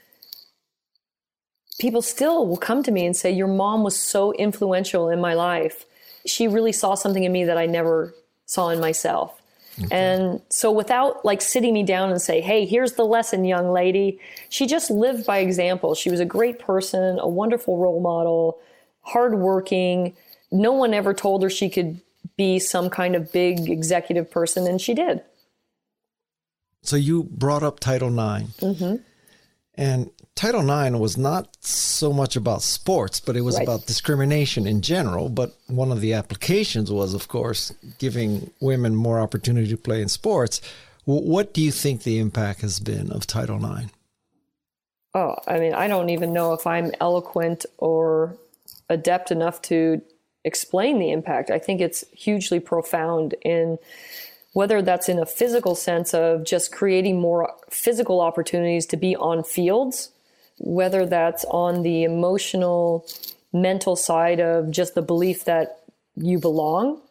people 1.79 2.01
still 2.01 2.45
will 2.47 2.57
come 2.57 2.83
to 2.83 2.91
me 2.91 3.05
and 3.05 3.15
say 3.15 3.31
your 3.31 3.47
mom 3.47 3.83
was 3.83 3.99
so 3.99 4.33
influential 4.33 5.09
in 5.09 5.19
my 5.19 5.33
life. 5.33 5.85
She 6.25 6.47
really 6.47 6.71
saw 6.71 6.95
something 6.95 7.23
in 7.23 7.31
me 7.31 7.45
that 7.45 7.57
I 7.57 7.65
never 7.65 8.13
saw 8.45 8.69
in 8.69 8.79
myself. 8.79 9.41
Okay. 9.83 9.95
And 9.95 10.41
so 10.49 10.71
without 10.71 11.25
like 11.25 11.41
sitting 11.41 11.73
me 11.73 11.83
down 11.83 12.09
and 12.09 12.21
say, 12.21 12.39
"Hey, 12.39 12.65
here's 12.65 12.93
the 12.93 13.05
lesson, 13.05 13.43
young 13.43 13.71
lady." 13.71 14.19
She 14.49 14.67
just 14.67 14.89
lived 14.89 15.25
by 15.25 15.39
example. 15.39 15.95
She 15.95 16.09
was 16.09 16.21
a 16.21 16.25
great 16.25 16.59
person, 16.59 17.19
a 17.19 17.27
wonderful 17.27 17.77
role 17.77 17.99
model, 17.99 18.57
hardworking. 19.01 20.15
No 20.51 20.71
one 20.71 20.93
ever 20.93 21.13
told 21.13 21.43
her 21.43 21.49
she 21.49 21.69
could 21.69 21.99
be 22.37 22.57
some 22.57 22.89
kind 22.89 23.15
of 23.15 23.31
big 23.33 23.69
executive 23.69 24.31
person, 24.31 24.65
and 24.65 24.79
she 24.79 24.93
did. 24.93 25.21
So 26.81 26.95
you 26.95 27.23
brought 27.23 27.63
up 27.63 27.79
Title 27.79 28.09
IX. 28.09 28.45
Mm-hmm. 28.59 28.95
And 29.75 30.09
Title 30.35 30.69
IX 30.69 30.97
was 30.97 31.17
not 31.17 31.47
so 31.65 32.11
much 32.11 32.35
about 32.35 32.61
sports, 32.61 33.21
but 33.21 33.37
it 33.37 33.41
was 33.41 33.55
right. 33.55 33.63
about 33.63 33.85
discrimination 33.85 34.67
in 34.67 34.81
general. 34.81 35.29
But 35.29 35.55
one 35.67 35.93
of 35.93 36.01
the 36.01 36.13
applications 36.13 36.91
was, 36.91 37.13
of 37.13 37.29
course, 37.29 37.73
giving 37.99 38.51
women 38.59 38.95
more 38.95 39.21
opportunity 39.21 39.69
to 39.69 39.77
play 39.77 40.01
in 40.01 40.09
sports. 40.09 40.59
What 41.05 41.53
do 41.53 41.61
you 41.61 41.71
think 41.71 42.03
the 42.03 42.19
impact 42.19 42.61
has 42.61 42.79
been 42.79 43.11
of 43.11 43.25
Title 43.25 43.57
IX? 43.57 43.91
Oh, 45.13 45.35
I 45.47 45.59
mean, 45.59 45.73
I 45.73 45.87
don't 45.87 46.09
even 46.09 46.33
know 46.33 46.51
if 46.51 46.67
I'm 46.67 46.91
eloquent 46.99 47.65
or 47.77 48.35
adept 48.89 49.31
enough 49.31 49.61
to 49.63 50.01
explain 50.43 50.99
the 50.99 51.11
impact. 51.11 51.49
I 51.49 51.59
think 51.59 51.79
it's 51.79 52.03
hugely 52.11 52.59
profound 52.59 53.35
in 53.41 53.77
whether 54.51 54.81
that's 54.81 55.07
in 55.07 55.19
a 55.19 55.25
physical 55.25 55.75
sense 55.75 56.13
of 56.13 56.43
just 56.43 56.73
creating 56.73 57.19
more 57.19 57.53
physical 57.69 58.19
opportunities 58.19 58.85
to 58.87 58.97
be 58.97 59.15
on 59.15 59.43
fields, 59.43 60.11
whether 60.57 61.05
that's 61.05 61.45
on 61.45 61.83
the 61.83 62.03
emotional, 62.03 63.05
mental 63.53 63.95
side 63.95 64.39
of 64.39 64.71
just 64.71 64.95
the 64.95 65.01
belief 65.01 65.45
that 65.45 65.81
you 66.15 66.39
belong. 66.39 67.01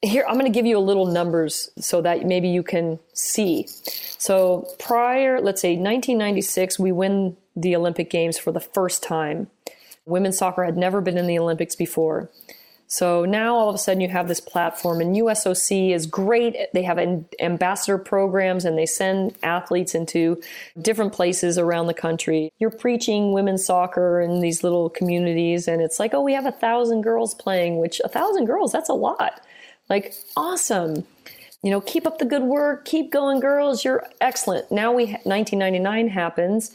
Here, 0.00 0.24
I'm 0.28 0.34
going 0.38 0.50
to 0.50 0.56
give 0.56 0.66
you 0.66 0.78
a 0.78 0.80
little 0.80 1.06
numbers 1.06 1.70
so 1.78 2.00
that 2.02 2.24
maybe 2.24 2.48
you 2.48 2.62
can 2.62 3.00
see. 3.14 3.66
So, 3.66 4.68
prior, 4.78 5.40
let's 5.40 5.60
say 5.60 5.70
1996, 5.70 6.78
we 6.78 6.92
win 6.92 7.36
the 7.56 7.74
Olympic 7.74 8.08
Games 8.08 8.38
for 8.38 8.52
the 8.52 8.60
first 8.60 9.02
time. 9.02 9.48
Women's 10.06 10.38
soccer 10.38 10.64
had 10.64 10.76
never 10.76 11.00
been 11.00 11.18
in 11.18 11.26
the 11.26 11.38
Olympics 11.38 11.74
before. 11.74 12.30
So 12.90 13.26
now 13.26 13.54
all 13.54 13.68
of 13.68 13.74
a 13.74 13.78
sudden 13.78 14.00
you 14.00 14.08
have 14.08 14.28
this 14.28 14.40
platform, 14.40 15.02
and 15.02 15.14
USOC 15.14 15.94
is 15.94 16.06
great. 16.06 16.56
They 16.72 16.82
have 16.82 16.98
ambassador 17.38 17.98
programs 17.98 18.64
and 18.64 18.78
they 18.78 18.86
send 18.86 19.36
athletes 19.42 19.94
into 19.94 20.40
different 20.80 21.12
places 21.12 21.58
around 21.58 21.88
the 21.88 21.94
country. 21.94 22.50
You're 22.58 22.70
preaching 22.70 23.32
women's 23.32 23.64
soccer 23.64 24.22
in 24.22 24.40
these 24.40 24.64
little 24.64 24.88
communities, 24.88 25.68
and 25.68 25.82
it's 25.82 26.00
like, 26.00 26.14
oh, 26.14 26.22
we 26.22 26.32
have 26.32 26.46
a 26.46 26.52
thousand 26.52 27.02
girls 27.02 27.34
playing, 27.34 27.78
which 27.78 28.00
a 28.04 28.08
thousand 28.08 28.46
girls, 28.46 28.72
that's 28.72 28.88
a 28.88 28.94
lot. 28.94 29.42
Like, 29.90 30.14
awesome. 30.34 31.04
You 31.62 31.70
know, 31.70 31.82
keep 31.82 32.06
up 32.06 32.18
the 32.18 32.24
good 32.24 32.44
work, 32.44 32.86
keep 32.86 33.12
going, 33.12 33.40
girls. 33.40 33.84
You're 33.84 34.06
excellent. 34.22 34.72
Now 34.72 34.92
we 34.92 35.06
1999 35.24 36.08
happens, 36.08 36.74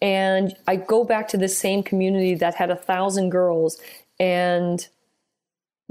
and 0.00 0.56
I 0.66 0.74
go 0.74 1.04
back 1.04 1.28
to 1.28 1.36
the 1.36 1.48
same 1.48 1.84
community 1.84 2.34
that 2.34 2.56
had 2.56 2.70
a 2.70 2.76
thousand 2.76 3.30
girls, 3.30 3.80
and 4.18 4.88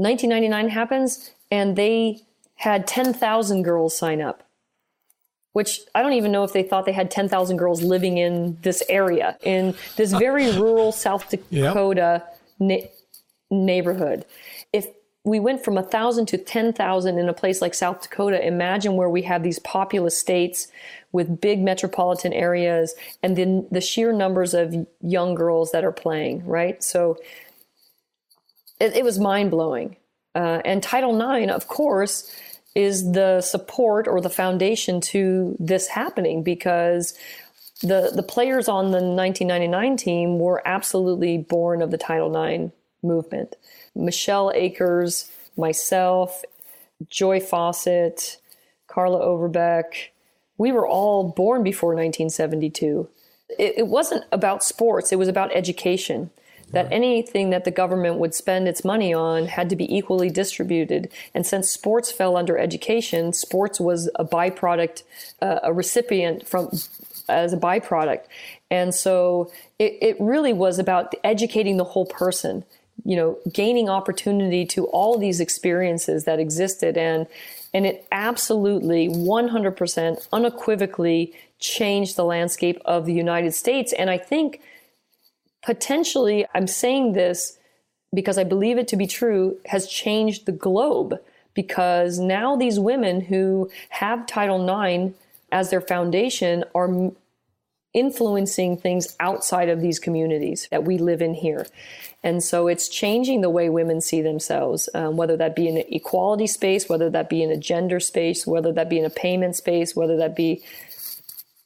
1999 0.02 0.70
happens, 0.70 1.32
and 1.52 1.76
they 1.76 2.22
had 2.56 2.88
10,000 2.88 3.64
girls 3.64 3.96
sign 3.98 4.22
up. 4.22 4.44
Which 5.54 5.82
I 5.94 6.02
don't 6.02 6.14
even 6.14 6.32
know 6.32 6.46
if 6.46 6.54
they 6.54 6.64
thought 6.64 6.86
they 6.86 6.94
had 6.94 7.12
10,000 7.12 7.58
girls 7.58 7.84
living 7.84 8.18
in 8.18 8.58
this 8.62 8.82
area, 8.88 9.38
in 9.44 9.76
this 9.98 10.14
very 10.14 10.50
rural 10.58 10.94
South 10.94 11.30
Dakota 11.30 12.24
yep. 12.24 12.40
na- 12.60 12.88
neighborhood. 13.50 14.26
If 14.72 14.88
we 15.24 15.40
went 15.40 15.64
from 15.64 15.78
a 15.78 15.84
thousand 15.84 16.28
to 16.28 16.38
10,000 16.38 17.20
in 17.20 17.30
a 17.30 17.34
place 17.34 17.62
like 17.62 17.74
South 17.74 18.02
Dakota. 18.02 18.46
Imagine 18.46 18.96
where 18.96 19.10
we 19.10 19.22
have 19.22 19.44
these 19.44 19.60
populous 19.60 20.18
states 20.18 20.68
with 21.12 21.40
big 21.40 21.60
metropolitan 21.60 22.34
areas 22.34 22.96
and 23.22 23.38
then 23.38 23.68
the 23.70 23.82
sheer 23.82 24.14
numbers 24.14 24.54
of 24.54 24.74
young 25.02 25.36
girls 25.36 25.72
that 25.72 25.84
are 25.84 25.92
playing, 25.92 26.44
right? 26.46 26.82
So 26.84 27.18
it, 28.82 28.98
it 28.98 29.04
was 29.04 29.20
mind 29.20 29.52
blowing. 29.52 29.96
Uh, 30.34 30.62
and 30.66 30.82
Title 30.82 31.16
IX, 31.20 31.52
of 31.52 31.68
course, 31.68 32.32
is 32.74 33.12
the 33.12 33.42
support 33.42 34.08
or 34.08 34.22
the 34.22 34.30
foundation 34.30 35.02
to 35.02 35.56
this 35.60 35.88
happening 35.88 36.42
because 36.42 37.14
the 37.82 38.12
the 38.16 38.24
players 38.24 38.70
on 38.70 38.92
the 38.92 39.02
1999 39.02 39.98
team 39.98 40.40
were 40.40 40.62
absolutely 40.66 41.38
born 41.38 41.82
of 41.82 41.92
the 41.92 41.98
Title 41.98 42.36
IX 42.36 42.72
movement. 43.04 43.56
Michelle 43.96 44.52
Akers, 44.54 45.30
myself, 45.58 46.44
Joy 47.10 47.40
Fawcett, 47.40 48.38
Carla 48.88 49.20
Overbeck, 49.20 50.14
we 50.58 50.72
were 50.72 50.88
all 50.88 51.32
born 51.32 51.64
before 51.64 51.90
1972. 51.90 53.10
It, 53.58 53.80
it 53.80 53.88
wasn't 53.88 54.26
about 54.32 54.64
sports, 54.64 55.12
it 55.12 55.18
was 55.18 55.28
about 55.28 55.54
education. 55.54 56.30
That 56.72 56.88
anything 56.92 57.50
that 57.50 57.66
the 57.66 57.72
government 57.72 58.18
would 58.18 58.34
spend 58.34 58.68
its 58.68 58.84
money 58.84 59.14
on 59.14 59.46
had 59.46 59.70
to 59.70 59.76
be 59.76 59.94
equally 59.94 60.30
distributed. 60.30 61.12
And 61.34 61.46
since 61.46 61.70
sports 61.70 62.12
fell 62.12 62.38
under 62.38 62.58
education, 62.58 63.34
sports 63.34 63.80
was 63.80 64.10
a 64.16 64.26
byproduct, 64.26 65.04
uh, 65.42 65.60
a 65.64 65.74
recipient 65.74 66.48
from 66.48 66.70
as 67.30 67.54
a 67.54 67.58
byproduct. 67.58 68.24
And 68.70 68.96
so 68.96 69.52
it, 69.80 69.98
it 70.02 70.18
really 70.20 70.54
was 70.54 70.80
about 70.80 71.14
educating 71.24 71.78
the 71.78 71.84
whole 71.84 72.06
person 72.06 72.64
you 73.04 73.16
know, 73.16 73.38
gaining 73.52 73.90
opportunity 73.90 74.66
to 74.66 74.86
all 74.88 75.18
these 75.18 75.40
experiences 75.40 76.26
that 76.26 76.40
existed. 76.40 76.98
And, 76.98 77.28
and 77.74 77.86
it 77.86 78.06
absolutely 78.12 79.10
100% 79.10 80.28
unequivocally 80.32 81.34
changed 81.60 82.16
the 82.16 82.26
landscape 82.26 82.80
of 82.86 83.06
the 83.06 83.14
United 83.14 83.54
States. 83.54 83.94
And 83.94 84.10
I 84.10 84.18
think 84.18 84.62
potentially, 85.64 86.46
I'm 86.54 86.68
saying 86.68 87.14
this 87.14 87.58
because 88.14 88.38
I 88.38 88.44
believe 88.44 88.78
it 88.78 88.88
to 88.90 88.98
be 88.98 89.08
true, 89.08 89.58
has 89.68 89.88
changed 89.88 90.46
the 90.46 90.52
globe 90.52 91.20
because 91.54 92.20
now 92.20 92.56
these 92.56 92.80
women 92.80 93.22
who 93.22 93.70
have 93.90 94.26
Title 94.26 94.62
IX 94.68 95.14
as 95.52 95.70
their 95.70 95.82
foundation 95.82 96.64
are 96.74 97.12
influencing 97.94 98.78
things 98.78 99.16
outside 99.20 99.68
of 99.68 99.82
these 99.82 100.00
communities 100.00 100.68
that 100.72 100.86
we 100.86 100.98
live 100.98 101.22
in 101.22 101.34
here. 101.34 101.68
And 102.24 102.42
so 102.42 102.68
it's 102.68 102.88
changing 102.88 103.42
the 103.42 103.50
way 103.50 103.70
women 103.70 104.00
see 104.00 104.22
themselves, 104.22 104.88
um, 104.94 105.18
whether 105.18 105.36
that 105.38 105.56
be 105.56 105.68
in 105.68 105.78
an 105.78 105.84
equality 105.90 106.48
space, 106.48 106.88
whether 106.88 107.10
that 107.10 107.30
be 107.30 107.44
in 107.44 107.52
a 107.52 107.58
gender 107.58 108.00
space, 108.00 108.48
whether 108.48 108.72
that 108.74 108.90
be 108.90 109.00
in 109.00 109.06
a 109.06 109.10
payment 109.10 109.56
space, 109.56 109.96
whether 109.96 110.16
that 110.18 110.36
be 110.36 110.64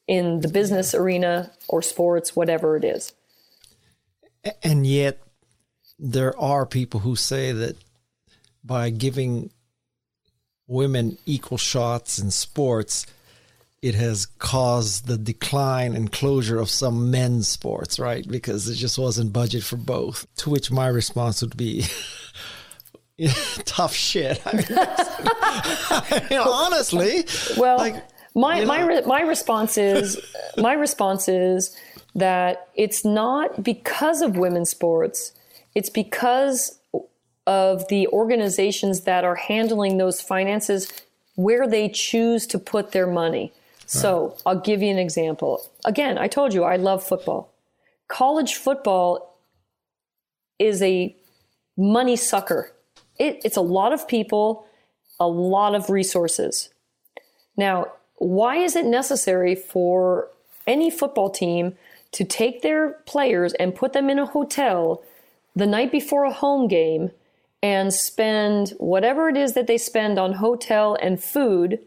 in 0.08 0.40
the 0.40 0.48
business 0.48 0.96
arena 0.96 1.52
or 1.68 1.82
sports, 1.82 2.36
whatever 2.36 2.76
it 2.78 2.84
is. 2.84 3.14
And 4.64 4.86
yet, 4.86 5.22
there 5.98 6.38
are 6.40 6.66
people 6.66 7.00
who 7.00 7.16
say 7.16 7.52
that 7.52 7.76
by 8.64 8.90
giving 8.90 9.52
women 10.68 11.18
equal 11.26 11.58
shots 11.58 12.20
in 12.20 12.32
sports, 12.32 13.06
it 13.82 13.96
has 13.96 14.26
caused 14.26 15.08
the 15.08 15.18
decline 15.18 15.96
and 15.96 16.12
closure 16.12 16.60
of 16.60 16.70
some 16.70 17.12
men's 17.12 17.48
sports, 17.48 18.00
right? 18.00 18.28
Because 18.28 18.68
it 18.68 18.76
just 18.76 18.98
wasn't 18.98 19.32
budget 19.32 19.64
for 19.64 19.78
both. 19.78 20.26
To 20.38 20.50
which 20.50 20.72
my 20.72 20.88
response 20.88 21.42
would 21.42 21.56
be, 21.56 21.86
tough 23.66 23.94
shit. 23.94 24.42
I 24.46 24.56
mean, 24.56 24.66
I 24.70 26.28
mean, 26.30 26.40
honestly, 26.40 27.26
well, 27.58 27.78
like, 27.78 28.04
my 28.34 28.56
you 28.56 28.62
know. 28.62 28.68
my 28.68 28.86
re- 28.86 29.06
my 29.06 29.22
response 29.22 29.78
is 29.78 30.20
my 30.58 30.74
response 30.74 31.28
is 31.28 31.76
that 32.16 32.70
it's 32.76 33.04
not 33.04 33.62
because 33.62 34.22
of 34.22 34.38
women's 34.38 34.70
sports. 34.70 35.34
It's 35.76 35.90
because 35.90 36.80
of 37.46 37.88
the 37.90 38.08
organizations 38.08 39.02
that 39.02 39.24
are 39.24 39.36
handling 39.36 39.98
those 39.98 40.22
finances 40.22 40.92
where 41.36 41.68
they 41.68 41.90
choose 41.90 42.48
to 42.48 42.58
put 42.58 42.92
their 42.92 43.06
money. 43.06 43.52
So 43.86 44.36
I'll 44.46 44.60
give 44.60 44.82
you 44.82 44.90
an 44.90 44.98
example. 44.98 45.62
Again, 45.84 46.18
I 46.18 46.28
told 46.28 46.54
you 46.54 46.64
I 46.64 46.78
love 46.78 47.04
football. 47.04 47.54
College 48.08 48.56
football 48.56 49.38
is 50.58 50.82
a 50.82 51.16
money 51.78 52.16
sucker. 52.16 52.72
It, 53.20 53.42
it's 53.44 53.58
a 53.58 53.62
lot 53.62 53.94
of 53.94 54.08
people, 54.08 54.66
a 55.20 55.28
lot 55.28 55.76
of 55.76 55.90
resources. 55.90 56.70
Now, 57.58 57.92
why 58.16 58.58
is 58.58 58.76
it 58.76 58.86
necessary 58.86 59.56
for 59.56 60.30
any 60.66 60.90
football 60.90 61.30
team 61.30 61.78
to 62.16 62.24
take 62.24 62.62
their 62.62 62.94
players 63.06 63.54
and 63.56 63.76
put 63.76 63.92
them 63.92 64.10
in 64.10 64.18
a 64.18 64.26
hotel 64.26 65.04
the 65.54 65.68
night 65.68 65.92
before 65.92 66.24
a 66.24 66.32
home 66.32 66.70
game 66.70 67.12
and 67.62 67.94
spend 67.94 68.70
whatever 68.78 69.28
it 69.28 69.36
is 69.36 69.54
that 69.54 69.68
they 69.68 69.78
spend 69.78 70.18
on 70.18 70.32
hotel 70.34 70.98
and 71.02 71.22
food 71.22 71.78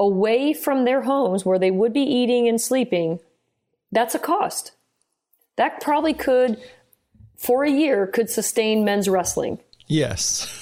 away 0.00 0.52
from 0.52 0.84
their 0.84 1.02
homes 1.02 1.44
where 1.44 1.60
they 1.60 1.70
would 1.70 1.92
be 1.92 2.00
eating 2.00 2.48
and 2.48 2.60
sleeping, 2.60 3.20
that's 3.92 4.16
a 4.16 4.18
cost. 4.18 4.72
That 5.54 5.80
probably 5.80 6.14
could, 6.14 6.60
for 7.36 7.62
a 7.62 7.70
year, 7.70 8.08
could 8.08 8.30
sustain 8.30 8.84
men's 8.84 9.08
wrestling. 9.08 9.60
Yes. 9.86 10.56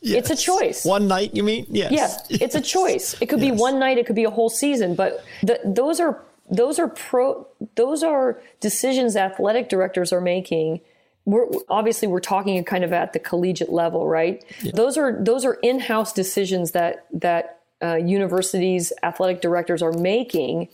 Yes. 0.00 0.14
It's 0.18 0.30
a 0.30 0.36
choice. 0.36 0.84
One 0.84 1.08
night, 1.08 1.34
you 1.34 1.42
mean? 1.42 1.66
Yes. 1.70 1.90
Yeah, 1.90 2.16
yes. 2.28 2.42
it's 2.42 2.54
a 2.54 2.60
choice. 2.76 3.16
It 3.20 3.26
could 3.26 3.40
yes. 3.40 3.50
be 3.50 3.56
one 3.56 3.80
night. 3.80 3.98
It 3.98 4.06
could 4.06 4.14
be 4.14 4.24
a 4.24 4.30
whole 4.30 4.48
season. 4.50 4.94
But 4.94 5.24
the, 5.42 5.58
those 5.64 5.98
are 5.98 6.22
those 6.50 6.78
are 6.78 6.88
pro. 6.88 7.46
Those 7.74 8.02
are 8.02 8.40
decisions 8.60 9.16
athletic 9.16 9.68
directors 9.68 10.12
are 10.12 10.20
making. 10.20 10.80
We're 11.24 11.46
obviously 11.68 12.08
we're 12.08 12.20
talking 12.20 12.62
kind 12.64 12.84
of 12.84 12.92
at 12.92 13.12
the 13.12 13.18
collegiate 13.18 13.70
level, 13.70 14.06
right? 14.06 14.44
Yeah. 14.62 14.72
Those 14.74 14.96
are 14.96 15.22
those 15.22 15.44
are 15.44 15.54
in-house 15.62 16.12
decisions 16.12 16.72
that 16.72 17.06
that 17.12 17.60
uh, 17.82 17.96
universities, 17.96 18.92
athletic 19.02 19.40
directors 19.40 19.82
are 19.82 19.92
making. 19.92 20.68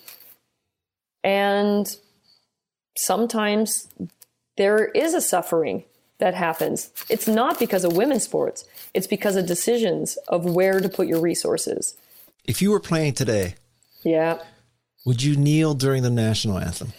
And 1.22 1.95
sometimes 2.97 3.89
there 4.57 4.87
is 4.87 5.14
a 5.14 5.20
suffering 5.20 5.85
that 6.18 6.35
happens. 6.35 6.91
It's 7.11 7.27
not 7.27 7.59
because 7.59 7.85
of 7.85 7.97
women's 7.97 8.22
sports, 8.22 8.64
it's 8.93 9.07
because 9.07 9.37
of 9.37 9.47
decisions 9.47 10.16
of 10.29 10.45
where 10.45 10.81
to 10.81 10.89
put 10.89 11.07
your 11.07 11.20
resources. 11.20 11.97
If 12.45 12.62
you 12.62 12.70
were 12.70 12.81
playing 12.81 13.14
today, 13.14 13.57
yeah, 14.03 14.39
would 15.05 15.23
you 15.23 15.37
kneel 15.37 15.75
during 15.75 16.03
the 16.03 16.11
national 16.11 16.59
anthem? 16.59 16.93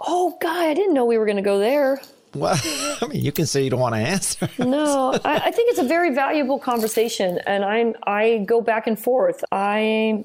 Oh, 0.00 0.36
God, 0.40 0.66
I 0.66 0.74
didn't 0.74 0.94
know 0.94 1.04
we 1.04 1.18
were 1.18 1.26
going 1.26 1.36
to 1.36 1.42
go 1.42 1.58
there. 1.58 2.00
Well, 2.34 2.58
I 3.02 3.06
mean, 3.06 3.24
you 3.24 3.32
can 3.32 3.46
say 3.46 3.64
you 3.64 3.70
don't 3.70 3.80
want 3.80 3.94
to 3.94 4.00
answer. 4.00 4.48
no, 4.58 5.18
I, 5.24 5.38
I, 5.46 5.50
think 5.50 5.70
it's 5.70 5.78
a 5.78 5.84
very 5.84 6.14
valuable 6.14 6.58
conversation, 6.58 7.40
and 7.46 7.64
I'm 7.64 7.94
I 8.06 8.44
go 8.46 8.60
back 8.60 8.86
and 8.86 8.98
forth. 8.98 9.42
I 9.50 10.24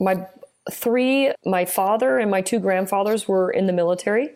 my 0.00 0.26
three, 0.70 1.32
my 1.44 1.64
father 1.64 2.18
and 2.18 2.30
my 2.30 2.40
two 2.40 2.58
grandfathers 2.58 3.28
were 3.28 3.50
in 3.50 3.66
the 3.66 3.72
military, 3.72 4.30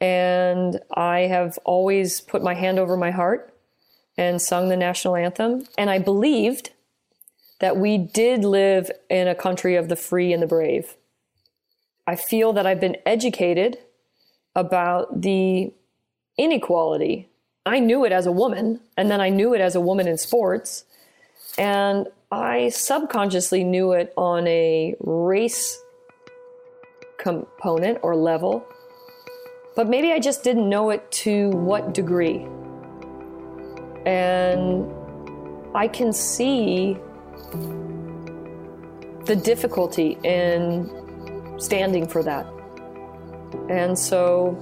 and 0.00 0.78
I 0.94 1.20
have 1.20 1.58
always 1.64 2.20
put 2.20 2.42
my 2.42 2.54
hand 2.54 2.78
over 2.78 2.96
my 2.96 3.10
heart 3.10 3.52
and 4.16 4.40
sung 4.40 4.68
the 4.68 4.76
national 4.76 5.16
anthem, 5.16 5.66
and 5.76 5.90
I 5.90 5.98
believed 5.98 6.70
that 7.60 7.76
we 7.76 7.98
did 7.98 8.44
live 8.44 8.90
in 9.08 9.28
a 9.28 9.34
country 9.34 9.76
of 9.76 9.88
the 9.88 9.96
free 9.96 10.32
and 10.32 10.42
the 10.42 10.46
brave. 10.46 10.96
I 12.06 12.16
feel 12.16 12.52
that 12.52 12.66
I've 12.66 12.80
been 12.80 12.96
educated 13.04 13.78
about 14.54 15.22
the 15.22 15.72
inequality. 16.38 17.28
I 17.64 17.80
knew 17.80 18.04
it 18.04 18.12
as 18.12 18.26
a 18.26 18.32
woman, 18.32 18.80
and 18.96 19.10
then 19.10 19.20
I 19.20 19.28
knew 19.28 19.54
it 19.54 19.60
as 19.60 19.74
a 19.74 19.80
woman 19.80 20.06
in 20.06 20.18
sports. 20.18 20.84
And 21.58 22.06
I 22.30 22.68
subconsciously 22.68 23.64
knew 23.64 23.92
it 23.92 24.12
on 24.16 24.46
a 24.46 24.94
race 25.00 25.78
component 27.18 27.98
or 28.02 28.14
level. 28.14 28.64
But 29.74 29.88
maybe 29.88 30.12
I 30.12 30.20
just 30.20 30.44
didn't 30.44 30.68
know 30.68 30.90
it 30.90 31.10
to 31.12 31.50
what 31.50 31.92
degree. 31.92 32.46
And 34.06 34.90
I 35.74 35.88
can 35.88 36.12
see 36.12 36.96
the 39.26 39.36
difficulty 39.36 40.18
in 40.22 40.90
standing 41.58 42.06
for 42.06 42.22
that. 42.22 42.46
And 43.68 43.98
so, 43.98 44.58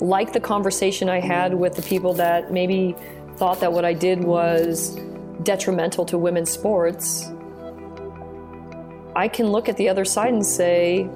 like 0.00 0.32
the 0.32 0.40
conversation 0.40 1.08
I 1.08 1.20
had 1.20 1.54
with 1.54 1.74
the 1.74 1.82
people 1.82 2.12
that 2.14 2.52
maybe 2.52 2.94
thought 3.36 3.60
that 3.60 3.72
what 3.72 3.84
I 3.84 3.94
did 3.94 4.22
was 4.22 4.98
detrimental 5.42 6.04
to 6.06 6.18
women's 6.18 6.50
sports, 6.50 7.26
I 9.14 9.28
can 9.28 9.46
look 9.46 9.68
at 9.68 9.76
the 9.76 9.88
other 9.88 10.04
side 10.04 10.32
and 10.32 10.44
say, 10.44 11.08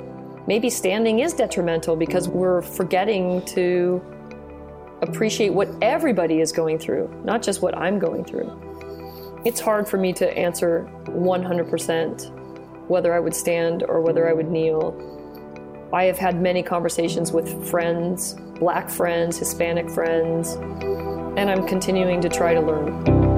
maybe 0.47 0.70
standing 0.70 1.20
is 1.20 1.34
detrimental 1.34 1.97
because 1.97 2.28
we're 2.28 2.62
forgetting 2.62 3.45
to 3.47 4.03
appreciate 5.03 5.51
what 5.51 5.68
everybody 5.82 6.41
is 6.41 6.53
going 6.53 6.78
through, 6.78 7.09
not 7.24 7.43
just 7.43 7.61
what 7.62 7.76
I'm 7.76 7.99
going 7.99 8.24
through. 8.24 8.70
It's 9.43 9.59
hard 9.59 9.88
for 9.88 9.97
me 9.97 10.12
to 10.14 10.36
answer 10.36 10.86
100% 11.07 12.88
whether 12.88 13.14
I 13.14 13.20
would 13.20 13.34
stand 13.34 13.84
or 13.84 14.03
whether 14.03 14.28
I 14.28 14.34
would 14.34 14.51
kneel. 14.51 14.95
I 15.95 16.05
have 16.05 16.18
had 16.18 16.43
many 16.43 16.62
conversations 16.62 17.32
with 17.32 17.68
friends, 17.70 18.34
black 18.59 18.91
friends, 18.91 19.38
Hispanic 19.38 19.88
friends, 19.88 20.57
and 21.38 21.51
I'm 21.51 21.66
continuing 21.66 22.20
to 22.20 22.28
try 22.28 22.53
to 22.53 22.61
learn. 22.61 23.30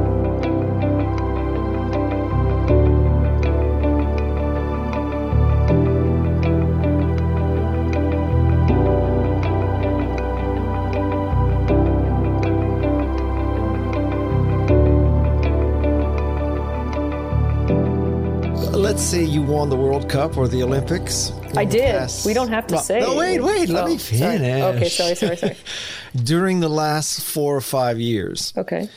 Let's 19.03 19.11
say 19.11 19.25
you 19.25 19.43
won 19.43 19.69
the 19.69 19.77
World 19.77 20.09
Cup 20.09 20.37
or 20.37 20.47
the 20.47 20.63
Olympics. 20.63 21.33
I 21.57 21.65
did. 21.65 21.99
Past... 21.99 22.25
We 22.25 22.35
don't 22.35 22.51
have 22.51 22.69
to 22.69 22.79
say. 22.79 23.01
No, 23.01 23.17
wait, 23.17 23.41
wait. 23.41 23.69
Let 23.69 23.83
oh, 23.83 23.89
me 23.89 23.99
finish. 23.99 24.61
Sorry. 24.61 24.63
Okay, 24.63 24.89
sorry, 24.89 25.15
sorry, 25.17 25.37
sorry. 25.37 25.57
During 26.23 26.61
the 26.61 26.69
last 26.69 27.21
four 27.21 27.57
or 27.57 27.61
five 27.61 27.99
years. 27.99 28.53
Okay. 28.57 28.89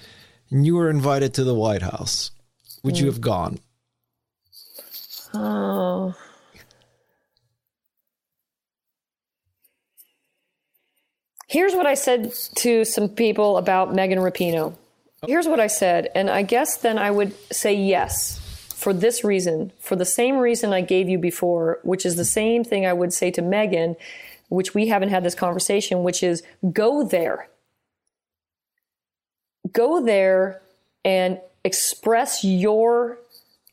And 0.51 0.63
you 0.63 0.75
were 0.75 0.91
invited 0.91 1.33
to 1.35 1.43
the 1.43 1.55
White 1.55 1.81
House. 1.81 2.29
Would 2.83 2.93
mm. 2.93 2.99
you 2.99 3.05
have 3.07 3.19
gone? 3.19 3.57
Oh. 5.33 6.13
Here's 11.47 11.73
what 11.73 11.87
I 11.87 11.95
said 11.95 12.31
to 12.57 12.85
some 12.85 13.09
people 13.09 13.57
about 13.57 13.95
Megan 13.95 14.19
Rapinoe. 14.19 14.75
Here's 15.25 15.47
what 15.47 15.59
I 15.59 15.65
said, 15.65 16.09
and 16.13 16.29
I 16.29 16.43
guess 16.43 16.77
then 16.77 16.99
I 16.99 17.09
would 17.09 17.33
say 17.51 17.73
yes 17.73 18.39
for 18.85 18.93
this 18.93 19.23
reason, 19.23 19.71
for 19.79 19.95
the 19.95 20.05
same 20.05 20.37
reason 20.37 20.71
I 20.71 20.81
gave 20.81 21.09
you 21.09 21.17
before, 21.17 21.79
which 21.81 22.05
is 22.05 22.17
the 22.17 22.23
same 22.23 22.63
thing 22.63 22.85
I 22.85 22.93
would 22.93 23.11
say 23.13 23.31
to 23.31 23.41
Megan, 23.41 23.95
which 24.49 24.75
we 24.75 24.89
haven't 24.89 25.09
had 25.09 25.23
this 25.23 25.33
conversation, 25.33 26.03
which 26.03 26.21
is 26.21 26.43
go 26.71 27.03
there. 27.03 27.49
Go 29.71 30.05
there 30.05 30.61
and 31.03 31.41
express 31.63 32.43
your 32.43 33.17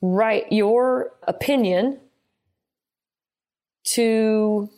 right, 0.01 0.51
your 0.51 1.13
opinion 1.25 2.01
to 3.93 4.71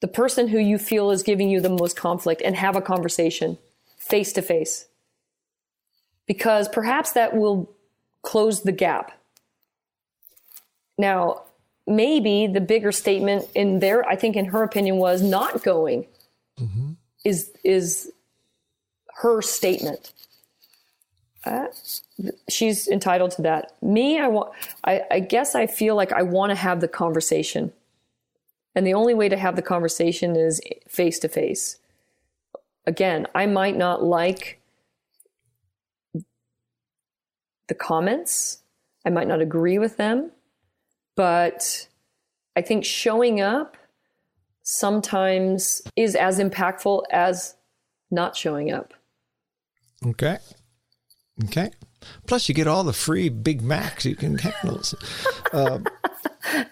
the 0.00 0.06
person 0.06 0.46
who 0.46 0.58
you 0.60 0.78
feel 0.78 1.10
is 1.10 1.24
giving 1.24 1.48
you 1.48 1.60
the 1.60 1.68
most 1.68 1.96
conflict 1.96 2.42
and 2.44 2.54
have 2.54 2.76
a 2.76 2.80
conversation 2.80 3.58
face 3.96 4.32
to 4.34 4.40
face. 4.40 4.86
Because 6.26 6.68
perhaps 6.68 7.10
that 7.10 7.36
will 7.36 7.68
close 8.22 8.62
the 8.62 8.72
gap. 8.72 9.12
Now, 10.96 11.42
maybe 11.86 12.46
the 12.46 12.60
bigger 12.60 12.92
statement 12.92 13.46
in 13.54 13.80
there, 13.80 14.06
I 14.06 14.16
think 14.16 14.36
in 14.36 14.46
her 14.46 14.62
opinion, 14.62 14.96
was 14.96 15.22
not 15.22 15.62
going 15.62 16.06
mm-hmm. 16.58 16.92
is 17.24 17.50
is 17.64 18.12
her 19.16 19.42
statement. 19.42 20.12
Uh, 21.44 21.68
she's 22.48 22.88
entitled 22.88 23.30
to 23.32 23.42
that. 23.42 23.74
Me, 23.82 24.18
I 24.18 24.28
want. 24.28 24.52
I, 24.84 25.02
I 25.10 25.20
guess 25.20 25.54
I 25.54 25.66
feel 25.66 25.94
like 25.94 26.12
I 26.12 26.22
want 26.22 26.50
to 26.50 26.56
have 26.56 26.80
the 26.80 26.88
conversation, 26.88 27.72
and 28.74 28.86
the 28.86 28.94
only 28.94 29.14
way 29.14 29.28
to 29.28 29.36
have 29.36 29.56
the 29.56 29.62
conversation 29.62 30.36
is 30.36 30.60
face 30.88 31.18
to 31.20 31.28
face. 31.28 31.78
Again, 32.86 33.26
I 33.34 33.46
might 33.46 33.76
not 33.76 34.02
like 34.02 34.60
the 37.68 37.74
comments. 37.74 38.62
I 39.06 39.10
might 39.10 39.28
not 39.28 39.40
agree 39.40 39.78
with 39.78 39.96
them, 39.96 40.30
but 41.16 41.88
I 42.56 42.62
think 42.62 42.84
showing 42.84 43.40
up 43.40 43.76
sometimes 44.62 45.80
is 45.96 46.14
as 46.14 46.38
impactful 46.38 47.04
as 47.10 47.54
not 48.10 48.36
showing 48.36 48.72
up. 48.72 48.92
Okay. 50.04 50.38
Okay. 51.44 51.70
Plus, 52.26 52.48
you 52.48 52.54
get 52.54 52.66
all 52.66 52.84
the 52.84 52.92
free 52.92 53.28
Big 53.28 53.62
Macs 53.62 54.04
you 54.04 54.16
can 54.16 54.38
handle. 54.38 54.82
uh, 55.52 55.78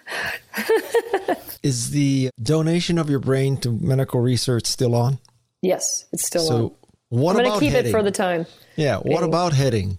is 1.63 1.91
the 1.91 2.29
donation 2.41 2.97
of 2.97 3.09
your 3.09 3.19
brain 3.19 3.57
to 3.57 3.71
medical 3.71 4.21
research 4.21 4.65
still 4.65 4.95
on? 4.95 5.19
Yes, 5.61 6.05
it's 6.11 6.25
still 6.25 6.45
so 6.45 6.55
on. 6.55 6.75
What 7.09 7.35
I'm 7.37 7.43
going 7.43 7.53
to 7.53 7.59
keep 7.59 7.71
heading? 7.73 7.89
it 7.89 7.91
for 7.91 8.03
the 8.03 8.11
time. 8.11 8.45
Yeah. 8.75 8.97
What 8.97 9.23
about 9.23 9.53
heading? 9.53 9.97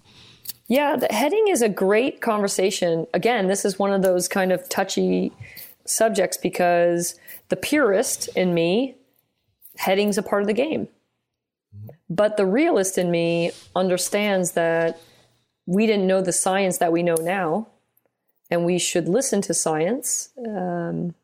Yeah, 0.68 0.96
the 0.96 1.08
heading 1.10 1.48
is 1.48 1.62
a 1.62 1.68
great 1.68 2.20
conversation. 2.20 3.06
Again, 3.14 3.48
this 3.48 3.64
is 3.64 3.78
one 3.78 3.92
of 3.92 4.02
those 4.02 4.28
kind 4.28 4.52
of 4.52 4.68
touchy 4.68 5.32
subjects 5.86 6.36
because 6.36 7.18
the 7.48 7.56
purist 7.56 8.28
in 8.36 8.52
me, 8.52 8.94
heading's 9.76 10.18
a 10.18 10.22
part 10.22 10.42
of 10.42 10.46
the 10.46 10.52
game. 10.52 10.88
But 12.10 12.36
the 12.36 12.44
realist 12.44 12.98
in 12.98 13.10
me 13.10 13.52
understands 13.74 14.52
that 14.52 15.00
we 15.64 15.86
didn't 15.86 16.06
know 16.06 16.20
the 16.20 16.32
science 16.32 16.78
that 16.78 16.92
we 16.92 17.02
know 17.02 17.16
now, 17.16 17.68
and 18.50 18.64
we 18.64 18.78
should 18.78 19.08
listen 19.08 19.40
to 19.42 19.54
science 19.54 20.30
um, 20.46 21.14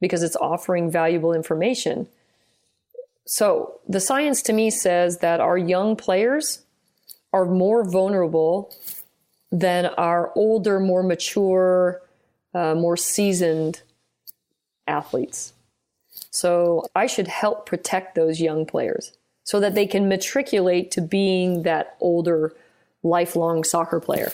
because 0.00 0.22
it's 0.22 0.36
offering 0.36 0.90
valuable 0.90 1.32
information. 1.32 2.08
So, 3.24 3.78
the 3.88 4.00
science 4.00 4.42
to 4.42 4.52
me 4.52 4.70
says 4.70 5.18
that 5.18 5.40
our 5.40 5.56
young 5.56 5.94
players 5.96 6.61
are 7.32 7.46
more 7.46 7.84
vulnerable 7.84 8.74
than 9.50 9.86
our 9.86 10.32
older, 10.34 10.80
more 10.80 11.02
mature, 11.02 12.00
uh, 12.54 12.74
more 12.74 12.96
seasoned 12.96 13.82
athletes. 14.86 15.52
So 16.30 16.86
I 16.94 17.06
should 17.06 17.28
help 17.28 17.66
protect 17.66 18.14
those 18.14 18.40
young 18.40 18.66
players 18.66 19.12
so 19.44 19.60
that 19.60 19.74
they 19.74 19.86
can 19.86 20.08
matriculate 20.08 20.90
to 20.92 21.00
being 21.00 21.62
that 21.62 21.96
older, 22.00 22.54
lifelong 23.02 23.64
soccer 23.64 24.00
player. 24.00 24.32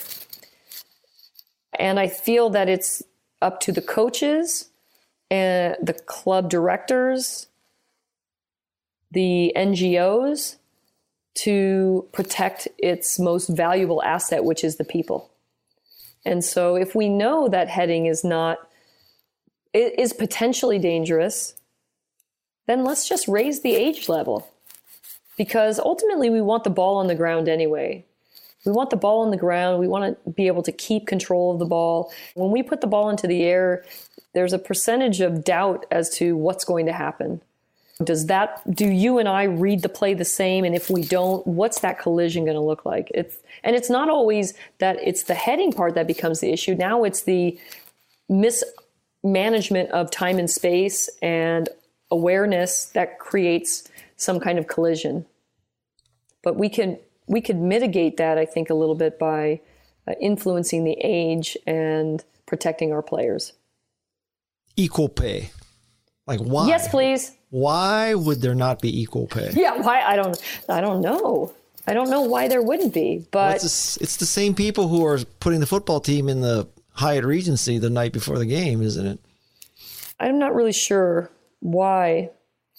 And 1.79 1.99
I 1.99 2.09
feel 2.09 2.51
that 2.51 2.69
it's 2.69 3.03
up 3.41 3.61
to 3.61 3.73
the 3.73 3.83
coaches 3.83 4.71
and 5.31 5.77
the 5.83 5.95
club 5.95 6.51
directors, 6.51 7.49
the 9.11 9.53
NGOs, 9.57 10.57
to 11.43 12.09
protect 12.13 12.67
its 12.79 13.19
most 13.19 13.49
valuable 13.49 14.03
asset, 14.03 14.45
which 14.45 14.65
is 14.65 14.77
the 14.77 14.85
people. 14.85 15.31
And 16.25 16.45
so 16.45 16.75
if 16.75 16.95
we 16.95 17.09
know 17.09 17.49
that 17.49 17.69
heading 17.69 18.07
is 18.07 18.25
not, 18.25 18.59
it 19.73 19.99
is 19.99 20.13
potentially 20.13 20.79
dangerous, 20.79 21.55
then 22.67 22.85
let's 22.85 23.09
just 23.09 23.29
raise 23.29 23.63
the 23.63 23.77
age 23.77 24.09
level. 24.09 24.51
Because 25.37 25.79
ultimately 25.79 26.29
we 26.29 26.41
want 26.41 26.65
the 26.65 26.71
ball 26.71 26.97
on 26.97 27.07
the 27.07 27.15
ground 27.15 27.49
anyway. 27.49 28.05
We 28.67 28.73
want 28.73 28.91
the 28.91 28.97
ball 28.97 29.21
on 29.21 29.31
the 29.31 29.37
ground. 29.37 29.79
We 29.79 29.87
want 29.87 30.19
to 30.25 30.31
be 30.31 30.49
able 30.49 30.65
to 30.65 30.73
keep 30.73 31.07
control 31.07 31.53
of 31.53 31.61
the 31.61 31.65
ball. 31.65 32.13
When 32.35 32.51
we 32.51 32.65
put 32.65 32.81
the 32.81 32.89
ball 32.89 33.09
into 33.09 33.29
the 33.29 33.45
air, 33.45 33.85
there's 34.35 34.53
a 34.53 34.59
percentage 34.59 35.21
of 35.21 35.45
doubt 35.45 35.87
as 35.91 36.11
to 36.17 36.37
what's 36.37 36.65
going 36.65 36.87
to 36.87 36.93
happen. 36.93 37.41
Does 38.05 38.27
that 38.27 38.63
do 38.73 38.89
you 38.89 39.19
and 39.19 39.29
I 39.29 39.45
read 39.45 39.83
the 39.83 39.89
play 39.89 40.15
the 40.15 40.25
same? 40.25 40.65
And 40.65 40.75
if 40.75 40.89
we 40.89 41.03
don't, 41.03 41.45
what's 41.47 41.81
that 41.81 41.99
collision 41.99 42.45
going 42.45 42.57
to 42.57 42.61
look 42.61 42.85
like? 42.85 43.11
It's 43.13 43.37
and 43.65 43.75
it's 43.75 43.91
not 43.91 44.09
always 44.09 44.55
that 44.79 44.99
it's 45.03 45.25
the 45.25 45.35
heading 45.35 45.73
part 45.73 45.95
that 45.95 46.07
becomes 46.07 46.39
the 46.41 46.53
issue. 46.53 46.77
Now 46.77 47.03
it's 47.03 47.23
the 47.23 47.59
mismanagement 48.29 49.91
of 49.91 50.13
time 50.13 50.39
and 50.39 50.49
space 50.49 51.11
and 51.23 51.69
awareness 52.11 52.87
that 52.87 53.19
creates 53.19 53.89
some 54.17 54.39
kind 54.39 54.61
of 54.61 54.69
collision. 54.69 55.27
But 56.45 56.57
we 56.57 56.69
can 56.69 56.99
we 57.27 57.41
could 57.41 57.57
mitigate 57.57 58.17
that, 58.19 58.39
I 58.39 58.47
think, 58.47 58.71
a 58.71 58.75
little 58.75 58.95
bit 58.95 59.19
by 59.19 59.61
uh, 60.07 60.13
influencing 60.21 60.85
the 60.85 60.97
age 61.03 61.57
and 61.67 62.25
protecting 62.47 62.93
our 62.93 63.03
players. 63.03 63.55
Equal 64.77 65.09
pay. 65.09 65.51
Like 66.29 66.39
why? 66.39 66.69
Yes, 66.69 66.87
please. 66.87 67.33
Why 67.51 68.15
would 68.15 68.41
there 68.41 68.55
not 68.55 68.81
be 68.81 69.01
equal 69.01 69.27
pay? 69.27 69.51
Yeah, 69.55 69.77
why? 69.77 70.03
I 70.03 70.17
don't. 70.17 70.41
I 70.69 70.81
don't 70.81 71.01
know. 71.01 71.55
I 71.87 71.95
don't 71.95 72.11
know 72.11 72.21
why 72.21 72.49
there 72.49 72.61
wouldn't 72.61 72.93
be. 72.93 73.27
But 73.31 73.39
well, 73.39 73.55
it's, 73.57 73.97
it's 73.97 74.19
the 74.19 74.27
same 74.27 74.55
people 74.55 74.89
who 74.89 75.07
are 75.07 75.19
putting 75.41 75.61
the 75.61 75.67
football 75.67 76.01
team 76.01 76.29
in 76.29 76.43
the 76.43 76.69
Hyatt 76.93 77.25
Regency 77.25 77.79
the 77.79 77.89
night 77.89 78.13
before 78.13 78.39
the 78.39 78.45
game, 78.45 78.83
isn't 78.83 79.07
it? 79.07 79.19
I'm 80.21 80.39
not 80.39 80.55
really 80.55 80.73
sure 80.73 81.31
why. 81.61 82.31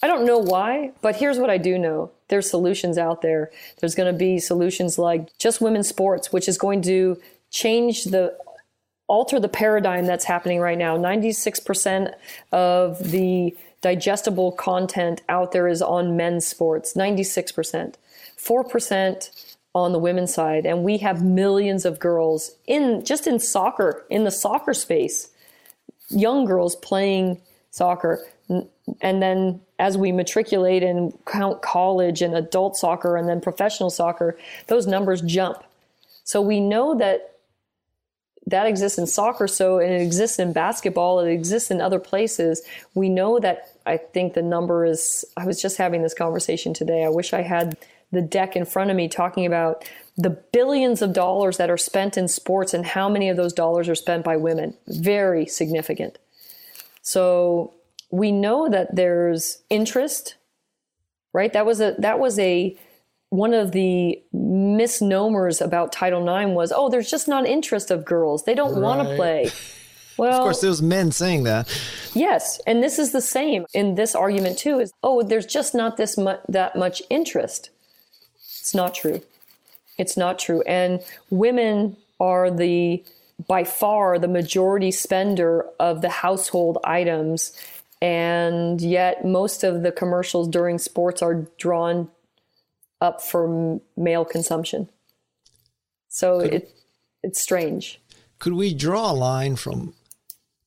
I 0.04 0.08
don't 0.08 0.26
know 0.26 0.38
why, 0.38 0.92
but 1.02 1.16
here's 1.16 1.40
what 1.40 1.50
I 1.50 1.58
do 1.58 1.78
know. 1.78 2.12
There's 2.28 2.50
solutions 2.50 2.98
out 2.98 3.22
there. 3.22 3.50
There's 3.80 3.96
going 3.96 4.12
to 4.12 4.18
be 4.18 4.40
solutions 4.40 5.00
like 5.00 5.36
just 5.40 5.60
women's 5.60 5.90
sports, 5.90 6.32
which 6.32 6.48
is 6.48 6.58
going 6.58 6.84
to 6.84 7.20
change 7.50 8.06
the 8.06 8.38
alter 9.08 9.40
the 9.40 9.50
paradigm 9.50 10.06
that's 10.06 10.26
happening 10.26 10.60
right 10.60 10.78
now. 10.78 10.96
96% 10.96 12.14
of 12.52 13.00
the 13.12 13.58
digestible 13.82 14.52
content 14.52 15.22
out 15.30 15.52
there 15.52 15.68
is 15.68 15.82
on 15.82 16.18
men's 16.18 16.46
sports 16.46 16.94
96%, 16.96 17.96
4% 18.38 19.56
on 19.76 19.92
the 19.92 20.00
women's 20.00 20.34
side. 20.34 20.66
And 20.66 20.84
we 20.84 20.98
have 20.98 21.24
millions 21.24 21.86
of 21.86 22.00
girls 22.00 22.52
in 22.68 23.06
just 23.06 23.28
in 23.28 23.40
soccer, 23.40 24.06
in 24.10 24.24
the 24.24 24.32
soccer 24.32 24.74
space, 24.74 25.30
young 26.10 26.46
girls 26.46 26.76
playing 26.76 27.42
soccer. 27.72 28.26
And 28.50 29.22
then 29.22 29.62
as 29.78 29.98
we 29.98 30.12
matriculate 30.12 30.84
and 30.84 31.14
count 31.26 31.62
college 31.62 32.22
and 32.22 32.36
adult 32.36 32.76
soccer 32.76 33.16
and 33.16 33.30
then 33.30 33.40
professional 33.40 33.90
soccer, 33.92 34.38
those 34.68 34.88
numbers 34.88 35.22
jump. 35.22 35.64
So 36.24 36.42
we 36.42 36.60
know 36.60 36.96
that 36.96 37.39
that 38.50 38.68
exists 38.68 38.98
in 38.98 39.08
soccer 39.08 39.48
so 39.48 39.80
and 39.80 39.92
it 39.92 40.02
exists 40.02 40.40
in 40.40 40.54
basketball 40.54 41.20
it 41.20 41.32
exists 41.32 41.72
in 41.72 41.82
other 41.82 42.00
places. 42.00 42.62
We 42.94 43.10
know 43.10 43.40
that 43.40 43.70
i 43.86 43.98
think 43.98 44.34
the 44.34 44.42
number 44.42 44.86
is 44.86 45.26
i 45.38 45.46
was 45.46 45.62
just 45.62 45.78
having 45.78 46.02
this 46.02 46.14
conversation 46.14 46.74
today. 46.74 47.04
I 47.04 47.10
wish 47.10 47.34
i 47.34 47.42
had 47.42 47.78
the 48.12 48.22
deck 48.22 48.56
in 48.56 48.66
front 48.66 48.90
of 48.90 48.98
me 48.98 49.08
talking 49.08 49.46
about 49.46 49.88
the 50.18 50.32
billions 50.32 51.02
of 51.02 51.14
dollars 51.14 51.58
that 51.58 51.70
are 51.70 51.78
spent 51.78 52.18
in 52.18 52.28
sports 52.28 52.74
and 52.74 52.86
how 52.86 53.08
many 53.08 53.30
of 53.30 53.38
those 53.38 53.54
dollars 53.54 53.88
are 53.88 53.96
spent 53.96 54.26
by 54.26 54.36
women. 54.36 54.76
Very 54.88 55.46
significant. 55.46 56.18
So 57.04 57.76
we 58.12 58.32
know 58.32 58.68
that 58.68 58.96
there's 58.96 59.62
interest 59.70 60.36
right? 61.34 61.54
That 61.54 61.66
was 61.66 61.80
a 61.82 61.96
that 62.00 62.20
was 62.20 62.38
a 62.40 62.78
one 63.30 63.54
of 63.54 63.72
the 63.72 64.22
misnomers 64.34 65.62
about 65.62 65.92
Title 65.92 66.28
IX 66.28 66.52
was, 66.52 66.72
oh, 66.76 66.90
there's 66.90 67.10
just 67.10 67.28
not 67.28 67.46
interest 67.46 67.92
of 67.92 68.04
girls. 68.04 68.44
They 68.44 68.56
don't 68.56 68.74
right. 68.74 68.82
want 68.82 69.08
to 69.08 69.16
play. 69.16 69.52
Well, 70.18 70.40
of 70.40 70.42
course, 70.42 70.60
there's 70.60 70.82
men 70.82 71.14
saying 71.14 71.44
that. 71.44 71.70
Yes, 72.14 72.60
and 72.68 72.84
this 72.84 73.00
is 73.00 73.14
the 73.14 73.22
same 73.22 73.66
in 73.74 73.96
this 73.96 74.16
argument 74.16 74.58
too. 74.58 74.80
Is 74.80 74.92
oh, 75.02 75.24
there's 75.24 75.46
just 75.46 75.74
not 75.74 75.96
this 75.96 76.18
mu- 76.18 76.36
that 76.50 76.76
much 76.76 77.02
interest. 77.10 77.70
It's 78.60 78.76
not 78.76 78.94
true. 78.94 79.22
It's 79.98 80.18
not 80.18 80.38
true. 80.38 80.62
And 80.64 81.00
women 81.30 81.96
are 82.20 82.52
the 82.52 83.02
by 83.48 83.64
far 83.64 84.20
the 84.20 84.28
majority 84.28 84.92
spender 84.92 85.66
of 85.80 86.02
the 86.02 86.10
household 86.10 86.80
items, 86.84 87.54
and 88.02 88.82
yet 88.82 89.24
most 89.24 89.64
of 89.64 89.84
the 89.84 89.92
commercials 89.94 90.50
during 90.50 90.80
sports 90.80 91.22
are 91.22 91.46
drawn 91.58 92.10
up 93.02 93.22
for 93.22 93.80
male 93.96 94.26
consumption. 94.26 94.90
So 96.10 96.42
could, 96.42 96.54
it 96.54 96.72
it's 97.24 97.42
strange. 97.42 98.02
Could 98.40 98.54
we 98.54 98.74
draw 98.74 99.12
a 99.12 99.14
line 99.14 99.56
from 99.56 99.94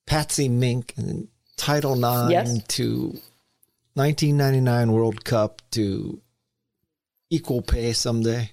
Patsy 0.06 0.48
Mink 0.48 0.94
and 0.96 1.28
Title 1.56 1.94
IX 1.94 2.30
yes. 2.30 2.62
to 2.68 3.18
1999 3.94 4.92
World 4.92 5.24
Cup 5.24 5.62
to 5.72 6.20
equal 7.30 7.62
pay 7.62 7.92
someday? 7.92 8.52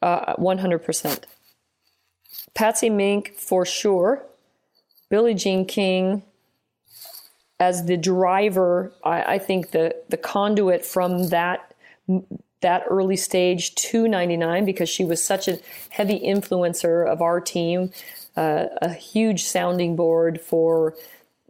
Uh, 0.00 0.34
100%. 0.36 1.24
Patsy 2.54 2.90
Mink 2.90 3.34
for 3.36 3.64
sure. 3.64 4.24
Billie 5.08 5.34
Jean 5.34 5.64
King 5.64 6.22
as 7.60 7.86
the 7.86 7.96
driver, 7.96 8.92
I, 9.04 9.34
I 9.34 9.38
think 9.38 9.70
the, 9.70 9.94
the 10.08 10.16
conduit 10.16 10.84
from 10.84 11.28
that 11.28 11.74
that 12.64 12.82
early 12.88 13.16
stage 13.16 13.74
to 13.74 14.08
99 14.08 14.64
because 14.64 14.88
she 14.88 15.04
was 15.04 15.22
such 15.22 15.48
a 15.48 15.58
heavy 15.90 16.18
influencer 16.18 17.06
of 17.06 17.20
our 17.20 17.38
team, 17.38 17.92
uh, 18.38 18.64
a 18.80 18.88
huge 18.88 19.44
sounding 19.44 19.94
board 19.94 20.40
for 20.40 20.94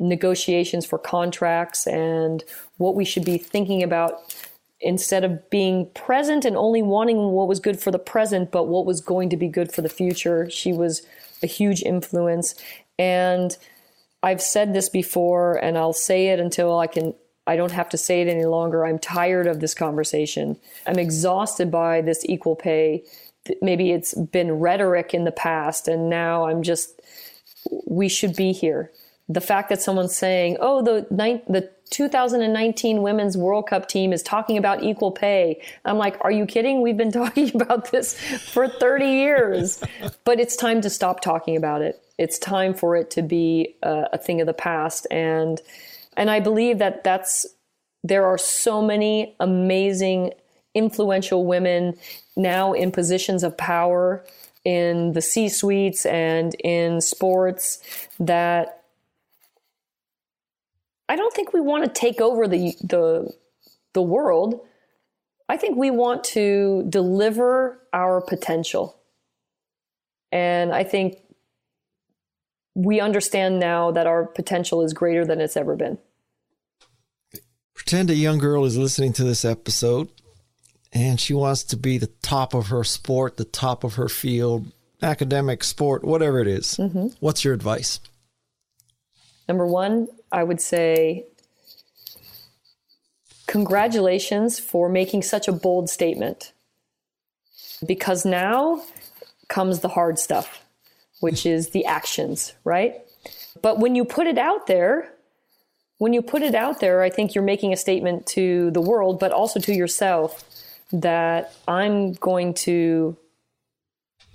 negotiations 0.00 0.84
for 0.84 0.98
contracts 0.98 1.86
and 1.86 2.42
what 2.78 2.96
we 2.96 3.04
should 3.04 3.24
be 3.24 3.38
thinking 3.38 3.80
about 3.80 4.34
instead 4.80 5.22
of 5.22 5.48
being 5.50 5.88
present 5.94 6.44
and 6.44 6.56
only 6.56 6.82
wanting 6.82 7.16
what 7.30 7.46
was 7.46 7.60
good 7.60 7.80
for 7.80 7.92
the 7.92 7.98
present, 7.98 8.50
but 8.50 8.64
what 8.64 8.84
was 8.84 9.00
going 9.00 9.30
to 9.30 9.36
be 9.36 9.46
good 9.46 9.72
for 9.72 9.82
the 9.82 9.88
future. 9.88 10.50
She 10.50 10.72
was 10.72 11.06
a 11.44 11.46
huge 11.46 11.80
influence. 11.82 12.56
And 12.98 13.56
I've 14.20 14.42
said 14.42 14.74
this 14.74 14.88
before, 14.88 15.54
and 15.62 15.78
I'll 15.78 15.92
say 15.92 16.26
it 16.26 16.40
until 16.40 16.76
I 16.76 16.88
can 16.88 17.14
I 17.46 17.56
don't 17.56 17.72
have 17.72 17.88
to 17.90 17.98
say 17.98 18.22
it 18.22 18.28
any 18.28 18.46
longer. 18.46 18.86
I'm 18.86 18.98
tired 18.98 19.46
of 19.46 19.60
this 19.60 19.74
conversation. 19.74 20.56
I'm 20.86 20.98
exhausted 20.98 21.70
by 21.70 22.00
this 22.00 22.24
equal 22.24 22.56
pay. 22.56 23.04
Maybe 23.60 23.90
it's 23.92 24.14
been 24.14 24.52
rhetoric 24.52 25.12
in 25.12 25.24
the 25.24 25.32
past, 25.32 25.86
and 25.86 26.08
now 26.08 26.46
I'm 26.46 26.62
just, 26.62 27.02
we 27.86 28.08
should 28.08 28.34
be 28.34 28.52
here. 28.52 28.90
The 29.28 29.42
fact 29.42 29.68
that 29.68 29.82
someone's 29.82 30.16
saying, 30.16 30.56
oh, 30.60 30.82
the, 30.82 31.06
the 31.10 31.70
2019 31.90 33.02
Women's 33.02 33.36
World 33.36 33.68
Cup 33.68 33.88
team 33.88 34.12
is 34.12 34.22
talking 34.22 34.56
about 34.56 34.82
equal 34.82 35.12
pay. 35.12 35.62
I'm 35.84 35.98
like, 35.98 36.16
are 36.22 36.30
you 36.30 36.46
kidding? 36.46 36.80
We've 36.80 36.96
been 36.96 37.12
talking 37.22 37.50
about 37.54 37.90
this 37.90 38.18
for 38.18 38.68
30 38.68 39.06
years. 39.06 39.82
but 40.24 40.40
it's 40.40 40.56
time 40.56 40.80
to 40.80 40.90
stop 40.90 41.20
talking 41.20 41.56
about 41.56 41.82
it. 41.82 42.02
It's 42.16 42.38
time 42.38 42.72
for 42.72 42.96
it 42.96 43.10
to 43.12 43.22
be 43.22 43.76
a, 43.82 44.08
a 44.14 44.18
thing 44.18 44.40
of 44.40 44.46
the 44.46 44.54
past. 44.54 45.06
And, 45.10 45.60
and 46.16 46.30
I 46.30 46.40
believe 46.40 46.78
that 46.78 47.04
that's, 47.04 47.46
there 48.02 48.26
are 48.26 48.38
so 48.38 48.82
many 48.82 49.34
amazing, 49.40 50.32
influential 50.74 51.44
women 51.44 51.96
now 52.36 52.72
in 52.72 52.90
positions 52.90 53.42
of 53.42 53.56
power 53.56 54.24
in 54.64 55.12
the 55.12 55.22
C 55.22 55.48
suites 55.48 56.06
and 56.06 56.54
in 56.64 57.00
sports 57.00 57.82
that 58.18 58.82
I 61.08 61.16
don't 61.16 61.34
think 61.34 61.52
we 61.52 61.60
want 61.60 61.84
to 61.84 61.90
take 61.90 62.20
over 62.20 62.48
the, 62.48 62.74
the, 62.82 63.32
the 63.92 64.02
world. 64.02 64.60
I 65.48 65.58
think 65.58 65.76
we 65.76 65.90
want 65.90 66.24
to 66.24 66.86
deliver 66.88 67.78
our 67.92 68.22
potential. 68.22 68.96
And 70.32 70.72
I 70.72 70.82
think 70.82 71.18
we 72.74 73.00
understand 73.00 73.60
now 73.60 73.90
that 73.92 74.06
our 74.06 74.24
potential 74.24 74.82
is 74.82 74.92
greater 74.92 75.24
than 75.24 75.40
it's 75.40 75.56
ever 75.56 75.76
been. 75.76 75.98
Pretend 77.74 78.10
a 78.10 78.14
young 78.14 78.38
girl 78.38 78.64
is 78.64 78.76
listening 78.76 79.12
to 79.14 79.24
this 79.24 79.44
episode 79.44 80.08
and 80.92 81.20
she 81.20 81.34
wants 81.34 81.64
to 81.64 81.76
be 81.76 81.98
the 81.98 82.10
top 82.22 82.54
of 82.54 82.68
her 82.68 82.84
sport, 82.84 83.36
the 83.36 83.44
top 83.44 83.84
of 83.84 83.94
her 83.94 84.08
field, 84.08 84.72
academic, 85.02 85.64
sport, 85.64 86.04
whatever 86.04 86.40
it 86.40 86.46
is. 86.46 86.76
Mm-hmm. 86.78 87.08
What's 87.20 87.44
your 87.44 87.52
advice? 87.52 88.00
Number 89.48 89.66
one, 89.66 90.08
I 90.32 90.44
would 90.44 90.60
say 90.60 91.26
congratulations 93.46 94.58
for 94.58 94.88
making 94.88 95.22
such 95.22 95.48
a 95.48 95.52
bold 95.52 95.90
statement 95.90 96.52
because 97.86 98.24
now 98.24 98.82
comes 99.48 99.80
the 99.80 99.88
hard 99.88 100.18
stuff 100.18 100.63
which 101.24 101.46
is 101.46 101.70
the 101.70 101.86
actions, 101.86 102.52
right? 102.64 102.96
But 103.62 103.78
when 103.78 103.94
you 103.94 104.04
put 104.04 104.26
it 104.26 104.36
out 104.36 104.66
there, 104.66 105.10
when 105.96 106.12
you 106.12 106.20
put 106.20 106.42
it 106.42 106.54
out 106.54 106.80
there, 106.80 107.00
I 107.00 107.08
think 107.08 107.34
you're 107.34 107.42
making 107.42 107.72
a 107.72 107.78
statement 107.78 108.26
to 108.36 108.70
the 108.72 108.82
world, 108.82 109.18
but 109.18 109.32
also 109.32 109.58
to 109.60 109.72
yourself 109.72 110.44
that 110.92 111.54
I'm 111.66 112.12
going 112.12 112.52
to 112.68 113.16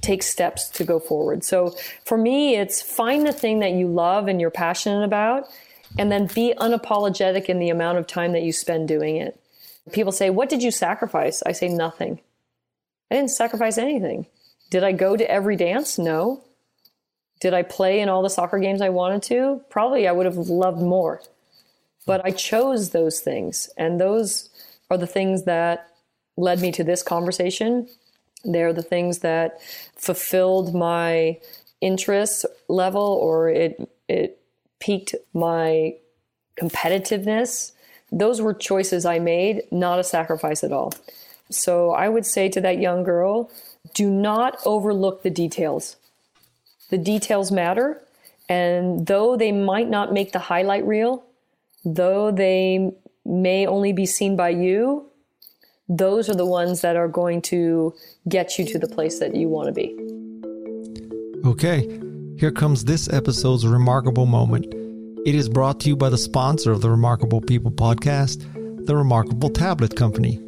take 0.02 0.24
steps 0.24 0.68
to 0.70 0.84
go 0.84 1.00
forward. 1.00 1.44
So 1.44 1.76
for 2.06 2.18
me, 2.18 2.56
it's 2.56 2.82
find 2.82 3.24
the 3.24 3.34
thing 3.34 3.60
that 3.60 3.74
you 3.74 3.88
love 3.88 4.28
and 4.28 4.42
you're 4.42 4.50
passionate 4.50 5.04
about, 5.04 5.48
and 6.00 6.12
then 6.12 6.26
be 6.26 6.56
unapologetic 6.58 7.46
in 7.46 7.60
the 7.60 7.70
amount 7.70 8.00
of 8.00 8.08
time 8.08 8.32
that 8.32 8.42
you 8.42 8.52
spend 8.52 8.88
doing 8.88 9.18
it. 9.18 9.40
People 9.92 10.12
say, 10.12 10.32
What 10.32 10.50
did 10.50 10.64
you 10.64 10.72
sacrifice? 10.72 11.44
I 11.46 11.52
say, 11.52 11.68
Nothing. 11.68 12.20
I 13.12 13.16
didn't 13.16 13.30
sacrifice 13.30 13.78
anything. 13.78 14.26
Did 14.72 14.84
I 14.84 14.92
go 14.92 15.16
to 15.16 15.30
every 15.30 15.56
dance? 15.56 16.00
No. 16.00 16.44
Did 17.40 17.54
I 17.54 17.64
play 17.64 18.02
in 18.02 18.10
all 18.10 18.22
the 18.22 18.30
soccer 18.30 18.60
games 18.60 18.82
I 18.82 18.90
wanted 18.90 19.24
to? 19.24 19.62
Probably 19.70 20.08
I 20.08 20.12
would 20.12 20.26
have 20.26 20.38
loved 20.38 20.82
more. 20.82 21.22
But 22.06 22.26
I 22.26 22.32
chose 22.32 22.90
those 22.90 23.20
things. 23.22 23.70
And 23.78 24.00
those 24.00 24.50
are 24.90 24.98
the 24.98 25.08
things 25.08 25.44
that 25.44 25.90
led 26.38 26.62
me 26.62 26.72
to 26.74 26.84
this 26.84 27.04
conversation. 27.04 27.88
They're 28.44 28.74
the 28.74 28.84
things 28.84 29.20
that 29.20 29.62
fulfilled 29.96 30.74
my 30.74 31.40
interest 31.82 32.46
level 32.68 33.02
or 33.02 33.50
it 33.50 33.90
it 34.08 34.42
piqued 34.80 35.16
my 35.34 35.96
competitiveness. 36.60 37.74
Those 38.12 38.42
were 38.42 38.54
choices 38.54 39.06
I 39.06 39.20
made, 39.20 39.64
not 39.72 40.00
a 40.00 40.04
sacrifice 40.04 40.64
at 40.64 40.72
all. 40.72 40.94
So 41.52 41.92
I 41.92 42.10
would 42.10 42.26
say 42.26 42.50
to 42.50 42.62
that 42.62 42.80
young 42.80 43.04
girl, 43.04 43.52
do 43.94 44.10
not 44.10 44.60
overlook 44.66 45.24
the 45.24 45.30
details. 45.30 45.96
The 46.90 46.98
details 46.98 47.52
matter. 47.52 48.02
And 48.48 49.06
though 49.06 49.38
they 49.38 49.52
might 49.52 49.90
not 49.90 50.12
make 50.12 50.32
the 50.32 50.40
highlight 50.40 50.86
reel, 50.86 51.24
though 51.86 52.32
they 52.32 52.92
may 53.26 53.68
only 53.68 53.94
be 53.94 54.06
seen 54.06 54.36
by 54.36 54.50
you, 54.50 55.06
those 55.88 56.30
are 56.30 56.36
the 56.36 56.46
ones 56.46 56.82
that 56.82 56.96
are 56.96 57.08
going 57.08 57.42
to 57.44 57.94
get 58.28 58.58
you 58.58 58.66
to 58.66 58.80
the 58.80 58.88
place 58.88 59.20
that 59.20 59.36
you 59.36 59.48
want 59.50 59.68
to 59.68 59.72
be. 59.72 59.96
Okay, 61.48 62.00
here 62.38 62.52
comes 62.52 62.86
this 62.86 63.12
episode's 63.12 63.66
remarkable 63.66 64.26
moment. 64.26 64.66
It 65.26 65.36
is 65.36 65.50
brought 65.50 65.80
to 65.82 65.90
you 65.90 65.96
by 65.96 66.10
the 66.10 66.18
sponsor 66.18 66.72
of 66.72 66.82
the 66.82 66.90
Remarkable 66.90 67.42
People 67.42 67.72
podcast, 67.72 68.46
the 68.86 68.96
Remarkable 68.96 69.50
Tablet 69.50 69.96
Company. 69.96 70.40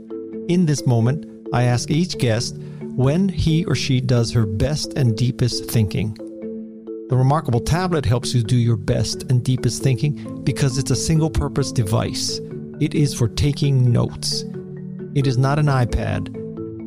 In 0.47 0.65
this 0.65 0.85
moment, 0.85 1.25
I 1.53 1.63
ask 1.63 1.89
each 1.91 2.17
guest 2.17 2.57
when 2.95 3.29
he 3.29 3.65
or 3.65 3.75
she 3.75 3.99
does 3.99 4.31
her 4.31 4.45
best 4.45 4.93
and 4.97 5.17
deepest 5.17 5.69
thinking. 5.69 6.17
The 7.11 7.17
Remarkable 7.17 7.59
Tablet 7.59 8.05
helps 8.05 8.33
you 8.33 8.41
do 8.41 8.55
your 8.55 8.77
best 8.77 9.29
and 9.29 9.43
deepest 9.43 9.83
thinking 9.83 10.45
because 10.45 10.77
it's 10.77 10.91
a 10.91 10.95
single 10.95 11.29
purpose 11.29 11.73
device. 11.73 12.39
It 12.79 12.95
is 12.95 13.13
for 13.13 13.27
taking 13.27 13.91
notes. 13.91 14.45
It 15.13 15.27
is 15.27 15.37
not 15.37 15.59
an 15.59 15.65
iPad. 15.65 16.29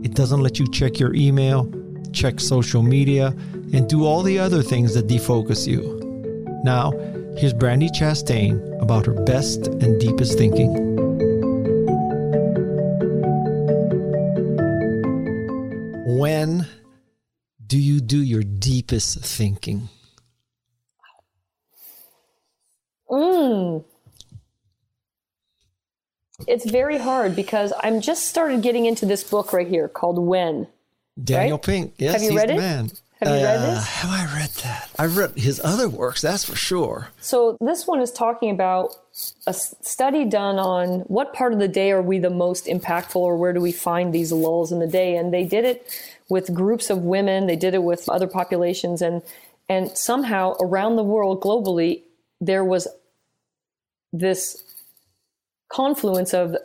It 0.02 0.14
doesn't 0.14 0.40
let 0.40 0.58
you 0.58 0.66
check 0.70 0.98
your 0.98 1.14
email, 1.14 1.70
check 2.14 2.40
social 2.40 2.82
media, 2.82 3.36
and 3.74 3.86
do 3.86 4.06
all 4.06 4.22
the 4.22 4.38
other 4.38 4.62
things 4.62 4.94
that 4.94 5.08
defocus 5.08 5.66
you. 5.66 6.00
Now, 6.64 6.92
here's 7.36 7.52
Brandi 7.52 7.90
Chastain 7.90 8.80
about 8.80 9.04
her 9.04 9.24
best 9.24 9.66
and 9.66 10.00
deepest 10.00 10.38
thinking. 10.38 10.72
When 16.18 16.66
do 17.66 17.78
you 17.78 18.00
do 18.00 18.22
your 18.22 18.42
deepest 18.42 19.18
thinking? 19.22 19.90
Mm. 23.10 23.84
It's 26.48 26.68
very 26.68 26.98
hard 26.98 27.36
because 27.36 27.72
I'm 27.82 28.00
just 28.00 28.26
started 28.26 28.62
getting 28.62 28.86
into 28.86 29.06
this 29.06 29.22
book 29.24 29.52
right 29.52 29.68
here 29.68 29.88
called 29.88 30.18
When. 30.18 30.66
Daniel 31.22 31.58
Right? 31.58 31.62
Pink. 31.64 31.94
Yes, 31.98 32.14
Have 32.14 32.22
you 32.22 32.30
he's 32.30 32.36
read 32.38 32.50
it? 32.50 32.56
man. 32.56 32.90
Have 33.20 33.28
you 33.38 33.44
read 33.44 33.56
Uh, 33.60 33.74
this? 33.74 33.84
Have 33.86 34.10
I 34.10 34.36
read 34.38 34.50
that? 34.64 34.90
I've 34.98 35.16
read 35.16 35.30
his 35.38 35.60
other 35.62 35.88
works, 35.88 36.20
that's 36.20 36.44
for 36.44 36.56
sure. 36.56 37.08
So 37.20 37.56
this 37.60 37.86
one 37.86 38.00
is 38.00 38.10
talking 38.10 38.50
about 38.50 38.96
a 39.46 39.54
study 39.54 40.24
done 40.24 40.58
on 40.58 41.00
what 41.02 41.32
part 41.32 41.52
of 41.52 41.60
the 41.60 41.68
day 41.68 41.92
are 41.92 42.02
we 42.02 42.18
the 42.18 42.30
most 42.30 42.66
impactful 42.66 43.14
or 43.16 43.36
where 43.36 43.52
do 43.52 43.60
we 43.60 43.70
find 43.70 44.12
these 44.12 44.32
lulls 44.32 44.72
in 44.72 44.80
the 44.80 44.88
day 44.88 45.16
and 45.16 45.32
they 45.32 45.44
did 45.44 45.64
it 45.64 45.86
with 46.28 46.52
groups 46.52 46.90
of 46.90 46.98
women 47.02 47.46
they 47.46 47.54
did 47.54 47.74
it 47.74 47.82
with 47.84 48.08
other 48.08 48.26
populations 48.26 49.00
and 49.00 49.22
and 49.68 49.96
somehow 49.96 50.54
around 50.60 50.96
the 50.96 51.04
world 51.04 51.40
globally 51.40 52.02
there 52.46 52.64
was 52.64 52.88
this 54.12 54.62
confluence 55.68 56.34
of 56.34 56.56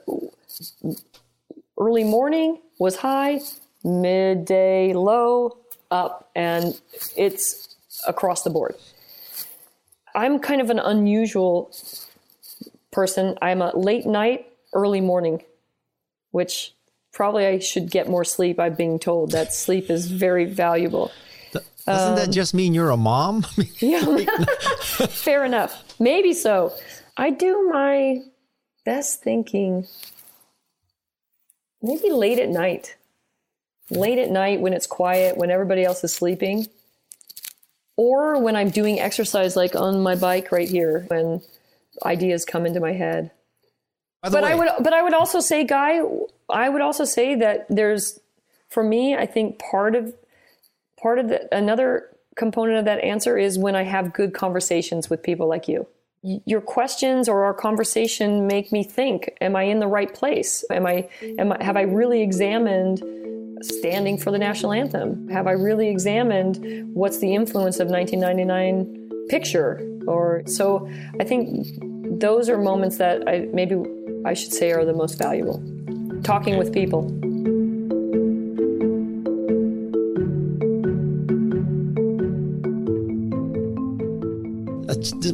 early 1.80 2.04
morning 2.04 2.60
was 2.80 2.98
high 2.98 3.40
midday 3.84 4.94
low 4.94 5.58
up 5.90 6.30
and 6.36 6.80
it's 7.16 7.76
across 8.08 8.44
the 8.44 8.50
board 8.50 8.76
I'm 10.16 10.40
kind 10.40 10.62
of 10.62 10.70
an 10.70 10.80
unusual 10.80 11.72
person. 12.92 13.38
I'm 13.42 13.62
a 13.62 13.76
late 13.76 14.06
night, 14.06 14.48
early 14.74 15.02
morning, 15.02 15.44
which 16.32 16.74
probably 17.14 17.46
I 17.46 17.60
should 17.60 17.92
get 17.92 18.10
more 18.10 18.24
sleep. 18.24 18.60
I'm 18.60 18.76
being 18.76 19.00
told 19.00 19.32
that 19.32 19.54
sleep 19.54 19.90
is 19.90 20.12
very 20.12 20.46
valuable. 20.46 21.12
Doesn't 21.90 22.10
Um, 22.10 22.16
that 22.20 22.30
just 22.32 22.54
mean 22.54 22.76
you're 22.76 22.92
a 22.92 22.98
mom? 22.98 23.46
Yeah, 23.80 24.04
fair 25.10 25.44
enough. 25.44 25.84
Maybe 26.00 26.34
so. 26.34 26.74
I 27.18 27.32
do 27.32 27.70
my 27.74 28.22
best 28.86 29.24
thinking 29.24 29.88
maybe 31.82 32.12
late 32.12 32.38
at 32.40 32.50
night. 32.50 32.96
Late 33.90 34.20
at 34.20 34.30
night 34.30 34.60
when 34.62 34.74
it's 34.74 34.86
quiet, 34.86 35.36
when 35.38 35.50
everybody 35.50 35.84
else 35.84 36.04
is 36.04 36.14
sleeping. 36.14 36.68
Or 37.98 38.40
when 38.40 38.56
I'm 38.56 38.70
doing 38.70 39.00
exercise 39.00 39.56
like 39.56 39.76
on 39.76 40.02
my 40.02 40.16
bike 40.16 40.52
right 40.52 40.70
here 40.70 41.06
when 41.08 41.42
ideas 42.06 42.46
come 42.46 42.66
into 42.68 42.80
my 42.80 42.94
head. 42.94 43.32
But 44.22 44.44
way, 44.44 44.52
I 44.52 44.56
would 44.56 44.70
but 44.82 44.94
I 44.94 45.02
would 45.02 45.14
also 45.16 45.40
say 45.40 45.64
Guy, 45.64 46.02
I 46.50 46.70
would 46.70 46.82
also 46.82 47.04
say 47.04 47.36
that 47.36 47.66
there's 47.70 48.20
for 48.70 48.84
me, 48.84 49.16
I 49.16 49.26
think 49.26 49.58
part 49.58 49.96
of 49.96 50.14
part 51.02 51.20
of 51.20 51.30
the 51.30 51.54
another 51.56 52.10
component 52.36 52.78
of 52.78 52.86
that 52.86 53.04
answer 53.04 53.38
is 53.38 53.60
when 53.60 53.76
I 53.76 53.84
have 53.84 54.14
good 54.14 54.34
conversations 54.34 55.10
with 55.10 55.22
people 55.22 55.48
like 55.48 55.68
you. 55.68 55.88
Your 56.22 56.62
questions 56.62 57.30
or 57.30 57.46
our 57.46 57.54
conversation 57.54 58.46
make 58.46 58.72
me 58.74 58.84
think, 58.84 59.38
am 59.40 59.56
I 59.56 59.64
in 59.64 59.80
the 59.80 59.88
right 59.88 60.14
place? 60.14 60.66
Am 60.70 60.86
I 60.86 61.08
am 61.38 61.54
I 61.54 61.64
have 61.64 61.78
I 61.78 61.82
really 61.82 62.22
examined 62.22 63.02
standing 63.62 64.18
for 64.18 64.32
the 64.32 64.38
national 64.38 64.74
anthem? 64.74 65.30
Have 65.30 65.48
I 65.48 65.52
really 65.52 65.90
examined 65.90 66.94
what's 66.94 67.20
the 67.20 67.34
influence 67.34 67.80
of 67.80 67.88
1999 67.88 69.28
picture? 69.30 69.86
Or 70.08 70.44
so 70.46 70.90
I 71.20 71.24
think 71.24 71.68
those 72.20 72.50
are 72.50 72.58
moments 72.58 72.98
that 72.98 73.28
I 73.28 73.48
maybe 73.54 73.76
I 74.26 74.34
should 74.34 74.54
say 74.54 74.72
are 74.72 74.84
the 74.84 74.94
most 74.94 75.18
valuable. 75.18 75.64
Talking 76.24 76.58
with 76.58 76.74
people. 76.74 77.29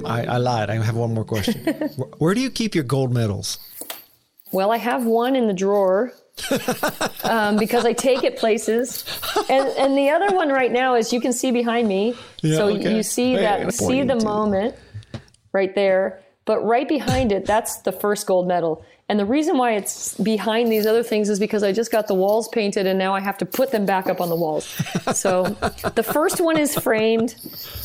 I, 0.05 0.25
I 0.25 0.37
lied. 0.37 0.69
I 0.69 0.75
have 0.75 0.95
one 0.95 1.13
more 1.13 1.25
question. 1.25 1.63
Where- 2.17 2.33
do 2.33 2.41
you 2.41 2.49
keep 2.49 2.75
your 2.75 2.83
gold 2.83 3.13
medals? 3.13 3.57
Well, 4.51 4.71
I 4.71 4.77
have 4.77 5.05
one 5.05 5.35
in 5.35 5.47
the 5.47 5.53
drawer 5.53 6.13
um, 7.23 7.57
because 7.57 7.85
I 7.85 7.93
take 7.93 8.23
it 8.23 8.37
places, 8.37 9.05
and 9.49 9.67
and 9.69 9.97
the 9.97 10.09
other 10.09 10.35
one 10.35 10.49
right 10.49 10.71
now 10.71 10.95
is 10.95 11.11
you 11.11 11.21
can 11.21 11.33
see 11.33 11.51
behind 11.51 11.87
me. 11.87 12.15
Yeah, 12.41 12.57
so 12.57 12.67
okay. 12.67 12.95
you 12.95 13.03
see 13.03 13.35
that 13.35 13.73
see 13.73 14.03
the 14.03 14.15
moment 14.15 14.75
right 15.51 15.73
there, 15.75 16.23
but 16.45 16.59
right 16.59 16.87
behind 16.87 17.31
it, 17.31 17.45
that's 17.45 17.81
the 17.81 17.91
first 17.91 18.27
gold 18.27 18.47
medal. 18.47 18.85
And 19.07 19.19
the 19.19 19.25
reason 19.25 19.57
why 19.57 19.73
it's 19.73 20.15
behind 20.15 20.71
these 20.71 20.87
other 20.87 21.03
things 21.03 21.29
is 21.29 21.39
because 21.39 21.61
I 21.61 21.71
just 21.71 21.91
got 21.91 22.07
the 22.07 22.15
walls 22.15 22.47
painted 22.47 22.87
and 22.87 22.97
now 22.97 23.13
I 23.13 23.19
have 23.19 23.37
to 23.37 23.45
put 23.45 23.71
them 23.71 23.85
back 23.85 24.07
up 24.07 24.19
on 24.19 24.29
the 24.29 24.35
walls. 24.35 24.65
So 25.13 25.43
the 25.93 26.03
first 26.03 26.41
one 26.41 26.57
is 26.57 26.75
framed 26.77 27.35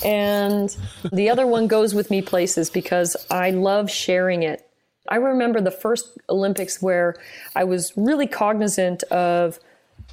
and 0.04 0.74
the 1.12 1.28
other 1.28 1.46
one 1.46 1.68
goes 1.68 1.94
with 1.94 2.10
me 2.10 2.22
places 2.22 2.70
because 2.70 3.16
I 3.30 3.50
love 3.50 3.90
sharing 3.90 4.42
it. 4.42 4.66
I 5.08 5.16
remember 5.16 5.60
the 5.60 5.70
first 5.70 6.18
Olympics 6.28 6.80
where 6.80 7.16
I 7.54 7.64
was 7.64 7.92
really 7.96 8.26
cognizant 8.26 9.02
of 9.04 9.58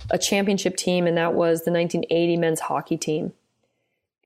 a 0.10 0.18
championship 0.18 0.76
team, 0.76 1.08
and 1.08 1.18
that 1.18 1.34
was 1.34 1.64
the 1.64 1.72
1980 1.72 2.38
men's 2.38 2.60
hockey 2.60 2.98
team. 2.98 3.34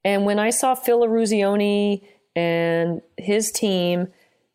And 0.03 0.25
when 0.25 0.39
I 0.39 0.49
saw 0.49 0.75
Phil 0.75 1.01
Eruzione 1.01 2.03
and 2.35 3.01
his 3.17 3.51
team 3.51 4.07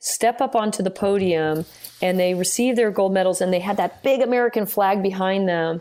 step 0.06 0.40
up 0.40 0.54
onto 0.54 0.84
the 0.84 0.90
podium 0.90 1.64
and 2.00 2.18
they 2.18 2.32
received 2.34 2.78
their 2.78 2.92
gold 2.92 3.12
medals 3.12 3.40
and 3.40 3.52
they 3.52 3.58
had 3.58 3.76
that 3.76 4.02
big 4.04 4.22
American 4.22 4.64
flag 4.64 5.02
behind 5.02 5.48
them, 5.48 5.80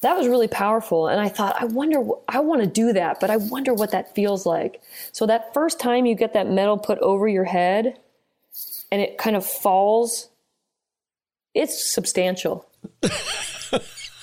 that 0.00 0.16
was 0.16 0.26
really 0.26 0.48
powerful. 0.48 1.06
And 1.06 1.20
I 1.20 1.28
thought, 1.28 1.60
I 1.60 1.66
wonder, 1.66 2.02
I 2.28 2.40
want 2.40 2.62
to 2.62 2.66
do 2.66 2.92
that, 2.92 3.20
but 3.20 3.30
I 3.30 3.36
wonder 3.36 3.72
what 3.72 3.92
that 3.92 4.14
feels 4.16 4.44
like. 4.46 4.82
So 5.12 5.26
that 5.26 5.54
first 5.54 5.78
time 5.78 6.06
you 6.06 6.16
get 6.16 6.32
that 6.32 6.48
medal 6.48 6.76
put 6.76 6.98
over 6.98 7.28
your 7.28 7.44
head 7.44 7.98
and 8.90 9.00
it 9.00 9.16
kind 9.16 9.36
of 9.36 9.46
falls, 9.46 10.28
it's 11.54 11.88
substantial. 11.88 12.68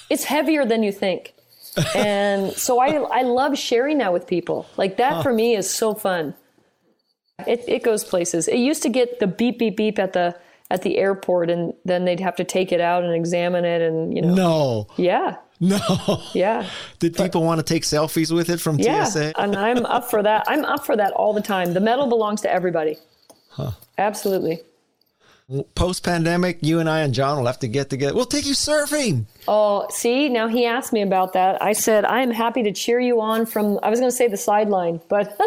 it's 0.10 0.26
heavier 0.26 0.66
than 0.66 0.84
you 0.84 0.92
think. 0.92 1.34
And 1.96 2.52
so 2.54 2.80
I, 2.80 2.96
I 2.96 3.22
love 3.22 3.58
sharing 3.58 4.00
that 4.00 4.12
with 4.12 4.28
people. 4.28 4.66
Like 4.76 4.98
that 4.98 5.24
for 5.24 5.32
me 5.32 5.56
is 5.56 5.70
so 5.70 5.94
fun. 5.94 6.34
It, 7.46 7.64
it 7.68 7.84
goes 7.84 8.04
places. 8.04 8.48
It 8.48 8.58
used 8.58 8.82
to 8.84 8.90
get 8.90 9.20
the 9.20 9.28
beep, 9.28 9.60
beep, 9.60 9.76
beep 9.78 10.00
at 10.00 10.14
the, 10.14 10.36
at 10.72 10.82
the 10.82 10.98
airport 10.98 11.50
and 11.50 11.74
then 11.84 12.06
they'd 12.06 12.20
have 12.22 12.36
to 12.38 12.44
take 12.44 12.72
it 12.72 12.80
out 12.82 13.04
and 13.04 13.14
examine 13.14 13.66
it 13.66 13.82
and, 13.82 14.16
you 14.16 14.22
know, 14.22 14.34
No, 14.34 14.88
yeah, 14.98 15.36
no. 15.60 15.80
yeah. 16.34 16.68
Did 17.00 17.16
people 17.16 17.44
want 17.44 17.60
to 17.60 17.64
take 17.74 17.84
selfies 17.84 18.34
with 18.34 18.50
it 18.50 18.60
from 18.60 18.80
Yeah, 18.80 19.04
TSA? 19.04 19.34
and 19.40 19.56
I'm 19.56 19.86
up 19.86 20.10
for 20.10 20.24
that. 20.24 20.46
I'm 20.48 20.64
up 20.66 20.86
for 20.86 20.96
that 20.96 21.12
all 21.14 21.34
the 21.34 21.42
time. 21.42 21.74
The 21.74 21.82
medal 21.82 22.08
belongs 22.08 22.42
to 22.42 22.52
everybody. 22.52 22.98
Absolutely. 23.98 24.62
Post 25.76 26.04
pandemic, 26.04 26.58
you 26.62 26.80
and 26.80 26.90
I 26.90 27.02
and 27.02 27.14
John 27.14 27.38
will 27.38 27.46
have 27.46 27.60
to 27.60 27.68
get 27.68 27.92
together. 27.92 28.16
We'll 28.16 28.26
take 28.26 28.48
you 28.48 28.54
surfing. 28.54 29.26
Oh, 29.48 29.86
see, 29.92 30.28
now 30.28 30.48
he 30.48 30.66
asked 30.66 30.92
me 30.92 31.04
about 31.04 31.34
that. 31.34 31.62
I 31.62 31.74
said, 31.74 32.04
I 32.04 32.22
am 32.24 32.32
happy 32.32 32.64
to 32.64 32.72
cheer 32.72 33.00
you 33.00 33.22
on 33.22 33.46
from, 33.46 33.78
I 33.84 33.92
was 33.92 34.00
going 34.00 34.10
to 34.10 34.16
say 34.16 34.28
the 34.28 34.38
sideline, 34.38 35.02
but 35.08 35.40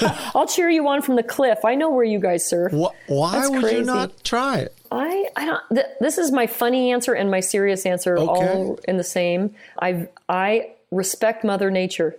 I'll 0.34 0.48
cheer 0.48 0.68
you 0.68 0.88
on 0.88 1.02
from 1.02 1.14
the 1.14 1.22
cliff. 1.22 1.58
I 1.64 1.76
know 1.76 1.88
where 1.88 2.02
you 2.04 2.18
guys 2.18 2.44
surf. 2.48 2.72
Wh- 2.72 2.90
Why 3.08 3.32
That's 3.32 3.50
would 3.50 3.70
you 3.72 3.84
not 3.84 4.24
try 4.24 4.58
it? 4.58 4.76
I, 4.90 5.28
I 5.36 5.44
don't, 5.46 5.62
th- 5.72 5.86
this 6.00 6.18
is 6.18 6.32
my 6.32 6.48
funny 6.48 6.90
answer 6.90 7.12
and 7.12 7.30
my 7.30 7.38
serious 7.38 7.86
answer 7.86 8.18
Okay. 8.18 8.28
all 8.28 8.80
in 8.88 8.96
the 8.96 9.04
same. 9.04 9.54
I, 9.80 10.08
I 10.28 10.72
respect 10.90 11.44
Mother 11.44 11.70
Nature. 11.70 12.16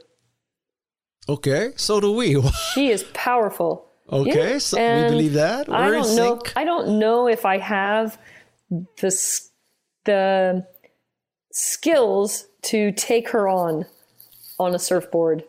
Okay, 1.28 1.74
so 1.76 2.00
do 2.00 2.14
we. 2.14 2.42
She 2.74 2.92
is 2.92 3.04
powerful. 3.14 3.89
Okay, 4.12 4.54
Yeah, 4.54 4.58
so 4.58 4.78
we 4.78 5.10
believe 5.10 5.34
that. 5.34 5.68
We're 5.68 5.76
I 5.76 5.92
don't 5.92 6.16
know. 6.16 6.42
I 6.56 6.64
don't 6.64 7.00
know 7.00 7.28
if 7.28 7.46
I 7.46 7.58
have 7.58 8.18
the 8.70 9.42
the 10.06 10.66
skills 11.52 12.48
to 12.64 12.92
take 12.94 13.30
her 13.30 13.48
on 13.48 13.86
on 14.60 14.76
a 14.76 14.80
surfboard 14.80 15.44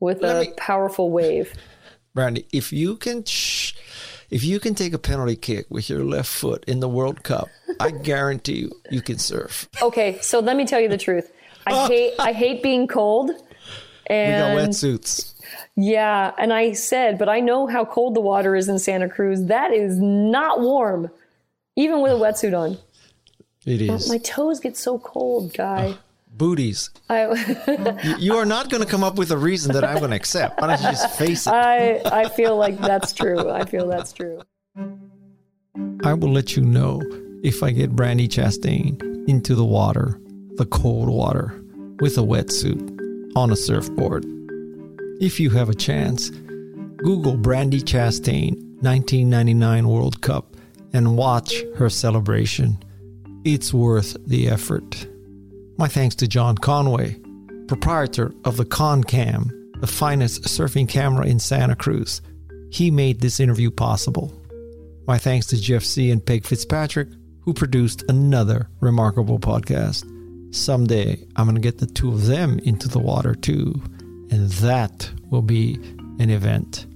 with 0.00 0.22
Let 0.22 0.36
a 0.36 0.50
me- 0.50 0.54
powerful 0.56 1.10
wave. 1.10 1.52
Brandi, 2.16 2.46
if 2.52 2.72
you 2.72 2.96
can, 2.96 3.22
sh- 3.24 3.74
if 4.30 4.42
you 4.42 4.58
can 4.58 4.74
take 4.74 4.92
a 4.92 4.98
penalty 4.98 5.36
kick 5.36 5.66
with 5.70 5.88
your 5.88 6.04
left 6.04 6.28
foot 6.28 6.64
in 6.66 6.80
the 6.80 6.88
World 6.88 7.22
Cup, 7.22 7.48
I 7.78 7.90
guarantee 8.10 8.60
you, 8.60 8.72
you 8.90 9.02
can 9.02 9.18
surf. 9.18 9.68
Okay, 9.80 10.18
so 10.20 10.40
let 10.40 10.56
me 10.56 10.64
tell 10.64 10.80
you 10.80 10.88
the 10.88 10.98
truth. 10.98 11.30
I 11.66 11.72
oh. 11.72 11.86
hate 11.86 12.14
I 12.18 12.32
hate 12.32 12.62
being 12.62 12.88
cold. 12.88 13.30
We 14.08 14.14
got 14.16 14.56
wetsuits. 14.68 15.34
yeah, 15.76 16.32
and 16.38 16.52
I 16.52 16.72
said, 16.72 17.18
but 17.18 17.28
I 17.28 17.40
know 17.40 17.66
how 17.66 17.84
cold 17.84 18.14
the 18.14 18.20
water 18.20 18.54
is 18.56 18.68
in 18.68 18.78
Santa 18.78 19.08
Cruz. 19.08 19.44
That 19.46 19.72
is 19.72 19.98
not 19.98 20.60
warm, 20.60 21.10
even 21.76 22.00
with 22.00 22.12
a 22.12 22.16
wetsuit 22.16 22.58
on. 22.58 22.78
It 23.66 23.82
is 23.82 24.08
My 24.08 24.18
toes 24.18 24.60
get 24.60 24.76
so 24.78 24.98
cold, 24.98 25.52
guy. 25.52 25.94
Oh, 25.94 25.98
booties. 26.36 26.88
I, 27.10 27.26
You- 28.04 28.16
You 28.18 28.36
are 28.36 28.46
not 28.46 28.70
going 28.70 28.82
to 28.82 28.88
come 28.88 29.04
up 29.04 29.16
with 29.16 29.30
a 29.30 29.36
reason 29.36 29.72
that 29.74 29.84
I'm 29.84 29.98
going 29.98 30.10
to 30.10 30.16
accept. 30.16 30.60
Why 30.60 30.68
don't 30.68 30.80
you 30.80 30.88
just 30.90 31.18
face 31.18 31.46
it? 31.46 31.52
I 31.52 32.00
I 32.06 32.28
feel 32.30 32.56
like 32.56 32.78
that's 32.78 33.12
true. 33.12 33.50
I 33.50 33.64
feel 33.66 33.86
that's 33.86 34.12
true. 34.12 34.40
I 36.04 36.14
will 36.14 36.32
let 36.32 36.56
you 36.56 36.62
know 36.62 37.02
if 37.42 37.62
I 37.62 37.70
get 37.72 37.94
Brandi 37.94 38.28
Chastain 38.28 39.28
into 39.28 39.54
the 39.54 39.64
water, 39.64 40.18
the 40.56 40.66
cold 40.66 41.08
water, 41.08 41.60
with 42.00 42.16
a 42.16 42.22
wetsuit 42.22 42.97
on 43.38 43.52
a 43.52 43.56
surfboard. 43.56 44.26
If 45.20 45.38
you 45.38 45.50
have 45.50 45.68
a 45.68 45.74
chance, 45.74 46.30
Google 46.30 47.36
Brandi 47.36 47.80
Chastain 47.80 48.56
1999 48.82 49.88
World 49.88 50.20
Cup 50.22 50.56
and 50.92 51.16
watch 51.16 51.62
her 51.76 51.88
celebration. 51.88 52.82
It's 53.44 53.72
worth 53.72 54.16
the 54.26 54.48
effort. 54.48 55.06
My 55.76 55.86
thanks 55.86 56.16
to 56.16 56.26
John 56.26 56.58
Conway, 56.58 57.16
proprietor 57.68 58.32
of 58.44 58.56
the 58.56 58.64
ConCam, 58.64 59.52
the 59.80 59.86
finest 59.86 60.42
surfing 60.42 60.88
camera 60.88 61.26
in 61.26 61.38
Santa 61.38 61.76
Cruz. 61.76 62.20
He 62.72 62.90
made 62.90 63.20
this 63.20 63.38
interview 63.38 63.70
possible. 63.70 64.34
My 65.06 65.16
thanks 65.16 65.46
to 65.46 65.60
Jeff 65.60 65.84
C. 65.84 66.10
and 66.10 66.26
Peg 66.26 66.44
Fitzpatrick, 66.44 67.06
who 67.42 67.54
produced 67.54 68.02
another 68.08 68.68
remarkable 68.80 69.38
podcast. 69.38 70.04
Someday 70.50 71.24
I'm 71.36 71.44
going 71.44 71.56
to 71.56 71.60
get 71.60 71.78
the 71.78 71.86
two 71.86 72.10
of 72.10 72.26
them 72.26 72.58
into 72.60 72.88
the 72.88 72.98
water 72.98 73.34
too, 73.34 73.82
and 74.30 74.50
that 74.50 75.10
will 75.30 75.42
be 75.42 75.74
an 76.18 76.30
event. 76.30 76.86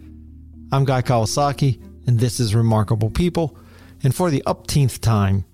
I'm 0.72 0.84
Guy 0.84 1.02
Kawasaki, 1.02 1.80
and 2.06 2.18
this 2.18 2.40
is 2.40 2.54
Remarkable 2.54 3.10
People. 3.10 3.56
And 4.02 4.14
for 4.14 4.30
the 4.30 4.42
upteenth 4.46 5.00
time, 5.00 5.44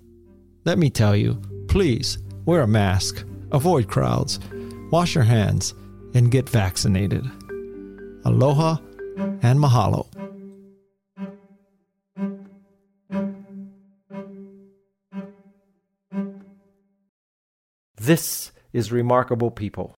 let 0.65 0.79
me 0.79 0.91
tell 0.91 1.17
you 1.17 1.43
please 1.69 2.19
wear 2.47 2.63
a 2.63 2.69
mask, 2.69 3.25
avoid 3.53 3.89
crowds, 3.89 4.39
wash 4.91 5.15
your 5.15 5.25
hands, 5.25 5.75
and 6.15 6.31
get 6.31 6.49
vaccinated. 6.49 7.25
Aloha 8.25 8.77
and 9.43 9.59
mahalo. 9.59 10.07
This 18.09 18.53
is 18.73 18.91
Remarkable 18.91 19.51
People. 19.51 19.95